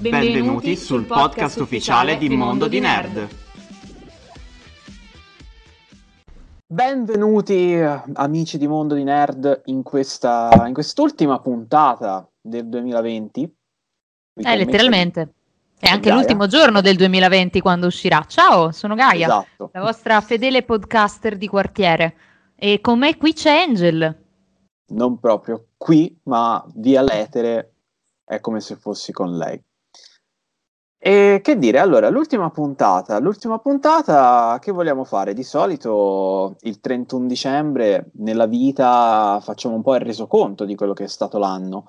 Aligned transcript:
Benvenuti, 0.00 0.32
Benvenuti 0.32 0.76
sul 0.76 1.04
podcast 1.04 1.60
ufficiale 1.60 2.16
di 2.16 2.30
Mondo 2.30 2.68
di 2.68 2.80
Nerd. 2.80 3.28
Benvenuti 6.66 7.74
amici 8.14 8.56
di 8.56 8.66
Mondo 8.66 8.94
di 8.94 9.04
Nerd 9.04 9.60
in, 9.66 9.82
questa, 9.82 10.64
in 10.66 10.72
quest'ultima 10.72 11.38
puntata 11.40 12.26
del 12.40 12.66
2020. 12.70 13.54
Eh, 14.36 14.56
letteralmente. 14.56 15.34
È 15.78 15.88
anche 15.90 16.08
Gaia. 16.08 16.14
l'ultimo 16.14 16.46
giorno 16.46 16.80
del 16.80 16.96
2020 16.96 17.60
quando 17.60 17.86
uscirà. 17.86 18.24
Ciao, 18.26 18.72
sono 18.72 18.94
Gaia, 18.94 19.26
esatto. 19.26 19.68
la 19.74 19.82
vostra 19.82 20.18
fedele 20.22 20.62
podcaster 20.62 21.36
di 21.36 21.46
quartiere. 21.46 22.16
E 22.54 22.80
con 22.80 22.98
me 22.98 23.18
qui 23.18 23.34
c'è 23.34 23.50
Angel. 23.50 24.18
Non 24.92 25.20
proprio 25.20 25.66
qui, 25.76 26.18
ma 26.22 26.64
via 26.76 27.02
l'etere 27.02 27.74
è 28.24 28.40
come 28.40 28.60
se 28.60 28.76
fossi 28.76 29.12
con 29.12 29.36
lei. 29.36 29.62
E 31.02 31.40
che 31.42 31.56
dire, 31.58 31.78
allora, 31.78 32.10
l'ultima 32.10 32.50
puntata, 32.50 33.18
l'ultima 33.20 33.58
puntata 33.58 34.58
che 34.60 34.70
vogliamo 34.70 35.04
fare? 35.04 35.32
Di 35.32 35.42
solito 35.42 36.56
il 36.60 36.78
31 36.78 37.26
dicembre 37.26 38.10
nella 38.16 38.44
vita 38.44 39.40
facciamo 39.42 39.76
un 39.76 39.82
po' 39.82 39.94
il 39.94 40.02
resoconto 40.02 40.66
di 40.66 40.74
quello 40.74 40.92
che 40.92 41.04
è 41.04 41.08
stato 41.08 41.38
l'anno 41.38 41.86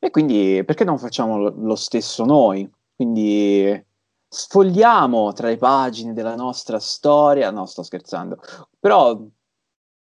e 0.00 0.10
quindi 0.10 0.64
perché 0.64 0.82
non 0.82 0.98
facciamo 0.98 1.38
lo 1.38 1.74
stesso 1.76 2.24
noi? 2.24 2.68
Quindi 2.96 3.86
sfogliamo 4.28 5.32
tra 5.32 5.46
le 5.48 5.56
pagine 5.56 6.12
della 6.12 6.34
nostra 6.34 6.80
storia, 6.80 7.52
no 7.52 7.64
sto 7.64 7.84
scherzando, 7.84 8.38
però 8.80 9.20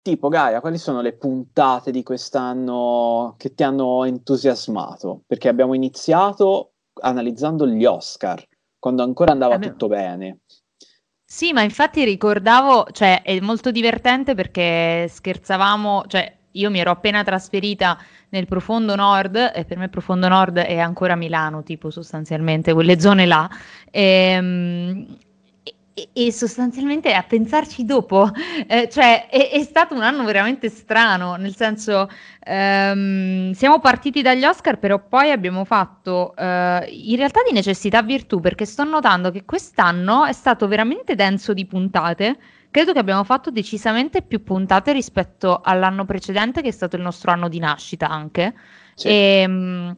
tipo 0.02 0.28
Gaia, 0.28 0.60
quali 0.60 0.76
sono 0.78 1.00
le 1.00 1.14
puntate 1.16 1.90
di 1.90 2.02
quest'anno 2.02 3.34
che 3.38 3.54
ti 3.54 3.62
hanno 3.62 4.04
entusiasmato? 4.04 5.22
Perché 5.26 5.48
abbiamo 5.48 5.72
iniziato 5.74 6.71
analizzando 7.00 7.66
gli 7.66 7.84
Oscar, 7.84 8.42
quando 8.78 9.02
ancora 9.02 9.32
andava 9.32 9.58
me... 9.58 9.68
tutto 9.68 9.88
bene. 9.88 10.38
Sì, 11.24 11.52
ma 11.52 11.62
infatti 11.62 12.04
ricordavo, 12.04 12.88
cioè 12.92 13.22
è 13.22 13.40
molto 13.40 13.70
divertente 13.70 14.34
perché 14.34 15.06
scherzavamo, 15.08 16.04
cioè 16.06 16.36
io 16.52 16.70
mi 16.70 16.78
ero 16.78 16.90
appena 16.90 17.24
trasferita 17.24 17.98
nel 18.30 18.46
profondo 18.46 18.94
nord 18.94 19.52
e 19.54 19.64
per 19.64 19.78
me 19.78 19.88
profondo 19.88 20.28
nord 20.28 20.58
è 20.58 20.78
ancora 20.78 21.16
Milano, 21.16 21.62
tipo 21.62 21.90
sostanzialmente 21.90 22.74
quelle 22.74 23.00
zone 23.00 23.24
là. 23.24 23.48
E, 23.90 24.02
ehm, 24.02 25.18
e, 25.94 26.08
e, 26.12 26.32
sostanzialmente 26.32 27.12
a 27.12 27.22
pensarci 27.22 27.84
dopo, 27.84 28.30
eh, 28.66 28.88
cioè 28.90 29.28
è, 29.28 29.50
è, 29.50 29.62
stato 29.62 29.94
un 29.94 30.02
anno 30.02 30.24
veramente 30.24 30.70
strano, 30.70 31.36
nel 31.36 31.54
senso 31.54 32.08
ehm, 32.44 33.52
siamo 33.52 33.78
partiti 33.78 34.22
dagli 34.22 34.44
Oscar, 34.44 34.78
però 34.78 34.98
poi 35.06 35.30
abbiamo 35.30 35.64
fatto 35.64 36.34
eh, 36.34 36.88
in 36.88 37.16
realtà 37.16 37.40
di 37.46 37.52
necessità 37.52 38.02
virtù, 38.02 38.40
perché 38.40 38.64
sto 38.64 38.84
notando 38.84 39.30
che 39.30 39.44
quest'anno 39.44 40.24
è 40.24 40.32
stato 40.32 40.66
veramente 40.66 41.14
denso 41.14 41.52
di 41.52 41.66
puntate. 41.66 42.38
Credo 42.70 42.94
che 42.94 42.98
abbiamo 42.98 43.24
fatto 43.24 43.50
decisamente 43.50 44.22
più 44.22 44.42
puntate 44.42 44.92
rispetto 44.92 45.60
all'anno 45.62 46.06
precedente, 46.06 46.62
che 46.62 46.68
è 46.68 46.72
stato 46.72 46.96
il 46.96 47.02
nostro 47.02 47.30
anno 47.30 47.48
di 47.48 47.58
nascita 47.58 48.08
anche. 48.08 48.54
Sì. 48.94 49.08
E, 49.08 49.40
ehm, 49.42 49.96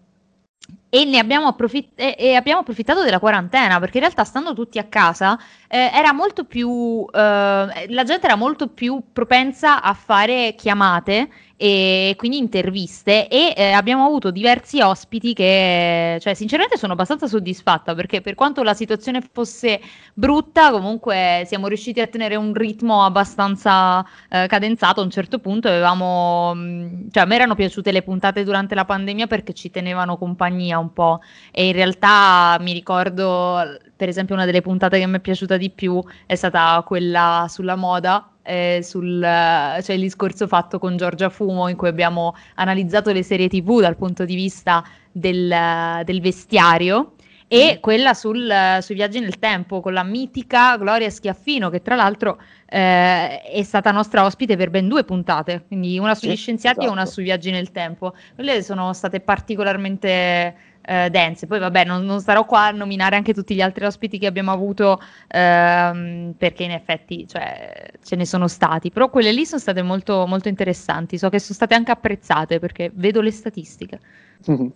e 0.94 1.04
ne 1.04 1.18
abbiamo, 1.18 1.48
approfitt- 1.48 1.90
e, 1.96 2.14
e 2.16 2.34
abbiamo, 2.36 2.60
approfittato 2.60 3.02
della 3.02 3.18
quarantena 3.18 3.80
perché 3.80 3.96
in 3.96 4.04
realtà 4.04 4.22
stando 4.22 4.54
tutti 4.54 4.78
a 4.78 4.84
casa 4.84 5.36
eh, 5.66 5.90
era 5.92 6.12
molto 6.12 6.44
più 6.44 7.04
eh, 7.12 7.18
la 7.18 8.04
gente 8.04 8.26
era 8.26 8.36
molto 8.36 8.68
più 8.68 9.02
propensa 9.12 9.82
a 9.82 9.92
fare 9.92 10.54
chiamate 10.56 11.28
e 11.56 12.14
quindi 12.18 12.38
interviste 12.38 13.28
e 13.28 13.54
eh, 13.56 13.70
abbiamo 13.70 14.04
avuto 14.04 14.30
diversi 14.30 14.80
ospiti 14.80 15.34
che, 15.34 16.18
cioè, 16.20 16.34
sinceramente 16.34 16.76
sono 16.76 16.94
abbastanza 16.94 17.28
soddisfatta 17.28 17.94
perché 17.94 18.20
per 18.20 18.34
quanto 18.34 18.62
la 18.62 18.74
situazione 18.74 19.20
fosse 19.32 19.80
brutta, 20.12 20.72
comunque 20.72 21.44
siamo 21.46 21.68
riusciti 21.68 22.00
a 22.00 22.08
tenere 22.08 22.34
un 22.34 22.52
ritmo 22.54 23.04
abbastanza 23.04 24.04
eh, 24.28 24.46
cadenzato. 24.48 25.00
A 25.00 25.04
un 25.04 25.10
certo 25.10 25.38
punto 25.38 25.68
avevamo, 25.68 26.52
mm, 26.54 27.08
cioè, 27.12 27.22
a 27.22 27.26
me 27.26 27.34
erano 27.36 27.54
piaciute 27.54 27.92
le 27.92 28.02
puntate 28.02 28.42
durante 28.42 28.74
la 28.74 28.84
pandemia 28.84 29.26
perché 29.28 29.52
ci 29.52 29.70
tenevano 29.70 30.16
compagnia 30.18 30.78
un 30.84 30.92
po' 30.92 31.20
e 31.50 31.66
in 31.66 31.72
realtà 31.72 32.56
mi 32.60 32.72
ricordo, 32.72 33.60
per 33.96 34.08
esempio, 34.08 34.34
una 34.34 34.44
delle 34.44 34.60
puntate 34.60 34.98
che 34.98 35.06
mi 35.06 35.16
è 35.16 35.20
piaciuta 35.20 35.56
di 35.56 35.70
più 35.70 36.02
è 36.26 36.34
stata 36.34 36.82
quella 36.86 37.46
sulla 37.48 37.76
moda 37.76 38.28
eh, 38.44 38.80
sul 38.82 39.20
cioè 39.22 39.94
il 39.94 40.00
discorso 40.02 40.46
fatto 40.46 40.78
con 40.78 40.96
Giorgia 40.96 41.30
Fumo 41.30 41.68
in 41.68 41.76
cui 41.76 41.88
abbiamo 41.88 42.34
analizzato 42.56 43.10
le 43.10 43.22
serie 43.22 43.48
tv 43.48 43.80
dal 43.80 43.96
punto 43.96 44.24
di 44.24 44.34
vista 44.34 44.84
del, 45.10 46.02
del 46.04 46.20
vestiario 46.20 47.14
e 47.48 47.74
mm. 47.76 47.80
quella 47.80 48.14
sul, 48.14 48.52
sui 48.80 48.94
viaggi 48.94 49.20
nel 49.20 49.38
tempo 49.38 49.80
con 49.80 49.92
la 49.92 50.02
mitica 50.02 50.76
Gloria 50.76 51.10
Schiaffino 51.10 51.70
che 51.70 51.82
tra 51.82 51.94
l'altro 51.94 52.38
eh, 52.66 53.40
è 53.42 53.62
stata 53.62 53.90
nostra 53.90 54.24
ospite 54.24 54.56
per 54.56 54.70
ben 54.70 54.88
due 54.88 55.04
puntate, 55.04 55.64
quindi 55.66 55.98
una 55.98 56.14
sugli 56.14 56.30
sì, 56.30 56.36
scienziati 56.36 56.78
esatto. 56.78 56.90
e 56.90 56.92
una 56.92 57.02
esatto. 57.02 57.14
sui 57.14 57.24
viaggi 57.24 57.50
nel 57.50 57.70
tempo. 57.70 58.14
Quelle 58.34 58.62
sono 58.62 58.92
state 58.92 59.20
particolarmente 59.20 60.72
eh, 60.86 61.10
dense. 61.10 61.46
Poi 61.46 61.58
vabbè, 61.58 61.84
non, 61.84 62.04
non, 62.04 62.20
starò 62.20 62.44
qua 62.44 62.66
a 62.66 62.70
nominare 62.70 63.16
anche 63.16 63.34
tutti 63.34 63.54
gli 63.54 63.60
altri 63.60 63.84
ospiti 63.84 64.18
che 64.18 64.26
abbiamo 64.26 64.52
avuto, 64.52 65.00
ehm, 65.28 66.34
perché 66.36 66.64
in 66.64 66.72
effetti 66.72 67.26
cioè, 67.26 67.90
ce 68.02 68.16
ne 68.16 68.26
sono 68.26 68.48
stati, 68.48 68.90
però 68.90 69.10
quelle 69.10 69.32
lì 69.32 69.46
sono 69.46 69.60
state 69.60 69.82
molto, 69.82 70.26
molto 70.26 70.48
interessanti. 70.48 71.18
So 71.18 71.28
che 71.28 71.38
sono 71.38 71.54
state 71.54 71.74
anche 71.74 71.90
apprezzate 71.90 72.58
perché 72.58 72.90
vedo 72.94 73.20
le 73.20 73.30
statistiche. 73.30 74.00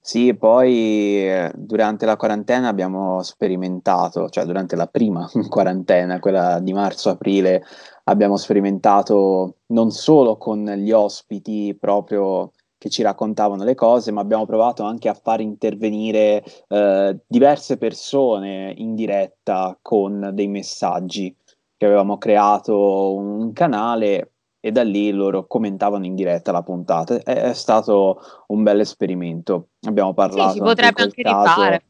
Sì, 0.00 0.34
poi 0.34 1.26
durante 1.54 2.06
la 2.06 2.16
quarantena 2.16 2.68
abbiamo 2.68 3.22
sperimentato, 3.22 4.28
cioè 4.28 4.44
durante 4.44 4.76
la 4.76 4.86
prima 4.86 5.28
quarantena, 5.48 6.18
quella 6.18 6.60
di 6.60 6.72
marzo-aprile, 6.72 7.64
abbiamo 8.04 8.36
sperimentato 8.36 9.56
non 9.68 9.90
solo 9.90 10.36
con 10.36 10.64
gli 10.64 10.92
ospiti 10.92 11.76
proprio 11.78 12.52
che 12.86 12.90
ci 12.90 13.02
raccontavano 13.02 13.64
le 13.64 13.74
cose, 13.74 14.12
ma 14.12 14.20
abbiamo 14.20 14.46
provato 14.46 14.84
anche 14.84 15.08
a 15.08 15.14
far 15.14 15.40
intervenire 15.40 16.42
eh, 16.68 17.18
diverse 17.26 17.76
persone 17.76 18.72
in 18.76 18.94
diretta 18.94 19.76
con 19.82 20.30
dei 20.32 20.46
messaggi 20.46 21.34
che 21.76 21.84
avevamo 21.84 22.16
creato 22.16 23.14
un 23.14 23.52
canale 23.52 24.32
e 24.60 24.72
da 24.72 24.82
lì 24.82 25.10
loro 25.10 25.46
commentavano 25.46 26.06
in 26.06 26.14
diretta 26.14 26.52
la 26.52 26.62
puntata. 26.62 27.16
È, 27.16 27.22
è 27.22 27.54
stato 27.54 28.20
un 28.48 28.62
bel 28.62 28.80
esperimento. 28.80 29.68
Abbiamo 29.86 30.14
parlato 30.14 30.50
sì, 30.50 30.58
si 30.58 30.62
potrebbe 30.62 31.02
anche 31.02 31.22
rifare. 31.22 31.82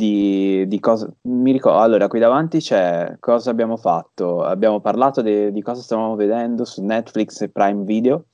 Di, 0.00 0.64
di 0.66 0.80
cosa 0.80 1.12
mi 1.22 1.52
ricordo 1.52 1.80
allora 1.80 2.08
qui 2.08 2.20
davanti 2.20 2.58
c'è 2.58 3.16
cosa 3.20 3.50
abbiamo 3.50 3.76
fatto 3.76 4.42
abbiamo 4.42 4.80
parlato 4.80 5.20
de, 5.20 5.52
di 5.52 5.60
cosa 5.60 5.82
stavamo 5.82 6.14
vedendo 6.14 6.64
su 6.64 6.82
Netflix 6.82 7.42
e 7.42 7.50
Prime 7.50 7.84
Video 7.84 8.24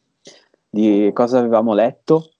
di 0.76 1.10
cosa 1.12 1.38
avevamo 1.38 1.72
letto 1.72 2.32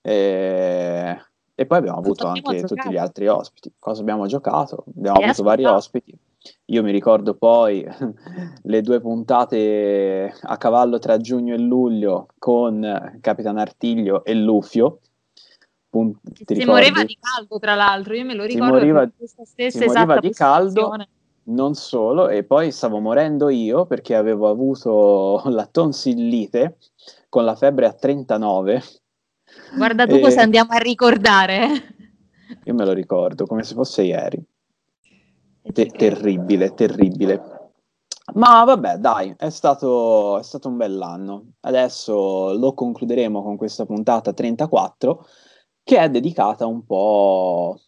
e, 0.00 1.20
e 1.54 1.66
poi 1.66 1.78
abbiamo 1.78 1.98
avuto 1.98 2.26
anche 2.26 2.62
tutti 2.62 2.88
gli 2.88 2.96
altri 2.96 3.26
ospiti, 3.26 3.72
cosa 3.78 4.00
abbiamo 4.00 4.26
giocato, 4.26 4.84
abbiamo 4.96 5.20
e 5.20 5.24
avuto 5.24 5.42
vari 5.42 5.64
ospiti. 5.64 6.16
Io 6.66 6.82
mi 6.82 6.90
ricordo 6.90 7.34
poi 7.34 7.84
le 8.62 8.80
due 8.80 9.00
puntate 9.00 10.34
a 10.40 10.56
cavallo 10.56 10.98
tra 10.98 11.18
giugno 11.18 11.52
e 11.52 11.58
luglio 11.58 12.28
con 12.38 13.18
Capitan 13.20 13.58
Artiglio 13.58 14.24
e 14.24 14.34
Lufio. 14.34 15.00
Pun- 15.90 16.16
si 16.46 16.64
moriva 16.64 17.04
di 17.04 17.18
caldo, 17.20 17.58
tra 17.58 17.74
l'altro, 17.74 18.14
io 18.14 18.24
me 18.24 18.34
lo 18.34 18.44
ricordo. 18.44 18.66
Si 18.66 18.70
moriva, 18.70 19.10
questa 19.14 19.44
stessa 19.44 19.80
si 19.80 19.86
moriva 19.86 20.18
di 20.18 20.30
caldo, 20.30 20.94
non 21.42 21.74
solo, 21.74 22.28
e 22.28 22.44
poi 22.44 22.70
stavo 22.70 23.00
morendo 23.00 23.48
io 23.48 23.86
perché 23.86 24.14
avevo 24.14 24.48
avuto 24.48 25.42
la 25.50 25.66
tonsillite 25.66 26.78
con 27.30 27.44
la 27.44 27.54
febbre 27.54 27.86
a 27.86 27.94
39. 27.94 28.82
Guarda 29.76 30.06
tu 30.06 30.16
e... 30.16 30.20
cosa 30.20 30.42
andiamo 30.42 30.72
a 30.72 30.78
ricordare. 30.78 31.68
Io 32.64 32.74
me 32.74 32.84
lo 32.84 32.92
ricordo 32.92 33.46
come 33.46 33.62
se 33.62 33.74
fosse 33.74 34.02
ieri. 34.02 34.44
Te- 35.72 35.86
terribile, 35.86 36.74
terribile. 36.74 37.58
Ma 38.34 38.64
vabbè, 38.64 38.96
dai, 38.96 39.34
è 39.36 39.50
stato, 39.50 40.38
è 40.38 40.42
stato 40.42 40.68
un 40.68 40.76
bell'anno. 40.76 41.52
Adesso 41.60 42.52
lo 42.58 42.74
concluderemo 42.74 43.42
con 43.42 43.56
questa 43.56 43.86
puntata 43.86 44.32
34 44.32 45.26
che 45.82 45.98
è 45.98 46.10
dedicata 46.10 46.66
un 46.66 46.84
po' 46.84 47.80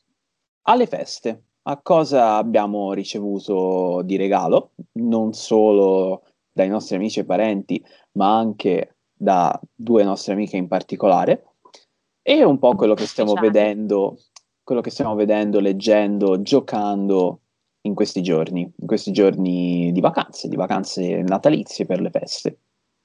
alle 0.62 0.86
feste. 0.86 1.44
a 1.64 1.80
cosa 1.80 2.36
abbiamo 2.36 2.92
ricevuto 2.92 4.02
di 4.04 4.16
regalo, 4.16 4.72
non 4.94 5.32
solo 5.32 6.24
dai 6.50 6.68
nostri 6.68 6.96
amici 6.96 7.20
e 7.20 7.24
parenti, 7.24 7.84
ma 8.12 8.36
anche 8.36 8.96
da 9.22 9.58
due 9.72 10.02
nostre 10.02 10.32
amiche 10.32 10.56
in 10.56 10.66
particolare, 10.66 11.44
e 12.22 12.42
un 12.42 12.58
po' 12.58 12.74
quello 12.74 12.94
che 12.94 13.06
stiamo 13.06 13.34
vedendo, 13.34 14.18
quello 14.64 14.80
che 14.80 14.90
stiamo 14.90 15.14
vedendo, 15.14 15.60
leggendo, 15.60 16.42
giocando 16.42 17.40
in 17.82 17.94
questi 17.94 18.20
giorni, 18.20 18.62
in 18.62 18.86
questi 18.86 19.12
giorni 19.12 19.92
di 19.92 20.00
vacanze, 20.00 20.48
di 20.48 20.56
vacanze 20.56 21.22
natalizie 21.22 21.86
per 21.86 22.00
le 22.00 22.10
feste. 22.10 22.58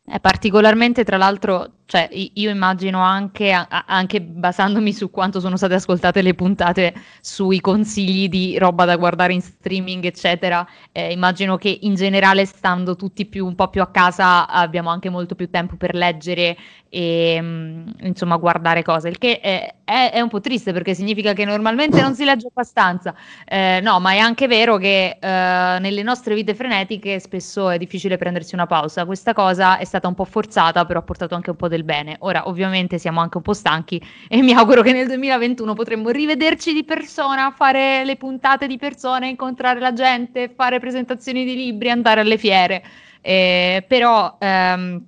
È 0.09 0.21
particolarmente, 0.21 1.04
tra 1.04 1.18
l'altro, 1.18 1.80
cioè, 1.86 2.07
io 2.12 2.50
immagino 2.50 3.01
anche, 3.01 3.51
anche, 3.51 4.21
basandomi 4.21 4.94
su 4.94 5.12
quanto 5.12 5.42
sono 5.42 5.57
state 5.57 5.74
ascoltate 5.74 6.21
le 6.21 6.33
puntate 6.33 6.94
sui 7.19 7.59
consigli 7.59 8.30
di 8.30 8.57
roba 8.57 8.86
da 8.86 8.95
guardare 8.95 9.33
in 9.33 9.42
streaming, 9.42 10.06
eccetera, 10.06 10.65
eh, 10.94 11.12
immagino 11.12 11.57
che 11.57 11.77
in 11.81 11.95
generale, 11.95 12.45
stando 12.45 12.95
tutti 12.95 13.25
più, 13.25 13.45
un 13.45 13.56
po' 13.56 13.68
più 13.68 13.81
a 13.81 13.88
casa, 13.88 14.48
abbiamo 14.48 14.89
anche 14.92 15.09
molto 15.09 15.36
più 15.36 15.50
tempo 15.50 15.75
per 15.75 15.94
leggere 15.94 16.56
e 16.89 17.37
mm, 17.41 17.87
insomma 18.01 18.37
guardare 18.37 18.83
cose, 18.83 19.09
il 19.09 19.17
che 19.17 19.39
è, 19.39 19.73
è, 19.83 20.11
è, 20.11 20.21
un 20.21 20.29
po' 20.29 20.39
triste 20.39 20.73
perché 20.73 20.93
significa 20.93 21.33
che 21.33 21.45
normalmente 21.45 22.01
non 22.01 22.13
si 22.15 22.23
legge 22.23 22.47
abbastanza. 22.47 23.13
Eh, 23.45 23.79
no, 23.81 23.99
ma 23.99 24.11
è 24.11 24.17
anche 24.17 24.47
vero 24.47 24.77
che 24.77 25.17
eh, 25.19 25.79
nelle 25.79 26.03
nostre 26.03 26.35
vite 26.35 26.55
frenetiche 26.55 27.19
spesso 27.19 27.69
è 27.69 27.77
difficile 27.77 28.17
prendersi 28.17 28.55
una 28.55 28.67
pausa. 28.67 29.05
Questa 29.05 29.33
cosa 29.33 29.77
è 29.77 29.85
stata 29.85 30.07
un 30.07 30.13
po' 30.15 30.25
forzata, 30.25 30.85
però 30.85 30.99
ha 30.99 31.03
portato 31.03 31.35
anche 31.35 31.49
un 31.49 31.55
po' 31.55 31.67
del 31.67 31.83
bene. 31.83 32.15
Ora, 32.19 32.47
ovviamente, 32.47 32.97
siamo 32.97 33.19
anche 33.19 33.37
un 33.37 33.43
po' 33.43 33.53
stanchi 33.53 34.01
e 34.27 34.41
mi 34.41 34.53
auguro 34.53 34.81
che 34.81 34.91
nel 34.91 35.07
2021 35.07 35.73
potremmo 35.73 36.09
rivederci 36.09 36.73
di 36.73 36.83
persona, 36.83 37.51
fare 37.51 38.03
le 38.05 38.15
puntate 38.15 38.67
di 38.67 38.77
persona, 38.77 39.27
incontrare 39.27 39.79
la 39.79 39.93
gente, 39.93 40.49
fare 40.55 40.79
presentazioni 40.79 41.45
di 41.45 41.55
libri, 41.55 41.89
andare 41.89 42.21
alle 42.21 42.37
fiere. 42.37 42.83
Eh, 43.21 43.83
però. 43.87 44.37
Ehm, 44.39 45.05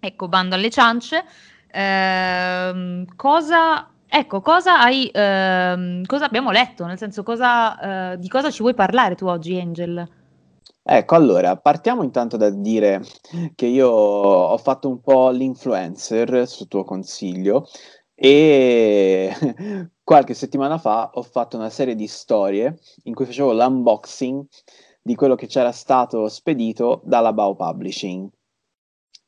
Ecco, 0.00 0.28
bando 0.28 0.54
alle 0.54 0.70
ciance. 0.70 1.24
Eh, 1.70 3.04
cosa, 3.16 3.90
ecco, 4.06 4.40
cosa 4.40 4.80
hai, 4.80 5.08
eh, 5.08 6.02
cosa 6.06 6.24
abbiamo 6.24 6.50
letto? 6.50 6.86
Nel 6.86 6.98
senso, 6.98 7.22
cosa, 7.22 8.12
eh, 8.12 8.18
di 8.18 8.28
cosa 8.28 8.50
ci 8.50 8.62
vuoi 8.62 8.74
parlare 8.74 9.14
tu 9.14 9.26
oggi, 9.26 9.58
Angel? 9.58 10.08
Ecco, 10.82 11.14
allora, 11.16 11.56
partiamo 11.56 12.02
intanto 12.02 12.38
da 12.38 12.48
dire 12.48 13.02
che 13.54 13.66
io 13.66 13.88
ho 13.90 14.56
fatto 14.56 14.88
un 14.88 15.00
po' 15.00 15.28
l'influencer 15.30 16.48
su 16.48 16.66
tuo 16.66 16.84
consiglio 16.84 17.68
e 18.14 19.30
qualche 20.02 20.32
settimana 20.32 20.78
fa 20.78 21.10
ho 21.12 21.22
fatto 21.22 21.58
una 21.58 21.68
serie 21.68 21.94
di 21.94 22.06
storie 22.06 22.78
in 23.04 23.14
cui 23.14 23.26
facevo 23.26 23.52
l'unboxing 23.52 24.46
di 25.02 25.14
quello 25.14 25.34
che 25.34 25.46
c'era 25.46 25.72
stato 25.72 26.28
spedito 26.28 27.02
dalla 27.04 27.34
Bao 27.34 27.54
Publishing 27.54 28.30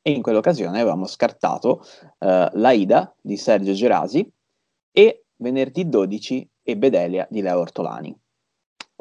e 0.03 0.11
in 0.11 0.23
quell'occasione 0.23 0.81
avevamo 0.81 1.07
scartato 1.07 1.83
uh, 2.19 2.49
l'Aida 2.53 3.15
di 3.21 3.37
Sergio 3.37 3.73
Gerasi 3.73 4.29
e 4.93 5.25
Venerdì 5.37 5.89
12 5.89 6.51
e 6.63 6.77
Bedelia 6.77 7.27
di 7.31 7.43
Leo 7.43 7.61
Ortolani. 7.61 8.17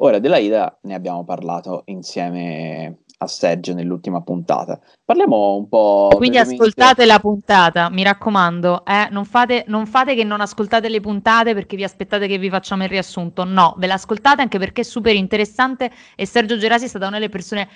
Ora 0.02 0.18
dell'Aida 0.18 0.78
ne 0.82 0.94
abbiamo 0.94 1.24
parlato 1.24 1.82
insieme 1.86 3.00
a 3.22 3.26
Sergio 3.26 3.74
nell'ultima 3.74 4.22
puntata. 4.22 4.80
Parliamo 5.04 5.56
un 5.56 5.68
po'. 5.68 6.08
Quindi 6.16 6.38
brevemente... 6.38 6.62
ascoltate 6.62 7.04
la 7.04 7.18
puntata, 7.18 7.90
mi 7.90 8.02
raccomando, 8.02 8.84
eh? 8.86 9.08
non, 9.10 9.26
fate, 9.26 9.64
non, 9.66 9.86
fate, 9.86 10.14
che 10.14 10.24
non 10.24 10.40
ascoltate 10.40 10.88
le 10.88 11.00
puntate 11.00 11.52
perché 11.52 11.76
vi 11.76 11.84
aspettate 11.84 12.26
che 12.26 12.38
vi 12.38 12.48
facciamo 12.48 12.84
il 12.84 12.88
riassunto. 12.88 13.44
No, 13.44 13.74
ve 13.76 13.86
l'ascoltate 13.88 14.40
anche 14.40 14.58
perché 14.58 14.80
è 14.80 14.84
super 14.84 15.14
interessante 15.14 15.90
e 16.16 16.26
Sergio 16.26 16.56
Gerasi 16.56 16.86
è 16.86 16.88
stata 16.88 17.06
una 17.06 17.18
delle 17.18 17.28
persone 17.28 17.68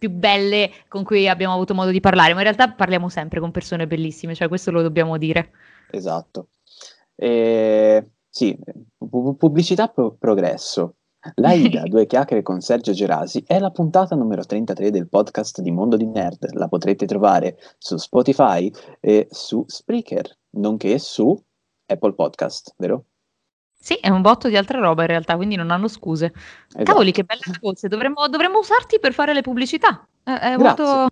più 0.00 0.10
belle 0.10 0.70
con 0.88 1.04
cui 1.04 1.28
abbiamo 1.28 1.52
avuto 1.52 1.74
modo 1.74 1.90
di 1.90 2.00
parlare, 2.00 2.32
ma 2.32 2.38
in 2.38 2.44
realtà 2.44 2.72
parliamo 2.72 3.10
sempre 3.10 3.38
con 3.38 3.50
persone 3.50 3.86
bellissime, 3.86 4.34
cioè 4.34 4.48
questo 4.48 4.70
lo 4.70 4.80
dobbiamo 4.80 5.18
dire. 5.18 5.50
Esatto. 5.90 6.48
E, 7.14 8.12
sì, 8.26 8.58
pubblicità 8.96 9.88
pro- 9.88 10.16
progresso. 10.18 10.94
L'AIDA, 11.34 11.82
due 11.86 12.06
chiacchiere 12.06 12.42
con 12.42 12.62
Sergio 12.62 12.92
Gerasi, 12.92 13.44
è 13.46 13.58
la 13.58 13.70
puntata 13.70 14.16
numero 14.16 14.42
33 14.42 14.90
del 14.90 15.06
podcast 15.06 15.60
di 15.60 15.70
Mondo 15.70 15.98
di 15.98 16.06
Nerd. 16.06 16.54
La 16.54 16.68
potrete 16.68 17.04
trovare 17.04 17.58
su 17.76 17.98
Spotify 17.98 18.72
e 19.00 19.28
su 19.30 19.62
Spreaker, 19.66 20.34
nonché 20.52 20.98
su 20.98 21.38
Apple 21.84 22.14
Podcast, 22.14 22.72
vero? 22.78 23.04
Sì, 23.82 23.94
è 23.94 24.10
un 24.10 24.20
botto 24.20 24.48
di 24.48 24.58
altra 24.58 24.78
roba 24.78 25.02
in 25.02 25.08
realtà, 25.08 25.36
quindi 25.36 25.56
non 25.56 25.70
hanno 25.70 25.88
scuse. 25.88 26.32
Esatto. 26.68 26.84
Cavoli, 26.84 27.12
che 27.12 27.24
belle 27.24 27.58
cose, 27.58 27.88
dovremmo, 27.88 28.28
dovremmo, 28.28 28.58
usarti 28.58 29.00
per 29.00 29.14
fare 29.14 29.32
le 29.32 29.40
pubblicità. 29.40 30.06
È, 30.22 30.30
è 30.30 30.56
molto... 30.58 31.06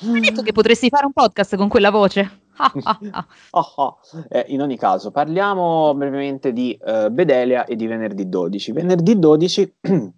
Hai 0.00 0.20
detto 0.20 0.42
che 0.42 0.52
potresti 0.52 0.88
fare 0.88 1.06
un 1.06 1.12
podcast 1.12 1.56
con 1.56 1.68
quella 1.68 1.90
voce? 1.90 2.42
oh, 3.50 3.72
oh. 3.76 3.98
Eh, 4.28 4.44
in 4.48 4.62
ogni 4.62 4.78
caso, 4.78 5.10
parliamo 5.10 5.92
brevemente 5.94 6.52
di 6.52 6.78
uh, 6.80 7.10
Bedelia 7.10 7.64
e 7.64 7.74
di 7.74 7.86
venerdì 7.88 8.28
12. 8.28 8.72
Venerdì 8.72 9.18
12 9.18 9.74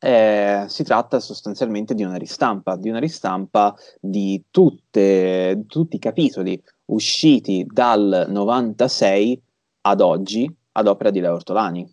eh, 0.00 0.64
si 0.66 0.84
tratta 0.84 1.18
sostanzialmente 1.18 1.94
di 1.94 2.04
una 2.04 2.16
ristampa, 2.16 2.76
di 2.76 2.90
una 2.90 3.00
ristampa 3.00 3.74
di 4.00 4.44
tutte, 4.50 5.64
tutti 5.66 5.96
i 5.96 6.00
capitoli 6.00 6.62
usciti 6.86 7.66
dal 7.66 8.26
96 8.28 9.42
ad 9.82 10.00
oggi 10.02 10.54
ad 10.78 10.86
opera 10.86 11.10
di 11.10 11.20
Leo 11.20 11.34
Ortolani. 11.34 11.92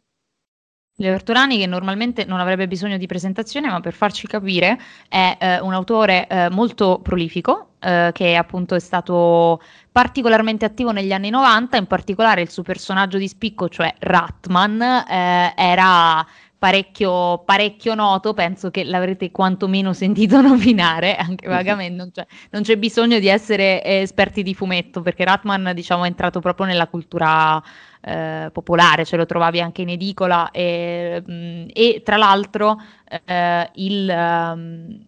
Leo 0.98 1.16
Ortolani, 1.16 1.58
che 1.58 1.66
normalmente 1.66 2.24
non 2.24 2.40
avrebbe 2.40 2.68
bisogno 2.68 2.98
di 2.98 3.06
presentazione, 3.06 3.70
ma 3.70 3.82
per 3.82 3.94
farci 3.94 4.28
capire, 4.28 4.80
è 5.10 5.38
eh, 5.40 5.60
un 5.60 5.74
autore 5.74 6.26
eh, 6.28 6.50
molto 6.50 7.00
prolifico, 7.04 7.72
eh, 7.80 8.12
che 8.14 8.36
appunto 8.38 8.76
è 8.76 8.80
stato 8.80 9.62
particolarmente 9.92 10.64
attivo 10.64 10.92
negli 10.92 11.12
anni 11.12 11.30
90, 11.30 11.76
in 11.76 11.88
particolare 11.88 12.42
il 12.42 12.50
suo 12.50 12.64
personaggio 12.64 13.18
di 13.18 13.28
spicco, 13.28 13.68
cioè 13.68 13.94
Ratman, 14.00 14.82
eh, 14.82 15.54
era 15.58 16.26
parecchio, 16.58 17.44
parecchio 17.46 17.94
noto, 17.94 18.34
penso 18.34 18.72
che 18.72 18.84
l'avrete 18.84 19.30
quantomeno 19.30 19.94
sentito 19.94 20.40
nominare, 20.42 21.16
anche 21.16 21.48
vagamente, 21.48 21.96
non 21.96 22.12
c'è, 22.12 22.26
non 22.52 22.62
c'è 22.64 22.78
bisogno 22.78 23.20
di 23.20 23.28
essere 23.28 23.84
esperti 23.84 24.42
di 24.42 24.56
fumetto, 24.56 25.02
perché 25.02 25.26
Ratman 25.26 25.74
diciamo, 25.76 26.06
è 26.06 26.08
entrato 26.08 26.40
proprio 26.40 26.66
nella 26.66 26.88
cultura 26.88 27.62
eh, 28.06 28.50
popolare, 28.52 29.04
ce 29.04 29.18
lo 29.18 29.26
trovavi 29.26 29.60
anche 29.60 29.82
in 29.82 29.90
edicola 29.90 30.52
e, 30.52 31.24
mh, 31.26 31.34
mm, 31.34 31.68
e 31.74 32.02
tra 32.04 32.18
l'altro 32.18 32.80
eh, 33.26 33.70
il... 33.74 34.08
Um, 34.10 35.06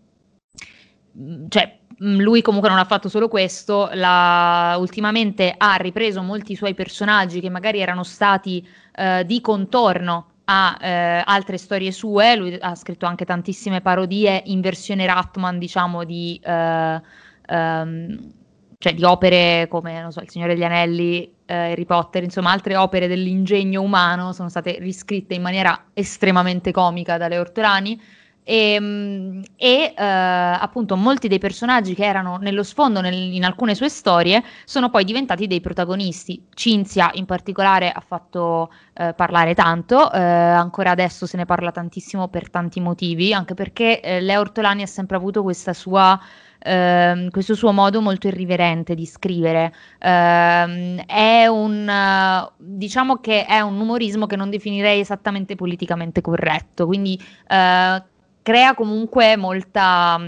cioè, 1.47 1.77
mm, 2.03 2.19
lui 2.19 2.41
comunque 2.41 2.69
non 2.69 2.79
ha 2.79 2.85
fatto 2.85 3.07
solo 3.07 3.27
questo, 3.27 3.89
la, 3.93 4.75
ultimamente 4.79 5.53
ha 5.55 5.75
ripreso 5.75 6.23
molti 6.23 6.55
suoi 6.55 6.73
personaggi 6.73 7.39
che 7.39 7.49
magari 7.49 7.79
erano 7.79 8.03
stati 8.03 8.67
eh, 8.95 9.23
di 9.25 9.41
contorno 9.41 10.31
a 10.45 10.77
eh, 10.79 11.21
altre 11.23 11.57
storie 11.57 11.91
sue, 11.91 12.35
lui 12.35 12.57
ha 12.59 12.73
scritto 12.73 13.05
anche 13.05 13.25
tantissime 13.25 13.81
parodie 13.81 14.41
in 14.45 14.61
versione 14.61 15.05
Ratman, 15.05 15.59
diciamo, 15.59 16.03
di, 16.03 16.39
eh, 16.43 17.01
um, 17.49 18.31
cioè 18.77 18.93
di 18.93 19.03
opere 19.03 19.67
come, 19.69 20.07
so, 20.09 20.21
Il 20.21 20.29
Signore 20.29 20.53
degli 20.53 20.63
Anelli, 20.63 21.35
Harry 21.53 21.85
Potter, 21.85 22.23
insomma 22.23 22.51
altre 22.51 22.75
opere 22.75 23.07
dell'ingegno 23.07 23.81
umano 23.81 24.33
sono 24.33 24.49
state 24.49 24.77
riscritte 24.79 25.33
in 25.33 25.41
maniera 25.41 25.85
estremamente 25.93 26.71
comica 26.71 27.17
dalle 27.17 27.37
Ortolani 27.37 27.99
ehm, 28.47 29.43
e, 29.57 29.67
e 29.67 29.93
eh, 29.95 30.03
appunto 30.03 30.95
molti 30.95 31.27
dei 31.27 31.37
personaggi 31.37 31.93
che 31.93 32.05
erano 32.05 32.37
nello 32.37 32.63
sfondo 32.63 33.01
nel, 33.01 33.13
in 33.13 33.43
alcune 33.43 33.75
sue 33.75 33.89
storie 33.89 34.41
sono 34.63 34.89
poi 34.89 35.03
diventati 35.03 35.47
dei 35.47 35.59
protagonisti. 35.59 36.45
Cinzia 36.53 37.11
in 37.13 37.25
particolare 37.25 37.91
ha 37.91 37.99
fatto 37.99 38.71
eh, 38.93 39.13
parlare 39.13 39.53
tanto, 39.53 40.11
eh, 40.11 40.19
ancora 40.19 40.91
adesso 40.91 41.25
se 41.25 41.35
ne 41.37 41.45
parla 41.45 41.71
tantissimo 41.71 42.29
per 42.29 42.49
tanti 42.49 42.79
motivi, 42.79 43.33
anche 43.33 43.53
perché 43.53 43.99
eh, 43.99 44.21
Lea 44.21 44.39
Ortolani 44.39 44.81
ha 44.83 44.87
sempre 44.87 45.17
avuto 45.17 45.43
questa 45.43 45.73
sua 45.73 46.19
Uh, 46.63 47.29
questo 47.29 47.53
suo 47.53 47.71
modo 47.71 48.01
molto 48.01 48.27
irriverente 48.27 48.95
di 48.95 49.05
scrivere. 49.05 49.73
Uh, 49.99 51.01
è 51.05 51.45
un, 51.47 52.49
diciamo 52.57 53.17
che 53.17 53.45
è 53.45 53.59
un 53.59 53.79
umorismo 53.79 54.25
che 54.25 54.35
non 54.35 54.49
definirei 54.49 54.99
esattamente 54.99 55.55
politicamente 55.55 56.21
corretto, 56.21 56.85
quindi 56.85 57.19
eh, 57.47 58.03
crea 58.41 58.73
comunque 58.75 59.35
molta... 59.37 60.19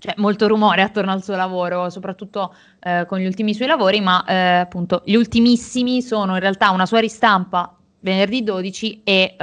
Cioè, 0.00 0.14
molto 0.18 0.46
rumore 0.46 0.82
attorno 0.82 1.10
al 1.10 1.24
suo 1.24 1.34
lavoro, 1.34 1.90
soprattutto 1.90 2.54
eh, 2.78 3.04
con 3.08 3.18
gli 3.18 3.26
ultimi 3.26 3.52
suoi 3.52 3.66
lavori, 3.66 4.00
ma 4.00 4.22
appunto 4.60 5.02
gli 5.04 5.16
ultimissimi 5.16 6.02
sono 6.02 6.34
in 6.34 6.40
realtà 6.40 6.70
una 6.70 6.86
sua 6.86 7.00
ristampa 7.00 7.76
venerdì 7.98 8.44
12 8.44 9.00
e 9.02 9.34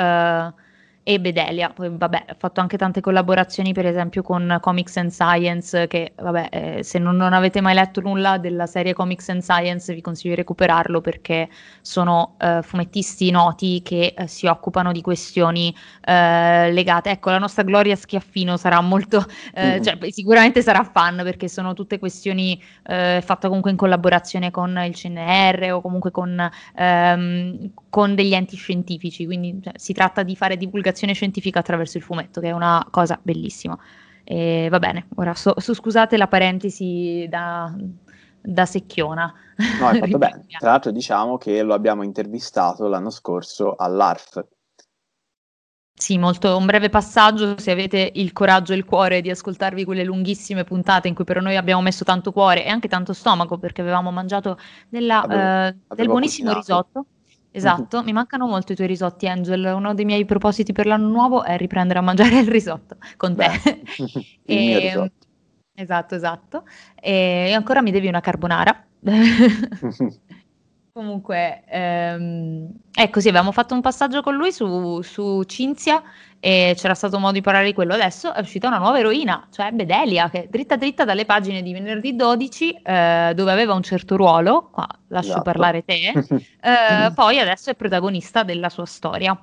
e 1.07 1.19
Bedelia. 1.19 1.69
Poi, 1.69 1.91
vabbè, 1.91 2.23
ha 2.29 2.35
fatto 2.35 2.61
anche 2.61 2.77
tante 2.77 2.99
collaborazioni, 2.99 3.73
per 3.73 3.85
esempio, 3.85 4.23
con 4.23 4.57
Comics 4.59 4.97
and 4.97 5.11
Science, 5.11 5.85
che, 5.85 6.13
vabbè, 6.15 6.47
eh, 6.51 6.83
se 6.83 6.97
non, 6.97 7.15
non, 7.15 7.31
avete 7.31 7.61
mai 7.61 7.75
letto 7.75 8.01
nulla 8.01 8.39
della 8.39 8.65
serie 8.65 8.93
Comics 8.93 9.29
and 9.29 9.43
Science, 9.43 9.93
vi 9.93 10.01
consiglio 10.01 10.33
di 10.33 10.37
recuperarlo 10.37 11.01
perché 11.01 11.47
sono 11.81 12.33
eh, 12.39 12.61
fumettisti 12.63 13.29
noti 13.29 13.83
che 13.83 14.15
eh, 14.17 14.25
si 14.25 14.47
occupano 14.47 14.91
di 14.91 15.01
questioni 15.01 15.75
eh, 16.03 16.71
legate. 16.71 17.11
Ecco, 17.11 17.29
la 17.29 17.37
nostra 17.37 17.61
Gloria 17.61 17.95
Schiaffino 17.95 18.57
sarà 18.57 18.81
molto, 18.81 19.23
mm. 19.59 19.81
cioè, 19.83 19.99
sicuramente 20.09 20.63
sarà 20.63 20.83
fan 20.83 21.21
perché 21.23 21.47
sono 21.47 21.73
tutte 21.73 21.99
questioni 21.99 22.59
eh, 22.87 23.21
fatte 23.23 23.45
comunque 23.45 23.69
in 23.69 23.77
collaborazione 23.77 24.49
con 24.49 24.75
il 24.83 24.95
CNR 24.95 25.73
o 25.73 25.81
comunque 25.81 26.09
con, 26.09 26.49
ehm, 26.75 27.69
con 27.91 28.15
degli 28.15 28.33
enti 28.33 28.55
scientifici, 28.55 29.25
quindi 29.25 29.59
cioè, 29.63 29.73
si 29.75 29.93
tratta 29.93 30.23
di 30.23 30.35
fare 30.35 30.57
divulgazione 30.57 30.93
divulgazione 30.95 31.13
scientifica 31.13 31.59
attraverso 31.59 31.97
il 31.97 32.03
fumetto, 32.03 32.39
che 32.39 32.47
è 32.47 32.51
una 32.51 32.85
cosa 32.89 33.19
bellissima. 33.21 33.77
E 34.23 34.67
va 34.71 34.79
bene, 34.79 35.07
ora 35.15 35.35
so, 35.35 35.53
so, 35.57 35.73
scusate 35.73 36.17
la 36.17 36.27
parentesi 36.27 37.27
da, 37.29 37.71
da 38.41 38.65
secchiona. 38.65 39.31
No, 39.79 39.87
hai 39.87 39.99
fatto 39.99 40.17
bene. 40.17 40.45
Tra 40.57 40.71
l'altro 40.71 40.91
diciamo 40.91 41.37
che 41.37 41.61
lo 41.61 41.73
abbiamo 41.73 42.01
intervistato 42.01 42.87
l'anno 42.87 43.11
scorso 43.11 43.75
all'ARF. 43.75 44.43
Sì, 45.97 46.17
molto, 46.17 46.57
un 46.57 46.65
breve 46.65 46.89
passaggio, 46.89 47.57
se 47.57 47.71
avete 47.71 48.11
il 48.15 48.33
coraggio 48.33 48.73
e 48.73 48.75
il 48.75 48.83
cuore 48.83 49.21
di 49.21 49.29
ascoltarvi 49.29 49.85
quelle 49.85 50.03
lunghissime 50.03 50.65
puntate 50.65 51.07
in 51.07 51.15
cui 51.15 51.23
però 51.23 51.39
noi 51.39 51.55
abbiamo 51.55 51.81
messo 51.81 52.03
tanto 52.03 52.33
cuore 52.33 52.65
e 52.65 52.69
anche 52.69 52.89
tanto 52.89 53.13
stomaco 53.13 53.57
perché 53.57 53.79
avevamo 53.79 54.11
mangiato 54.11 54.57
della, 54.89 55.21
avevo, 55.21 55.41
eh, 55.41 55.95
del 55.95 56.07
buonissimo 56.07 56.51
cucinato. 56.51 56.59
risotto 56.59 57.14
Esatto, 57.55 58.03
mi 58.03 58.11
mancano 58.11 58.47
molto 58.47 58.73
i 58.73 58.75
tuoi 58.75 58.87
risotti, 58.87 59.27
Angel. 59.27 59.73
Uno 59.75 59.93
dei 59.93 60.03
miei 60.03 60.25
propositi 60.25 60.73
per 60.73 60.85
l'anno 60.85 61.07
nuovo 61.07 61.43
è 61.43 61.55
riprendere 61.57 61.99
a 61.99 62.01
mangiare 62.01 62.39
il 62.39 62.47
risotto 62.47 62.97
con 63.15 63.35
te. 63.35 63.81
e, 64.43 64.79
risotto. 64.91 65.25
Esatto, 65.73 66.15
esatto. 66.15 66.63
E 66.95 67.53
ancora 67.53 67.81
mi 67.81 67.91
devi 67.91 68.07
una 68.07 68.19
carbonara. 68.19 68.85
Comunque, 70.95 71.63
ehm, 71.67 72.71
ecco 72.93 73.19
sì, 73.19 73.27
avevamo 73.27 73.51
fatto 73.51 73.73
un 73.73 73.81
passaggio 73.81 74.21
con 74.21 74.33
lui 74.33 74.53
su, 74.53 75.01
su 75.01 75.43
Cinzia 75.43 76.01
e 76.39 76.73
c'era 76.77 76.93
stato 76.93 77.19
modo 77.19 77.33
di 77.33 77.41
parlare 77.41 77.65
di 77.65 77.73
quello. 77.73 77.93
Adesso 77.95 78.33
è 78.33 78.39
uscita 78.39 78.69
una 78.69 78.77
nuova 78.77 78.97
eroina, 78.97 79.45
cioè 79.51 79.71
Bedelia, 79.71 80.29
che 80.29 80.47
dritta 80.49 80.77
dritta 80.77 81.03
dalle 81.03 81.25
pagine 81.25 81.61
di 81.61 81.73
venerdì 81.73 82.15
12, 82.15 82.81
eh, 82.81 83.33
dove 83.35 83.51
aveva 83.51 83.73
un 83.73 83.83
certo 83.83 84.15
ruolo, 84.15 84.69
qua 84.71 84.87
lascio 85.09 85.31
esatto. 85.31 85.43
parlare 85.43 85.83
te, 85.83 86.13
eh, 86.63 87.11
poi 87.13 87.39
adesso 87.39 87.69
è 87.71 87.75
protagonista 87.75 88.43
della 88.43 88.69
sua 88.69 88.85
storia. 88.85 89.37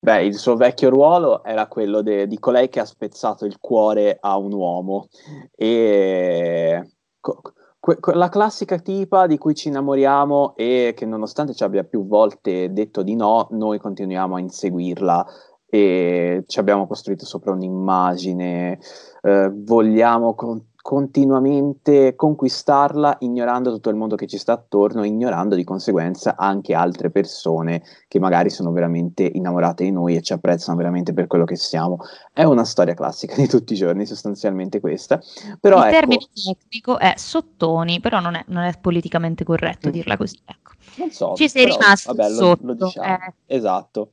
Beh, 0.00 0.22
il 0.22 0.34
suo 0.34 0.54
vecchio 0.54 0.90
ruolo 0.90 1.42
era 1.44 1.66
quello 1.66 2.02
de- 2.02 2.26
di 2.26 2.38
colei 2.38 2.68
che 2.68 2.80
ha 2.80 2.84
spezzato 2.84 3.46
il 3.46 3.56
cuore 3.58 4.18
a 4.20 4.36
un 4.36 4.52
uomo 4.52 5.08
e... 5.56 6.90
Co- 7.20 7.40
que- 7.84 8.14
la 8.14 8.30
classica 8.30 8.78
tipa 8.78 9.26
di 9.26 9.36
cui 9.36 9.54
ci 9.54 9.68
innamoriamo 9.68 10.54
e 10.56 10.94
che 10.96 11.04
nonostante 11.04 11.52
ci 11.52 11.64
abbia 11.64 11.84
più 11.84 12.06
volte 12.06 12.72
detto 12.72 13.02
di 13.02 13.14
no, 13.14 13.48
noi 13.50 13.78
continuiamo 13.78 14.36
a 14.36 14.40
inseguirla 14.40 15.26
e 15.66 16.44
ci 16.46 16.58
abbiamo 16.58 16.86
costruito 16.86 17.26
sopra 17.26 17.52
un'immagine, 17.52 18.78
eh, 19.22 19.52
vogliamo 19.52 20.34
con- 20.34 20.64
continuamente 20.84 22.14
conquistarla 22.14 23.16
ignorando 23.20 23.72
tutto 23.72 23.88
il 23.88 23.96
mondo 23.96 24.16
che 24.16 24.26
ci 24.26 24.36
sta 24.36 24.52
attorno, 24.52 25.02
ignorando 25.02 25.54
di 25.54 25.64
conseguenza 25.64 26.36
anche 26.36 26.74
altre 26.74 27.10
persone 27.10 27.82
che 28.06 28.20
magari 28.20 28.50
sono 28.50 28.70
veramente 28.70 29.22
innamorate 29.32 29.84
di 29.84 29.90
noi 29.90 30.14
e 30.14 30.20
ci 30.20 30.34
apprezzano 30.34 30.76
veramente 30.76 31.14
per 31.14 31.26
quello 31.26 31.46
che 31.46 31.56
siamo. 31.56 32.00
È 32.34 32.42
una 32.42 32.66
storia 32.66 32.92
classica 32.92 33.34
di 33.40 33.48
tutti 33.48 33.72
i 33.72 33.76
giorni, 33.76 34.04
sostanzialmente 34.04 34.80
questa. 34.80 35.22
Però, 35.58 35.78
il 35.78 35.84
ecco, 35.84 35.92
termine 35.92 36.26
tecnico 36.34 36.98
è 36.98 37.14
sottoni, 37.16 38.00
però 38.00 38.20
non 38.20 38.34
è, 38.34 38.44
non 38.48 38.64
è 38.64 38.78
politicamente 38.78 39.42
corretto 39.42 39.88
mm. 39.88 39.92
dirla 39.92 40.18
così. 40.18 40.38
Ecco. 40.44 40.72
Non 40.96 41.10
so, 41.10 41.32
ci 41.34 41.48
sei 41.48 41.64
però, 41.64 41.78
rimasto 41.78 42.12
vabbè, 42.12 42.30
sotto. 42.30 42.66
Lo, 42.66 42.74
lo 42.74 42.84
diciamo. 42.84 43.08
eh. 43.08 43.34
Esatto. 43.46 44.10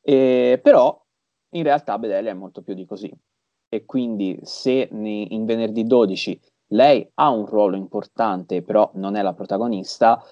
E, 0.00 0.58
però 0.60 1.00
in 1.50 1.62
realtà 1.62 1.96
Bedelia 1.96 2.32
è 2.32 2.34
molto 2.34 2.60
più 2.60 2.74
di 2.74 2.84
così 2.84 3.16
e 3.74 3.84
quindi 3.86 4.38
se 4.42 4.88
in 4.92 5.44
venerdì 5.46 5.84
12 5.84 6.40
lei 6.68 7.10
ha 7.14 7.28
un 7.30 7.44
ruolo 7.44 7.74
importante, 7.74 8.62
però 8.62 8.88
non 8.94 9.16
è 9.16 9.22
la 9.22 9.32
protagonista, 9.32 10.22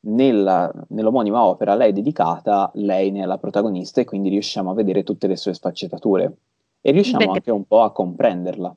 nella, 0.00 0.72
nell'omonima 0.88 1.44
opera 1.44 1.76
lei 1.76 1.90
è 1.90 1.92
dedicata, 1.92 2.72
lei 2.74 3.12
ne 3.12 3.22
è 3.22 3.24
la 3.24 3.38
protagonista 3.38 4.00
e 4.00 4.04
quindi 4.04 4.30
riusciamo 4.30 4.72
a 4.72 4.74
vedere 4.74 5.04
tutte 5.04 5.28
le 5.28 5.36
sue 5.36 5.54
sfaccettature 5.54 6.38
e 6.80 6.90
riusciamo 6.90 7.18
Perché... 7.18 7.32
anche 7.34 7.50
un 7.52 7.66
po' 7.66 7.82
a 7.82 7.92
comprenderla. 7.92 8.76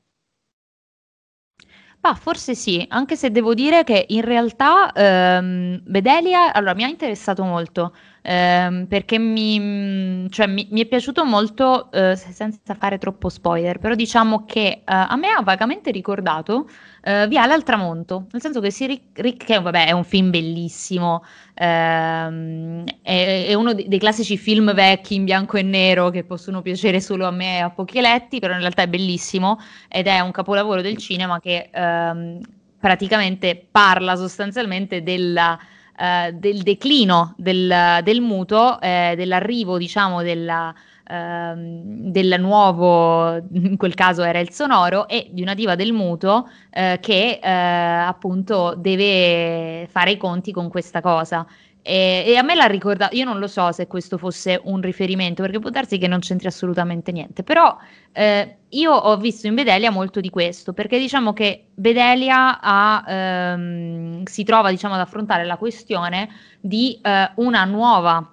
Ah, 2.04 2.14
forse 2.14 2.54
sì, 2.54 2.84
anche 2.88 3.16
se 3.16 3.30
devo 3.30 3.54
dire 3.54 3.84
che 3.84 4.06
in 4.08 4.22
realtà 4.22 4.92
ehm, 4.92 5.82
Bedelia 5.84 6.52
allora, 6.52 6.74
mi 6.74 6.84
ha 6.84 6.88
interessato 6.88 7.44
molto 7.44 7.92
ehm, 8.22 8.86
perché 8.86 9.18
mi, 9.18 10.28
cioè, 10.30 10.46
mi, 10.46 10.66
mi, 10.70 10.80
è 10.80 10.86
piaciuto 10.86 11.24
molto, 11.24 11.90
eh, 11.90 12.16
senza 12.16 12.74
fare 12.74 12.98
troppo 12.98 13.28
spoiler, 13.28 13.78
però 13.78 13.94
diciamo 13.94 14.44
che 14.44 14.66
eh, 14.68 14.82
a 14.84 15.16
me 15.16 15.28
ha 15.28 15.42
vagamente 15.42 15.90
ricordato 15.90 16.68
eh, 17.02 17.26
Viale 17.26 17.52
al 17.52 17.64
tramonto, 17.64 18.26
nel 18.30 18.40
senso 18.40 18.60
che 18.60 18.70
si 18.70 18.86
ric- 18.86 19.44
che 19.44 19.60
vabbè, 19.60 19.86
è 19.86 19.92
un 19.92 20.04
film 20.04 20.30
bellissimo, 20.30 21.24
ehm, 21.54 22.84
è, 23.02 23.46
è, 23.48 23.54
uno 23.54 23.74
dei, 23.74 23.88
dei 23.88 23.98
classici 23.98 24.36
film 24.38 24.72
vecchi 24.72 25.16
in 25.16 25.24
bianco 25.24 25.56
e 25.56 25.62
nero 25.62 26.10
che 26.10 26.24
possono 26.24 26.62
piacere 26.62 27.00
solo 27.00 27.26
a 27.26 27.30
me 27.30 27.58
e 27.58 27.60
a 27.60 27.70
pochi 27.70 27.98
eletti, 27.98 28.38
però 28.38 28.54
in 28.54 28.60
realtà 28.60 28.82
è 28.82 28.88
bellissimo 28.88 29.58
ed 29.88 30.06
è 30.06 30.20
un 30.20 30.30
capolavoro 30.30 30.80
del 30.80 30.96
cinema 30.96 31.40
che 31.40 31.70
ehm, 31.72 32.40
praticamente 32.78 33.66
parla 33.70 34.16
sostanzialmente 34.16 35.02
della 35.02 35.58
eh, 35.96 36.32
del 36.32 36.62
declino 36.62 37.34
del, 37.36 38.00
del 38.02 38.20
muto, 38.20 38.80
eh, 38.80 39.14
dell'arrivo 39.16 39.78
diciamo 39.78 40.22
della, 40.22 40.74
eh, 41.06 41.52
del 41.56 42.36
nuovo, 42.38 43.36
in 43.52 43.76
quel 43.76 43.94
caso 43.94 44.22
era 44.22 44.38
il 44.38 44.50
sonoro, 44.50 45.06
e 45.08 45.28
di 45.30 45.42
una 45.42 45.54
diva 45.54 45.74
del 45.74 45.92
muto 45.92 46.48
eh, 46.70 46.98
che 47.00 47.38
eh, 47.42 47.50
appunto 47.50 48.74
deve 48.76 49.86
fare 49.90 50.12
i 50.12 50.16
conti 50.16 50.52
con 50.52 50.68
questa 50.68 51.00
cosa. 51.00 51.46
E, 51.82 52.22
e, 52.26 52.36
a 52.36 52.42
me 52.42 52.54
l'ha 52.54 52.66
ricordato, 52.66 53.16
io 53.16 53.24
non 53.24 53.40
lo 53.40 53.48
so 53.48 53.72
se 53.72 53.88
questo 53.88 54.16
fosse 54.16 54.60
un 54.64 54.80
riferimento, 54.80 55.42
perché 55.42 55.58
può 55.58 55.70
darsi 55.70 55.98
che 55.98 56.06
non 56.06 56.20
c'entri 56.20 56.46
assolutamente 56.46 57.10
niente, 57.10 57.42
però 57.42 57.76
eh, 58.12 58.58
io 58.68 58.92
ho 58.92 59.16
visto 59.16 59.48
in 59.48 59.56
Bedelia 59.56 59.90
molto 59.90 60.20
di 60.20 60.30
questo, 60.30 60.72
perché 60.72 60.98
diciamo 60.98 61.32
che 61.32 61.66
Bedelia 61.74 62.60
ha, 62.60 63.04
ehm, 63.06 64.22
si 64.24 64.44
trova 64.44 64.70
diciamo, 64.70 64.94
ad 64.94 65.00
affrontare 65.00 65.44
la 65.44 65.56
questione 65.56 66.28
di 66.60 67.00
eh, 67.02 67.32
una 67.36 67.64
nuova, 67.64 68.32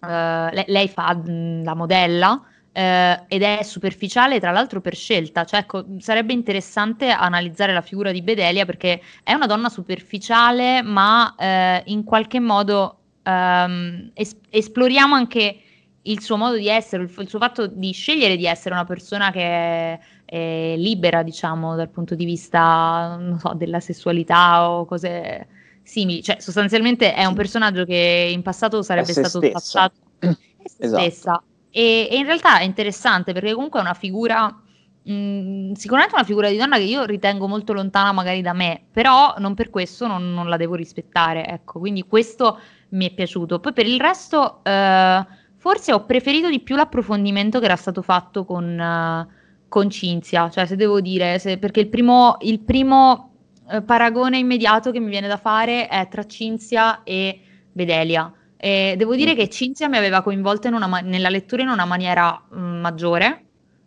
eh, 0.00 0.64
lei, 0.66 0.88
fa 0.88 1.20
la 1.24 1.74
modella, 1.74 2.42
eh, 2.72 3.24
ed 3.28 3.42
è 3.42 3.62
superficiale 3.62 4.40
tra 4.40 4.50
l'altro 4.50 4.80
per 4.80 4.96
scelta, 4.96 5.44
cioè 5.44 5.60
ecco, 5.60 5.84
sarebbe 5.98 6.32
interessante 6.32 7.10
analizzare 7.10 7.72
la 7.74 7.82
figura 7.82 8.10
di 8.12 8.22
Bedelia 8.22 8.64
perché 8.64 9.00
è 9.22 9.34
una 9.34 9.46
donna 9.46 9.68
superficiale 9.68 10.82
ma 10.82 11.34
eh, 11.36 11.82
in 11.86 12.02
qualche 12.02 12.40
modo 12.40 12.98
ehm, 13.22 14.10
es- 14.14 14.36
esploriamo 14.48 15.14
anche 15.14 15.60
il 16.04 16.20
suo 16.20 16.36
modo 16.36 16.56
di 16.56 16.68
essere, 16.68 17.02
il, 17.04 17.12
il, 17.16 17.28
suo 17.28 17.38
fatto 17.38 17.66
di 17.66 17.92
scegliere 17.92 18.36
di 18.36 18.46
essere 18.46 18.74
una 18.74 18.86
persona 18.86 19.30
che 19.30 19.42
è, 19.42 19.98
è 20.24 20.74
libera 20.76 21.22
diciamo 21.22 21.76
dal 21.76 21.90
punto 21.90 22.14
di 22.14 22.24
vista 22.24 23.20
so, 23.38 23.52
della 23.54 23.80
sessualità 23.80 24.68
o 24.68 24.86
cose 24.86 25.46
simili, 25.82 26.22
cioè 26.22 26.40
sostanzialmente 26.40 27.12
è 27.12 27.24
un 27.26 27.34
personaggio 27.34 27.84
che 27.84 28.30
in 28.32 28.40
passato 28.40 28.82
sarebbe 28.82 29.12
stato 29.12 29.38
stessa. 29.38 29.52
passato 29.52 29.94
è 30.18 30.68
se 30.68 30.84
esatto. 30.84 31.02
stessa 31.02 31.42
e, 31.72 32.08
e 32.10 32.16
in 32.16 32.24
realtà 32.24 32.58
è 32.58 32.64
interessante 32.64 33.32
perché 33.32 33.54
comunque 33.54 33.80
è 33.80 33.82
una 33.82 33.94
figura 33.94 34.62
Mm, 35.10 35.72
sicuramente 35.72 36.14
una 36.14 36.24
figura 36.24 36.48
di 36.48 36.56
donna 36.56 36.76
che 36.76 36.84
io 36.84 37.04
ritengo 37.04 37.48
molto 37.48 37.72
lontana 37.72 38.12
magari 38.12 38.40
da 38.40 38.52
me, 38.52 38.84
però 38.92 39.34
non 39.38 39.54
per 39.54 39.68
questo 39.68 40.06
non, 40.06 40.32
non 40.32 40.48
la 40.48 40.56
devo 40.56 40.76
rispettare, 40.76 41.44
ecco, 41.44 41.80
quindi 41.80 42.04
questo 42.04 42.60
mi 42.90 43.08
è 43.08 43.12
piaciuto. 43.12 43.58
Poi 43.58 43.72
per 43.72 43.86
il 43.86 43.98
resto, 43.98 44.60
eh, 44.62 45.26
forse 45.56 45.92
ho 45.92 46.04
preferito 46.04 46.48
di 46.48 46.60
più 46.60 46.76
l'approfondimento 46.76 47.58
che 47.58 47.64
era 47.64 47.74
stato 47.76 48.00
fatto 48.02 48.44
con, 48.44 48.78
uh, 48.78 49.32
con 49.68 49.90
Cinzia, 49.90 50.48
cioè 50.50 50.66
se 50.66 50.76
devo 50.76 51.00
dire, 51.00 51.38
se, 51.40 51.58
perché 51.58 51.80
il 51.80 51.88
primo, 51.88 52.36
il 52.42 52.60
primo 52.60 53.32
eh, 53.70 53.82
paragone 53.82 54.38
immediato 54.38 54.92
che 54.92 55.00
mi 55.00 55.10
viene 55.10 55.26
da 55.26 55.36
fare 55.36 55.88
è 55.88 56.06
tra 56.08 56.24
Cinzia 56.26 57.02
e 57.02 57.40
Bedelia. 57.72 58.32
E 58.64 58.94
devo 58.96 59.16
dire 59.16 59.32
mm. 59.32 59.36
che 59.36 59.48
Cinzia 59.48 59.88
mi 59.88 59.96
aveva 59.96 60.22
coinvolta 60.22 60.70
ma- 60.70 61.00
nella 61.00 61.28
lettura 61.28 61.62
in 61.62 61.68
una 61.68 61.84
maniera 61.84 62.40
mh, 62.48 62.60
mm, 62.60 62.80
maggiore 62.80 63.44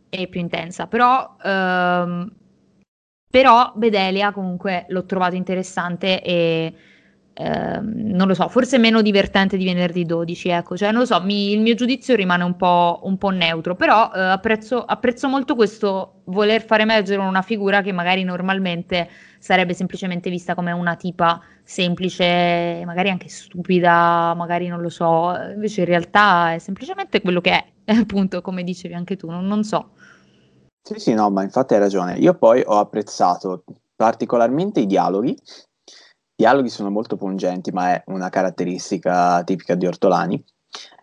e 0.10 0.28
più 0.28 0.42
intensa, 0.42 0.88
però, 0.88 1.38
ehm, 1.42 2.30
però 3.30 3.72
Bedelia 3.74 4.34
comunque 4.34 4.86
l'ho 4.90 5.06
trovato 5.06 5.36
interessante 5.36 6.22
e 6.22 6.74
Ehm, 7.38 8.12
non 8.16 8.28
lo 8.30 8.34
so, 8.34 8.48
forse 8.48 8.78
meno 8.78 9.02
divertente 9.02 9.58
di 9.58 9.66
venerdì 9.66 10.06
12, 10.06 10.48
ecco, 10.50 10.78
cioè 10.78 10.92
non 10.92 11.02
lo 11.02 11.06
so, 11.06 11.22
mi, 11.22 11.52
il 11.52 11.60
mio 11.60 11.74
giudizio 11.74 12.16
rimane 12.16 12.46
un 12.46 12.56
po', 12.56 13.02
un 13.04 13.18
po 13.18 13.30
neutro, 13.30 13.76
però 13.76 14.10
eh, 14.16 14.20
apprezzo, 14.22 14.86
apprezzo, 14.86 15.28
molto 15.28 15.54
questo 15.56 16.22
voler 16.26 16.64
far 16.64 16.80
emergere 16.80 17.22
una 17.22 17.42
figura 17.42 17.82
che 17.82 17.92
magari 17.92 18.24
normalmente 18.24 19.10
sarebbe 19.38 19.74
semplicemente 19.74 20.30
vista 20.30 20.56
come 20.56 20.72
una 20.72 20.96
tipa 20.96 21.42
semplice, 21.62 22.82
magari 22.86 23.10
anche 23.10 23.28
stupida, 23.28 24.34
magari 24.34 24.68
non 24.68 24.80
lo 24.80 24.90
so, 24.90 25.36
invece 25.54 25.82
in 25.82 25.88
realtà 25.88 26.54
è 26.54 26.60
semplicemente 26.60 27.20
quello 27.20 27.42
che 27.42 27.52
è, 27.84 27.92
appunto, 28.00 28.42
come 28.42 28.64
dicevi 28.64 28.94
anche 28.94 29.18
tu, 29.18 29.30
non, 29.30 29.46
non 29.46 29.66
so. 29.66 29.90
Sì, 30.82 31.00
sì, 31.00 31.14
no, 31.14 31.30
ma 31.32 31.44
infatti 31.44 31.74
hai 31.74 31.82
ragione. 31.82 32.14
Io 32.14 32.34
poi 32.36 32.64
ho 32.66 32.80
apprezzato 32.80 33.66
particolarmente 33.94 34.80
i 34.80 34.86
dialoghi, 34.86 35.38
dialoghi 36.36 36.70
sono 36.70 36.90
molto 36.90 37.16
pungenti, 37.16 37.72
ma 37.72 37.94
è 37.94 38.04
una 38.08 38.30
caratteristica 38.30 39.44
tipica 39.44 39.76
di 39.76 39.88
Ortolani. 39.88 40.44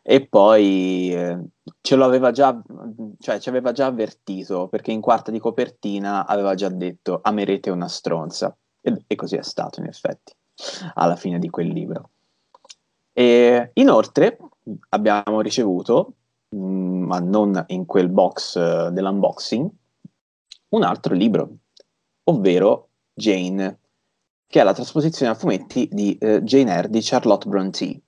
E 0.04 0.26
poi 0.26 1.14
eh, 1.14 1.38
ce 1.80 1.96
l'aveva 1.96 2.32
già, 2.32 2.60
cioè 3.18 3.38
ci 3.38 3.48
aveva 3.48 3.72
già 3.72 3.86
avvertito 3.86 4.66
perché 4.68 4.90
in 4.90 5.00
quarta 5.00 5.30
di 5.30 5.38
copertina 5.38 6.26
aveva 6.26 6.54
già 6.54 6.68
detto 6.68 7.20
amerete 7.22 7.70
una 7.70 7.88
stronza. 7.88 8.54
E, 8.80 9.04
e 9.06 9.14
così 9.14 9.36
è 9.36 9.42
stato, 9.42 9.80
in 9.80 9.86
effetti, 9.86 10.34
alla 10.94 11.16
fine 11.16 11.38
di 11.38 11.48
quel 11.48 11.68
libro. 11.68 12.10
E 13.12 13.70
inoltre 13.74 14.38
abbiamo 14.90 15.40
ricevuto, 15.40 16.14
mh, 16.48 16.56
mm, 16.56 17.02
ma 17.04 17.20
non 17.20 17.64
in 17.68 17.86
quel 17.86 18.08
box 18.08 18.54
uh, 18.56 18.90
dell'unboxing, 18.90 19.70
un 20.70 20.82
altro 20.82 21.14
libro, 21.14 21.50
ovvero 22.24 22.88
Jane 23.12 23.78
che 24.52 24.60
è 24.60 24.64
la 24.64 24.74
trasposizione 24.74 25.32
a 25.32 25.34
fumetti 25.34 25.88
di 25.90 26.14
eh, 26.18 26.42
Jane 26.42 26.74
Eyre 26.74 26.90
di 26.90 27.00
Charlotte 27.00 27.48
Brontë. 27.48 28.02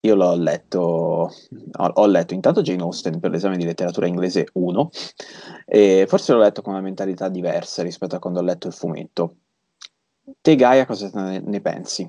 Io 0.00 0.14
l'ho 0.14 0.34
letto, 0.34 0.80
ho, 0.80 1.86
ho, 1.94 2.06
letto 2.06 2.34
intanto 2.34 2.60
Jane 2.60 2.82
Austen 2.82 3.20
per 3.20 3.30
l'esame 3.30 3.56
di 3.56 3.64
letteratura 3.64 4.06
inglese 4.06 4.48
1 4.52 4.90
e 5.64 6.04
forse 6.06 6.34
l'ho 6.34 6.40
letto 6.40 6.60
con 6.60 6.74
una 6.74 6.82
mentalità 6.82 7.30
diversa 7.30 7.82
rispetto 7.82 8.16
a 8.16 8.18
quando 8.18 8.40
ho 8.40 8.42
letto 8.42 8.66
il 8.66 8.74
fumetto. 8.74 9.36
Te 10.42 10.56
Gaia 10.56 10.84
cosa 10.84 11.08
ne, 11.14 11.40
ne 11.40 11.60
pensi? 11.62 12.06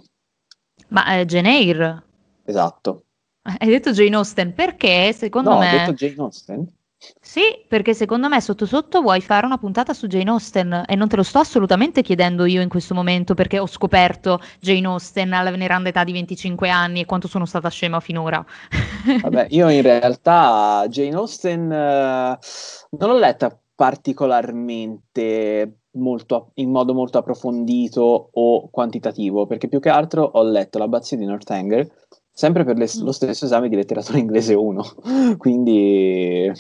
Ma 0.90 1.16
eh, 1.16 1.26
Jane 1.26 1.58
Eyre? 1.58 2.04
Esatto. 2.44 3.06
Hai 3.44 3.70
detto 3.70 3.92
Jane 3.92 4.18
Austen 4.18 4.54
perché 4.56 5.14
secondo 5.14 5.52
no, 5.52 5.60
me... 5.60 5.72
No, 5.72 5.76
ho 5.76 5.80
detto 5.86 5.94
Jane 5.94 6.16
Austen? 6.18 6.77
Sì, 7.22 7.64
perché 7.68 7.94
secondo 7.94 8.28
me 8.28 8.42
sotto 8.42 8.66
sotto 8.66 9.02
vuoi 9.02 9.22
fare 9.22 9.46
una 9.46 9.60
puntata 9.60 9.94
su 9.94 10.08
Jane 10.08 10.32
Austen 10.32 10.84
e 10.88 10.96
non 10.96 11.08
te 11.08 11.16
lo 11.16 11.24
sto 11.24 11.40
assolutamente 11.40 12.02
chiedendo 12.02 12.46
io 12.46 12.62
in 12.62 12.70
questo 12.70 12.96
momento 12.96 13.36
perché 13.36 13.60
ho 13.60 13.68
scoperto 13.68 14.40
Jane 14.60 14.88
Austen 14.88 15.32
alla 15.34 15.52
veneranda 15.52 15.90
età 15.90 16.04
di 16.04 16.12
25 16.12 16.70
anni 16.70 17.02
e 17.02 17.06
quanto 17.06 17.28
sono 17.28 17.46
stata 17.46 17.70
scema 17.70 18.00
finora. 18.00 18.44
Vabbè, 19.22 19.48
io 19.52 19.70
in 19.70 19.84
realtà 19.84 20.86
Jane 20.90 21.16
Austen 21.16 21.66
uh, 21.66 22.98
non 22.98 23.10
l'ho 23.10 23.20
letta 23.20 23.56
particolarmente 23.76 25.82
molto, 25.92 26.52
in 26.56 26.72
modo 26.72 26.96
molto 26.96 27.20
approfondito 27.20 28.30
o 28.32 28.70
quantitativo, 28.70 29.46
perché 29.46 29.68
più 29.68 29.80
che 29.80 29.90
altro 29.90 30.24
ho 30.24 30.44
letto 30.44 30.80
l'Abbazia 30.80 31.16
di 31.16 31.26
Northanger 31.26 31.88
sempre 32.32 32.64
per 32.64 32.78
le, 32.78 32.86
mm. 32.86 33.04
lo 33.04 33.12
stesso 33.12 33.46
esame 33.46 33.68
di 33.68 33.76
letteratura 33.76 34.18
inglese 34.18 34.54
1, 34.54 34.84
quindi 35.38 36.52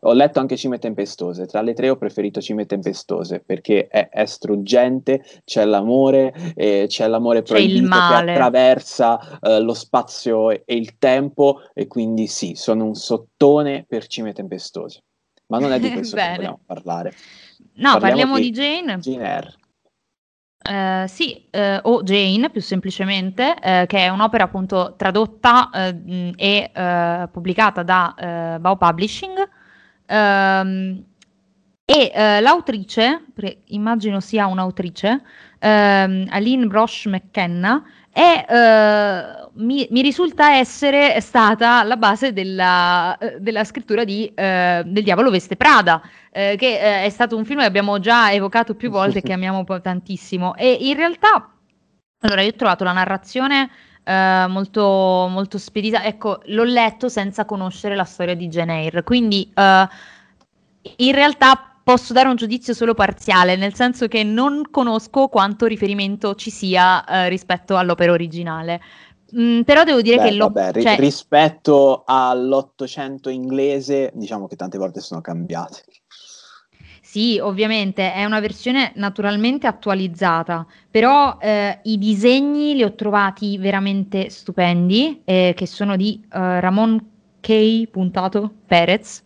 ho 0.00 0.12
letto 0.12 0.38
anche 0.38 0.56
Cime 0.56 0.78
Tempestose, 0.78 1.46
tra 1.46 1.60
le 1.60 1.74
tre 1.74 1.90
ho 1.90 1.96
preferito 1.96 2.40
Cime 2.40 2.66
Tempestose 2.66 3.40
perché 3.40 3.88
è, 3.88 4.08
è 4.08 4.26
struggente, 4.26 5.24
c'è 5.44 5.64
l'amore, 5.64 6.32
eh, 6.54 6.84
c'è 6.86 7.08
l'amore 7.08 7.42
c'è 7.42 7.54
proibito 7.54 7.88
che 7.88 7.96
attraversa 7.96 9.40
eh, 9.40 9.60
lo 9.60 9.74
spazio 9.74 10.50
e, 10.50 10.62
e, 10.64 10.76
il 10.76 10.98
tempo 10.98 11.62
e 11.74 11.88
quindi 11.88 12.28
sì, 12.28 12.54
sono 12.54 12.84
un 12.84 12.94
sottone 12.94 13.84
per 13.88 14.06
Cime 14.06 14.32
Tempestose. 14.32 15.02
Ma 15.46 15.58
non 15.58 15.72
è 15.72 15.80
di 15.80 15.90
questo 15.90 16.16
che 16.16 16.32
vogliamo 16.36 16.60
parlare. 16.64 17.12
No, 17.74 17.98
parliamo, 17.98 18.00
parliamo 18.00 18.36
di, 18.36 18.42
di 18.42 18.50
Jane. 18.50 18.98
Jane 18.98 19.24
Eyre. 19.24 19.54
Uh, 20.68 21.06
sì, 21.06 21.48
uh, 21.52 21.78
o 21.88 22.02
Jane 22.02 22.50
più 22.50 22.60
semplicemente, 22.60 23.54
uh, 23.56 23.86
che 23.86 23.98
è 23.98 24.08
un'opera 24.08 24.44
appunto 24.44 24.94
tradotta 24.96 25.70
e 25.72 26.70
pubblicata 27.32 27.82
da 27.82 28.58
Bao 28.60 28.76
Publishing 28.76 29.56
Um, 30.08 31.04
e 31.90 32.12
uh, 32.14 32.42
l'autrice, 32.42 33.24
immagino 33.68 34.20
sia 34.20 34.46
un'autrice, 34.46 35.22
um, 35.60 36.26
Aline 36.28 36.66
Brosh 36.66 37.06
McKenna, 37.06 37.82
è, 38.10 38.44
uh, 38.46 39.50
mi, 39.64 39.86
mi, 39.90 40.02
risulta 40.02 40.52
essere 40.52 41.18
stata 41.20 41.82
la 41.84 41.96
base 41.96 42.34
della, 42.34 43.16
della 43.38 43.64
scrittura 43.64 44.04
di 44.04 44.28
uh, 44.28 44.34
Del 44.34 45.02
diavolo 45.02 45.30
veste 45.30 45.56
Prada, 45.56 46.02
che 46.30 46.78
è 46.78 47.08
stato 47.08 47.36
un 47.36 47.44
film 47.44 47.60
che 47.60 47.66
abbiamo 47.66 47.98
già 47.98 48.32
evocato 48.32 48.74
più 48.74 48.90
volte 48.90 49.18
e 49.18 49.22
che 49.22 49.32
amiamo 49.34 49.64
tantissimo. 49.64 50.56
E 50.56 50.76
in 50.80 50.94
realtà, 50.94 51.50
allora, 52.20 52.42
io 52.42 52.50
ho 52.50 52.56
trovato 52.56 52.84
la 52.84 52.92
narrazione 52.92 53.70
Uh, 54.08 54.48
molto, 54.48 54.82
molto 55.28 55.58
spedita. 55.58 56.02
Ecco, 56.02 56.40
l'ho 56.46 56.64
letto 56.64 57.10
senza 57.10 57.44
conoscere 57.44 57.94
la 57.94 58.04
storia 58.04 58.34
di 58.34 58.48
Jane 58.48 58.84
Eyre, 58.84 59.02
quindi 59.02 59.52
uh, 59.54 59.86
in 60.96 61.12
realtà 61.12 61.76
posso 61.84 62.14
dare 62.14 62.28
un 62.28 62.36
giudizio 62.36 62.72
solo 62.72 62.94
parziale, 62.94 63.56
nel 63.56 63.74
senso 63.74 64.08
che 64.08 64.24
non 64.24 64.62
conosco 64.70 65.28
quanto 65.28 65.66
riferimento 65.66 66.34
ci 66.36 66.50
sia 66.50 67.04
uh, 67.06 67.28
rispetto 67.28 67.76
all'opera 67.76 68.12
originale. 68.12 68.80
Mm, 69.38 69.60
però 69.60 69.84
devo 69.84 70.00
dire 70.00 70.16
Beh, 70.16 70.22
che 70.22 70.30
lo, 70.32 70.50
vabbè, 70.50 70.80
cioè... 70.80 70.96
rispetto 70.98 72.04
all'Ottocento 72.06 73.28
inglese, 73.28 74.10
diciamo 74.14 74.46
che 74.46 74.56
tante 74.56 74.78
volte 74.78 75.00
sono 75.00 75.20
cambiate. 75.20 75.82
Sì, 77.10 77.38
ovviamente 77.38 78.12
è 78.12 78.26
una 78.26 78.38
versione 78.38 78.92
naturalmente 78.96 79.66
attualizzata, 79.66 80.66
però 80.90 81.38
eh, 81.40 81.78
i 81.84 81.96
disegni 81.96 82.74
li 82.74 82.82
ho 82.82 82.92
trovati 82.92 83.56
veramente 83.56 84.28
stupendi, 84.28 85.22
eh, 85.24 85.54
che 85.56 85.66
sono 85.66 85.96
di 85.96 86.20
uh, 86.22 86.28
Ramon 86.38 87.02
K. 87.40 87.86
Puntato 87.90 88.52
Perez, 88.66 89.22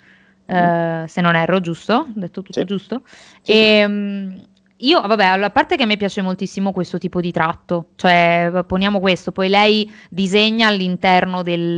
mm. 0.53 0.57
uh, 0.57 1.07
se 1.09 1.21
non 1.21 1.35
erro, 1.35 1.59
giusto? 1.59 1.95
Ho 1.95 2.13
detto 2.15 2.43
tutto 2.43 2.61
sì. 2.61 2.67
giusto? 2.67 3.03
Sì. 3.41 3.51
E, 3.51 3.85
um, 3.85 4.43
io, 4.77 5.01
vabbè, 5.01 5.25
a 5.25 5.51
parte 5.51 5.77
che 5.77 5.83
a 5.83 5.87
me 5.87 5.97
piace 5.97 6.23
moltissimo 6.23 6.71
questo 6.71 6.99
tipo 6.99 7.21
di 7.21 7.33
tratto, 7.33 7.91
cioè 7.97 8.63
poniamo 8.65 9.01
questo, 9.01 9.33
poi 9.33 9.49
lei 9.49 9.93
disegna 10.09 10.69
all'interno 10.69 11.43
del, 11.43 11.75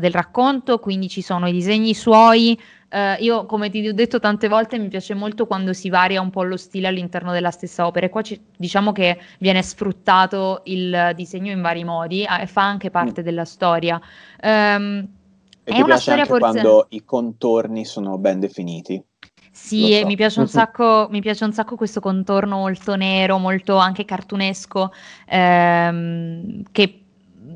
del 0.00 0.12
racconto, 0.12 0.80
quindi 0.80 1.08
ci 1.08 1.22
sono 1.22 1.46
i 1.46 1.52
disegni 1.52 1.94
suoi, 1.94 2.58
Uh, 2.96 3.22
io, 3.22 3.44
come 3.44 3.68
ti 3.68 3.86
ho 3.86 3.92
detto 3.92 4.18
tante 4.20 4.48
volte, 4.48 4.78
mi 4.78 4.88
piace 4.88 5.12
molto 5.12 5.46
quando 5.46 5.74
si 5.74 5.90
varia 5.90 6.22
un 6.22 6.30
po' 6.30 6.44
lo 6.44 6.56
stile 6.56 6.86
all'interno 6.86 7.30
della 7.30 7.50
stessa 7.50 7.86
opera. 7.86 8.06
E 8.06 8.08
qua 8.08 8.22
ci, 8.22 8.40
diciamo 8.56 8.92
che 8.92 9.18
viene 9.38 9.62
sfruttato 9.62 10.62
il 10.64 11.12
disegno 11.14 11.52
in 11.52 11.60
vari 11.60 11.84
modi 11.84 12.22
eh, 12.22 12.40
e 12.40 12.46
fa 12.46 12.62
anche 12.62 12.90
parte 12.90 13.20
mm. 13.20 13.24
della 13.24 13.44
storia. 13.44 14.00
Um, 14.42 15.06
e 15.62 15.72
è 15.74 15.82
una 15.82 15.98
storia 15.98 16.24
forse... 16.24 16.40
quando 16.40 16.86
i 16.88 17.04
contorni 17.04 17.84
sono 17.84 18.16
ben 18.16 18.40
definiti. 18.40 19.02
Sì, 19.50 19.98
so. 20.00 20.06
mi, 20.06 20.16
piace 20.16 20.40
un 20.40 20.48
sacco, 20.48 21.06
mi 21.10 21.20
piace 21.20 21.44
un 21.44 21.52
sacco 21.52 21.76
questo 21.76 22.00
contorno 22.00 22.56
molto 22.56 22.94
nero, 22.96 23.36
molto 23.36 23.76
anche 23.76 24.06
cartunesco, 24.06 24.90
ehm, 25.26 26.62
che 26.72 27.00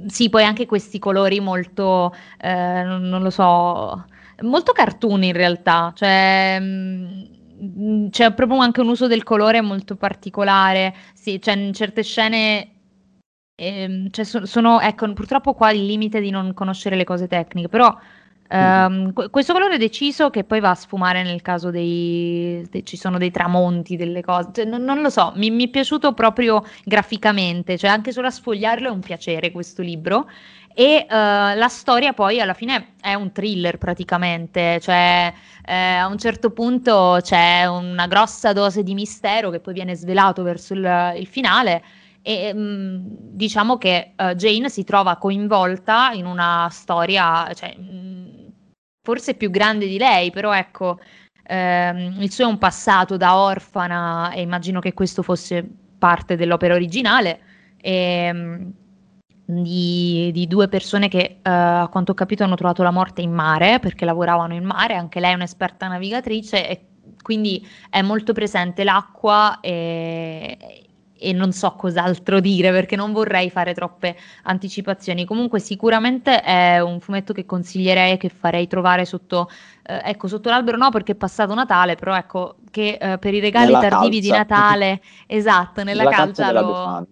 sì, 0.07 0.29
poi 0.29 0.44
anche 0.44 0.66
questi 0.66 0.98
colori 0.98 1.40
molto, 1.40 2.14
eh, 2.38 2.83
non 2.83 3.22
lo 3.22 3.31
so, 3.31 4.05
molto 4.42 4.72
cartoon 4.72 5.22
in 5.24 5.33
realtà, 5.33 5.92
cioè 5.94 6.59
mh, 6.61 7.29
mm, 7.62 8.09
c'è 8.09 8.33
proprio 8.33 8.59
anche 8.59 8.81
un 8.81 8.88
uso 8.88 9.07
del 9.07 9.22
colore 9.22 9.61
molto 9.61 9.96
particolare, 9.96 10.94
sì, 11.14 11.40
cioè 11.40 11.57
in 11.57 11.72
certe 11.72 12.03
scene 12.03 12.70
ehm, 13.55 14.11
cioè 14.11 14.24
so, 14.24 14.46
sono, 14.46 14.81
ecco, 14.81 15.12
purtroppo 15.12 15.55
qua 15.55 15.70
il 15.70 15.85
limite 15.85 16.20
di 16.20 16.31
non 16.31 16.55
conoscere 16.55 16.96
le 16.96 17.05
cose 17.05 17.26
tecniche, 17.26 17.68
però 17.68 17.96
Um, 18.53 19.12
questo 19.31 19.53
colore 19.53 19.79
deciso 19.79 20.29
che 20.29 20.42
poi 20.42 20.59
va 20.59 20.70
a 20.70 20.74
sfumare 20.74 21.22
nel 21.22 21.40
caso 21.40 21.70
dei, 21.70 22.66
de, 22.68 22.83
ci 22.83 22.96
sono 22.96 23.16
dei 23.16 23.31
tramonti, 23.31 23.94
delle 23.94 24.22
cose, 24.22 24.48
cioè, 24.53 24.64
non, 24.64 24.83
non, 24.83 25.00
lo 25.00 25.09
so, 25.09 25.33
mi, 25.37 25.50
mi, 25.50 25.66
è 25.66 25.70
piaciuto 25.70 26.14
proprio 26.14 26.64
graficamente, 26.83 27.79
cioè 27.79 27.90
anche 27.90 28.11
solo 28.11 28.26
a 28.26 28.33
sfogliarlo 28.33 28.88
è 28.88 28.90
un 28.90 28.98
piacere 28.98 29.53
questo 29.53 29.83
libro 29.83 30.29
e 30.74 31.06
uh, 31.09 31.12
la 31.12 31.68
storia 31.68 32.12
poi 32.12 32.40
alla 32.40 32.54
fine 32.54 32.94
è 33.00 33.14
un 33.14 33.33
thriller 33.33 33.76
praticamente, 33.78 34.78
cioè 34.80 35.33
eh, 35.64 35.74
a 35.74 36.06
un 36.06 36.18
certo 36.18 36.50
punto 36.50 37.18
c'è 37.20 37.66
una 37.66 38.06
grossa 38.06 38.52
dose 38.52 38.83
di 38.83 38.94
mistero 38.94 39.50
che 39.50 39.61
poi 39.61 39.74
viene 39.74 39.94
svelato 39.94 40.42
verso 40.42 40.74
il, 40.74 41.14
il 41.16 41.26
finale 41.26 41.83
e 42.22 42.52
mh, 42.54 42.59
mm, 42.59 42.98
diciamo 43.33 43.78
che 43.78 44.12
uh, 44.16 44.35
Jane 44.35 44.68
si 44.68 44.85
trova 44.85 45.16
coinvolta 45.16 46.11
in 46.12 46.26
una 46.26 46.68
storia, 46.70 47.52
cioè, 47.54 47.74
mh, 47.76 47.83
mm, 47.83 48.26
forse 49.02 49.35
più 49.35 49.50
grande 49.50 49.87
di 49.87 49.98
lei, 49.98 50.30
però 50.30 50.52
ecco, 50.54 51.00
ehm, 51.46 52.16
il 52.20 52.30
suo 52.30 52.44
è 52.44 52.48
un 52.48 52.59
passato 52.59 53.16
da 53.16 53.37
orfana 53.37 54.33
e 54.33 54.42
immagino 54.42 54.80
che 54.80 54.92
questo 54.92 55.22
fosse 55.22 55.66
parte 55.98 56.37
dell'opera 56.37 56.74
originale. 56.74 57.40
E, 57.80 57.92
ehm, 57.92 58.72
di, 59.50 60.30
di, 60.32 60.46
due 60.46 60.68
persone 60.68 61.08
che 61.08 61.36
uh, 61.38 61.48
a 61.48 61.88
quanto 61.90 62.12
ho 62.12 62.14
capito 62.14 62.44
hanno 62.44 62.56
trovato 62.56 62.82
la 62.82 62.90
morte 62.90 63.22
in 63.22 63.32
mare 63.32 63.78
perché 63.80 64.04
lavoravano 64.04 64.54
in 64.54 64.64
mare, 64.64 64.94
anche 64.94 65.20
lei 65.20 65.32
è 65.32 65.34
un'esperta 65.34 65.88
navigatrice 65.88 66.68
e 66.68 66.84
quindi 67.22 67.66
è 67.90 68.02
molto 68.02 68.32
presente 68.32 68.84
l'acqua 68.84 69.60
e, 69.60 70.56
e 71.20 71.32
non 71.32 71.52
so 71.52 71.72
cos'altro 71.72 72.40
dire 72.40 72.70
perché 72.70 72.96
non 72.96 73.12
vorrei 73.12 73.50
fare 73.50 73.74
troppe 73.74 74.16
anticipazioni. 74.44 75.24
Comunque 75.24 75.60
sicuramente 75.60 76.40
è 76.40 76.80
un 76.80 77.00
fumetto 77.00 77.32
che 77.32 77.44
consiglierei 77.44 78.16
che 78.16 78.30
farei 78.30 78.66
trovare 78.66 79.04
sotto, 79.04 79.50
eh, 79.82 80.00
ecco, 80.04 80.28
sotto 80.28 80.48
l'albero 80.48 80.78
no 80.78 80.90
perché 80.90 81.12
è 81.12 81.16
passato 81.16 81.54
Natale, 81.54 81.94
però 81.94 82.16
ecco 82.16 82.56
che 82.70 82.98
eh, 83.00 83.18
per 83.18 83.34
i 83.34 83.40
regali 83.40 83.72
nella 83.72 83.88
tardivi 83.88 84.20
calza. 84.20 84.32
di 84.32 84.38
Natale, 84.38 85.02
esatto, 85.26 85.84
nella, 85.84 86.04
nella 86.04 86.16
calza, 86.16 86.52
lo... 86.52 87.06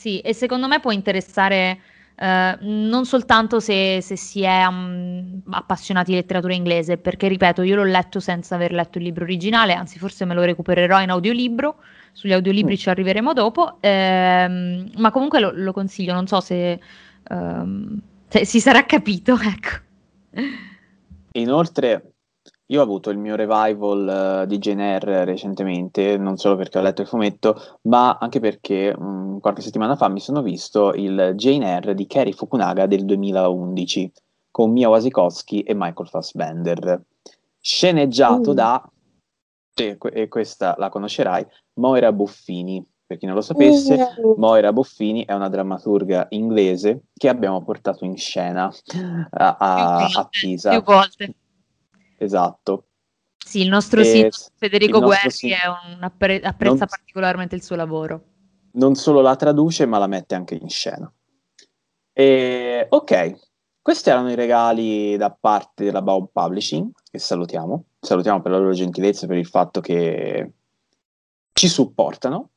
Sì, 0.00 0.18
e 0.20 0.32
secondo 0.32 0.66
me 0.66 0.80
può 0.80 0.92
interessare 0.92 1.78
Uh, 2.20 2.54
non 2.60 3.06
soltanto 3.06 3.60
se, 3.60 4.02
se 4.02 4.14
si 4.14 4.42
è 4.42 4.66
um, 4.66 5.40
appassionati 5.52 6.10
di 6.10 6.18
letteratura 6.18 6.52
inglese, 6.52 6.98
perché 6.98 7.28
ripeto, 7.28 7.62
io 7.62 7.76
l'ho 7.76 7.84
letto 7.84 8.20
senza 8.20 8.56
aver 8.56 8.72
letto 8.72 8.98
il 8.98 9.04
libro 9.04 9.24
originale, 9.24 9.72
anzi 9.72 9.98
forse 9.98 10.26
me 10.26 10.34
lo 10.34 10.42
recupererò 10.42 11.00
in 11.00 11.08
audiolibro, 11.08 11.76
sugli 12.12 12.34
audiolibri 12.34 12.74
mm. 12.74 12.76
ci 12.76 12.90
arriveremo 12.90 13.32
dopo, 13.32 13.78
ehm, 13.80 14.90
ma 14.98 15.10
comunque 15.10 15.40
lo, 15.40 15.50
lo, 15.54 15.72
consiglio, 15.72 16.12
non 16.12 16.26
so 16.26 16.40
se, 16.42 16.78
um, 17.30 17.98
se, 18.28 18.44
si 18.44 18.60
sarà 18.60 18.84
capito, 18.84 19.38
ecco. 19.40 20.42
Inoltre, 21.32 22.09
io 22.70 22.80
ho 22.80 22.84
avuto 22.84 23.10
il 23.10 23.18
mio 23.18 23.34
revival 23.34 24.42
uh, 24.42 24.46
di 24.46 24.58
Jane 24.58 24.92
Eyre 24.92 25.24
recentemente, 25.24 26.16
non 26.16 26.36
solo 26.36 26.56
perché 26.56 26.78
ho 26.78 26.82
letto 26.82 27.02
il 27.02 27.08
fumetto, 27.08 27.78
ma 27.82 28.16
anche 28.20 28.38
perché 28.38 28.94
um, 28.96 29.40
qualche 29.40 29.60
settimana 29.60 29.96
fa 29.96 30.08
mi 30.08 30.20
sono 30.20 30.40
visto 30.40 30.92
il 30.94 31.32
Jane 31.34 31.66
Eyre 31.66 31.94
di 31.94 32.06
Kerry 32.06 32.32
Fukunaga 32.32 32.86
del 32.86 33.04
2011 33.04 34.12
con 34.52 34.70
Mia 34.70 34.88
Wasikowski 34.88 35.62
e 35.62 35.74
Michael 35.74 36.08
Fassbender, 36.08 37.02
sceneggiato 37.60 38.50
uh. 38.50 38.54
da 38.54 38.90
e 39.74 40.28
questa 40.28 40.74
la 40.78 40.90
conoscerai, 40.90 41.46
Moira 41.74 42.12
Buffini. 42.12 42.86
Per 43.10 43.18
chi 43.18 43.26
non 43.26 43.34
lo 43.34 43.40
sapesse, 43.40 44.14
uh. 44.22 44.34
Moira 44.36 44.72
Buffini 44.72 45.24
è 45.24 45.32
una 45.32 45.48
drammaturga 45.48 46.28
inglese 46.30 47.06
che 47.14 47.28
abbiamo 47.28 47.64
portato 47.64 48.04
in 48.04 48.16
scena 48.16 48.72
a, 49.30 49.56
a, 49.58 49.96
a 50.04 50.28
Pisa. 50.30 50.70
Più 50.70 50.82
volte. 50.82 51.34
Esatto. 52.22 52.84
Sì, 53.42 53.62
il 53.62 53.68
nostro 53.68 54.02
e 54.02 54.30
Federico 54.56 55.00
Guerri 55.00 55.30
sin- 55.30 55.54
appre- 56.00 56.40
apprezza 56.40 56.76
non, 56.76 56.86
particolarmente 56.86 57.54
il 57.54 57.62
suo 57.62 57.76
lavoro. 57.76 58.24
Non 58.72 58.94
solo 58.94 59.22
la 59.22 59.34
traduce, 59.36 59.86
ma 59.86 59.96
la 59.96 60.06
mette 60.06 60.34
anche 60.34 60.54
in 60.54 60.68
scena. 60.68 61.10
E, 62.12 62.86
ok, 62.90 63.32
questi 63.80 64.10
erano 64.10 64.30
i 64.30 64.34
regali 64.34 65.16
da 65.16 65.30
parte 65.30 65.84
della 65.84 66.02
Bob 66.02 66.28
Publishing, 66.30 66.90
che 67.10 67.18
salutiamo. 67.18 67.84
Salutiamo 67.98 68.42
per 68.42 68.52
la 68.52 68.58
loro 68.58 68.72
gentilezza 68.72 69.24
e 69.24 69.28
per 69.28 69.38
il 69.38 69.46
fatto 69.46 69.80
che 69.80 70.52
ci 71.54 71.68
supportano. 71.68 72.50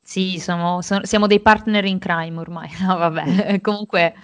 Sì, 0.00 0.38
siamo, 0.38 0.80
siamo 0.82 1.26
dei 1.26 1.40
partner 1.40 1.84
in 1.84 1.98
crime 1.98 2.38
ormai. 2.38 2.68
No, 2.80 2.96
vabbè, 2.96 3.60
comunque 3.60 4.14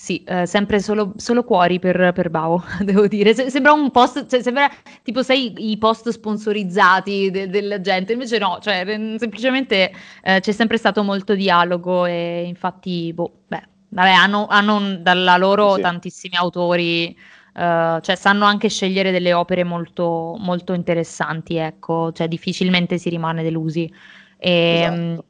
sì, 0.00 0.22
eh, 0.22 0.46
sempre 0.46 0.78
solo, 0.78 1.14
solo, 1.16 1.42
cuori 1.42 1.80
per, 1.80 2.12
per 2.14 2.30
Bao, 2.30 2.62
devo 2.84 3.08
dire. 3.08 3.34
Se, 3.34 3.50
sembra 3.50 3.72
un 3.72 3.90
post, 3.90 4.28
cioè, 4.28 4.40
sembra 4.42 4.70
tipo 5.02 5.24
sei 5.24 5.52
i 5.70 5.76
post 5.76 6.08
sponsorizzati 6.10 7.32
de, 7.32 7.48
della 7.48 7.80
gente, 7.80 8.12
invece 8.12 8.38
no, 8.38 8.58
cioè 8.60 8.84
semplicemente 9.18 9.92
eh, 10.22 10.38
c'è 10.38 10.52
sempre 10.52 10.76
stato 10.76 11.02
molto 11.02 11.34
dialogo 11.34 12.06
e 12.06 12.44
infatti, 12.46 13.12
boh, 13.12 13.40
beh, 13.48 13.62
Vabbè, 13.88 14.10
hanno, 14.10 14.46
hanno 14.46 14.98
dalla 14.98 15.36
loro 15.36 15.74
sì. 15.74 15.80
tantissimi 15.80 16.36
autori, 16.36 17.08
uh, 17.54 18.00
cioè 18.00 18.14
sanno 18.14 18.44
anche 18.44 18.68
scegliere 18.68 19.10
delle 19.10 19.32
opere 19.32 19.64
molto, 19.64 20.36
molto 20.38 20.74
interessanti, 20.74 21.56
ecco, 21.56 22.12
cioè 22.12 22.28
difficilmente 22.28 22.98
si 22.98 23.08
rimane 23.08 23.42
delusi. 23.42 23.92
E, 24.36 24.80
esatto. 24.80 25.24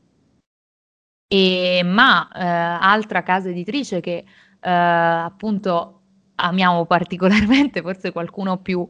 e, 1.26 1.82
ma 1.84 2.28
uh, 2.30 2.84
altra 2.84 3.22
casa 3.22 3.48
editrice 3.48 4.00
che 4.00 4.24
uh, 4.60 5.24
appunto 5.26 5.94
amiamo 6.36 6.86
particolarmente, 6.86 7.82
forse 7.82 8.12
qualcuno 8.12 8.58
più 8.58 8.86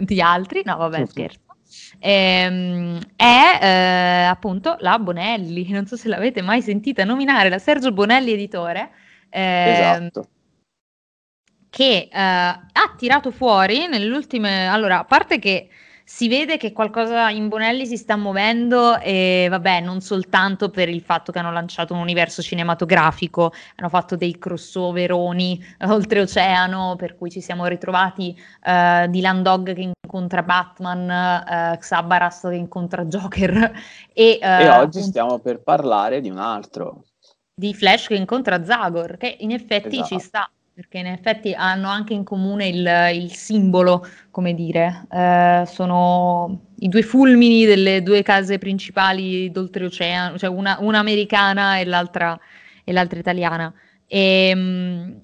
di 0.00 0.20
altri, 0.20 0.62
no 0.64 0.76
vabbè 0.76 1.06
scherzo, 1.06 1.40
ehm, 1.98 2.98
è 3.16 3.58
eh, 3.60 4.24
appunto 4.24 4.76
la 4.80 4.98
Bonelli. 4.98 5.68
Non 5.70 5.86
so 5.86 5.96
se 5.96 6.08
l'avete 6.08 6.42
mai 6.42 6.62
sentita 6.62 7.04
nominare, 7.04 7.48
la 7.48 7.58
Sergio 7.58 7.92
Bonelli 7.92 8.32
editore. 8.32 8.90
Eh, 9.28 9.72
esatto. 9.72 10.28
Che 11.70 12.08
eh, 12.10 12.18
ha 12.18 12.94
tirato 12.96 13.30
fuori 13.30 13.86
nelle 13.86 14.14
ultime. 14.14 14.68
Allora, 14.68 15.00
a 15.00 15.04
parte 15.04 15.38
che 15.38 15.68
si 16.08 16.26
vede 16.26 16.56
che 16.56 16.72
qualcosa 16.72 17.28
in 17.28 17.48
Bonelli 17.48 17.84
si 17.84 17.98
sta 17.98 18.16
muovendo 18.16 18.98
e 18.98 19.46
vabbè, 19.50 19.82
non 19.82 20.00
soltanto 20.00 20.70
per 20.70 20.88
il 20.88 21.02
fatto 21.02 21.32
che 21.32 21.38
hanno 21.38 21.52
lanciato 21.52 21.92
un 21.92 22.00
universo 22.00 22.40
cinematografico, 22.40 23.52
hanno 23.76 23.90
fatto 23.90 24.16
dei 24.16 24.38
crossoveroni 24.38 25.62
eh, 25.78 25.86
oltreoceano, 25.86 26.96
per 26.96 27.14
cui 27.14 27.30
ci 27.30 27.42
siamo 27.42 27.66
ritrovati 27.66 28.34
uh, 28.34 29.06
Dylan 29.06 29.42
Dog 29.42 29.74
che 29.74 29.92
incontra 30.02 30.42
Batman, 30.42 31.74
uh, 31.74 31.76
Xabaras 31.76 32.40
che 32.40 32.54
incontra 32.54 33.04
Joker 33.04 33.70
e, 34.14 34.38
uh, 34.40 34.46
e 34.46 34.68
oggi 34.70 35.02
stiamo 35.02 35.38
per 35.40 35.60
parlare 35.60 36.22
di 36.22 36.30
un 36.30 36.38
altro. 36.38 37.04
Di 37.54 37.74
Flash 37.74 38.06
che 38.06 38.14
incontra 38.14 38.64
Zagor, 38.64 39.18
che 39.18 39.36
in 39.40 39.50
effetti 39.50 39.98
esatto. 39.98 40.06
ci 40.06 40.20
sta 40.20 40.50
perché 40.78 40.98
in 40.98 41.06
effetti 41.06 41.52
hanno 41.54 41.88
anche 41.88 42.14
in 42.14 42.22
comune 42.22 42.68
il, 42.68 42.88
il 43.12 43.32
simbolo, 43.32 44.06
come 44.30 44.54
dire, 44.54 45.08
eh, 45.10 45.64
sono 45.66 46.66
i 46.76 46.88
due 46.88 47.02
fulmini 47.02 47.64
delle 47.64 48.00
due 48.00 48.22
case 48.22 48.58
principali 48.58 49.50
d'oltreoceano, 49.50 50.38
cioè 50.38 50.48
una, 50.48 50.76
una 50.78 51.00
americana 51.00 51.78
e 51.78 51.84
l'altra, 51.84 52.38
e 52.84 52.92
l'altra 52.92 53.18
italiana. 53.18 53.74
E, 54.06 54.50
ehm, 54.50 55.20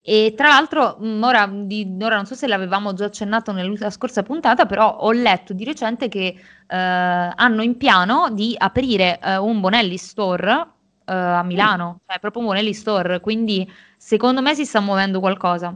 e 0.00 0.32
tra 0.34 0.48
l'altro, 0.48 0.96
mm, 1.02 1.22
ora, 1.22 1.46
di, 1.46 1.94
ora, 2.00 2.16
non 2.16 2.24
so 2.24 2.34
se 2.34 2.46
l'avevamo 2.46 2.94
già 2.94 3.04
accennato 3.04 3.52
nella 3.52 3.90
scorsa 3.90 4.22
puntata, 4.22 4.64
però 4.64 5.00
ho 5.00 5.12
letto 5.12 5.52
di 5.52 5.64
recente 5.64 6.08
che 6.08 6.34
eh, 6.66 6.76
hanno 6.76 7.62
in 7.62 7.76
piano 7.76 8.30
di 8.32 8.54
aprire 8.56 9.20
eh, 9.20 9.36
un 9.36 9.60
Bonelli 9.60 9.98
Store 9.98 10.72
uh, 11.06 11.12
a 11.12 11.42
Milano, 11.42 12.00
cioè 12.06 12.18
proprio 12.18 12.42
Monelli 12.42 12.72
Store, 12.72 13.20
quindi 13.20 13.70
secondo 14.04 14.42
me 14.42 14.54
si 14.54 14.66
sta 14.66 14.80
muovendo 14.80 15.18
qualcosa. 15.18 15.74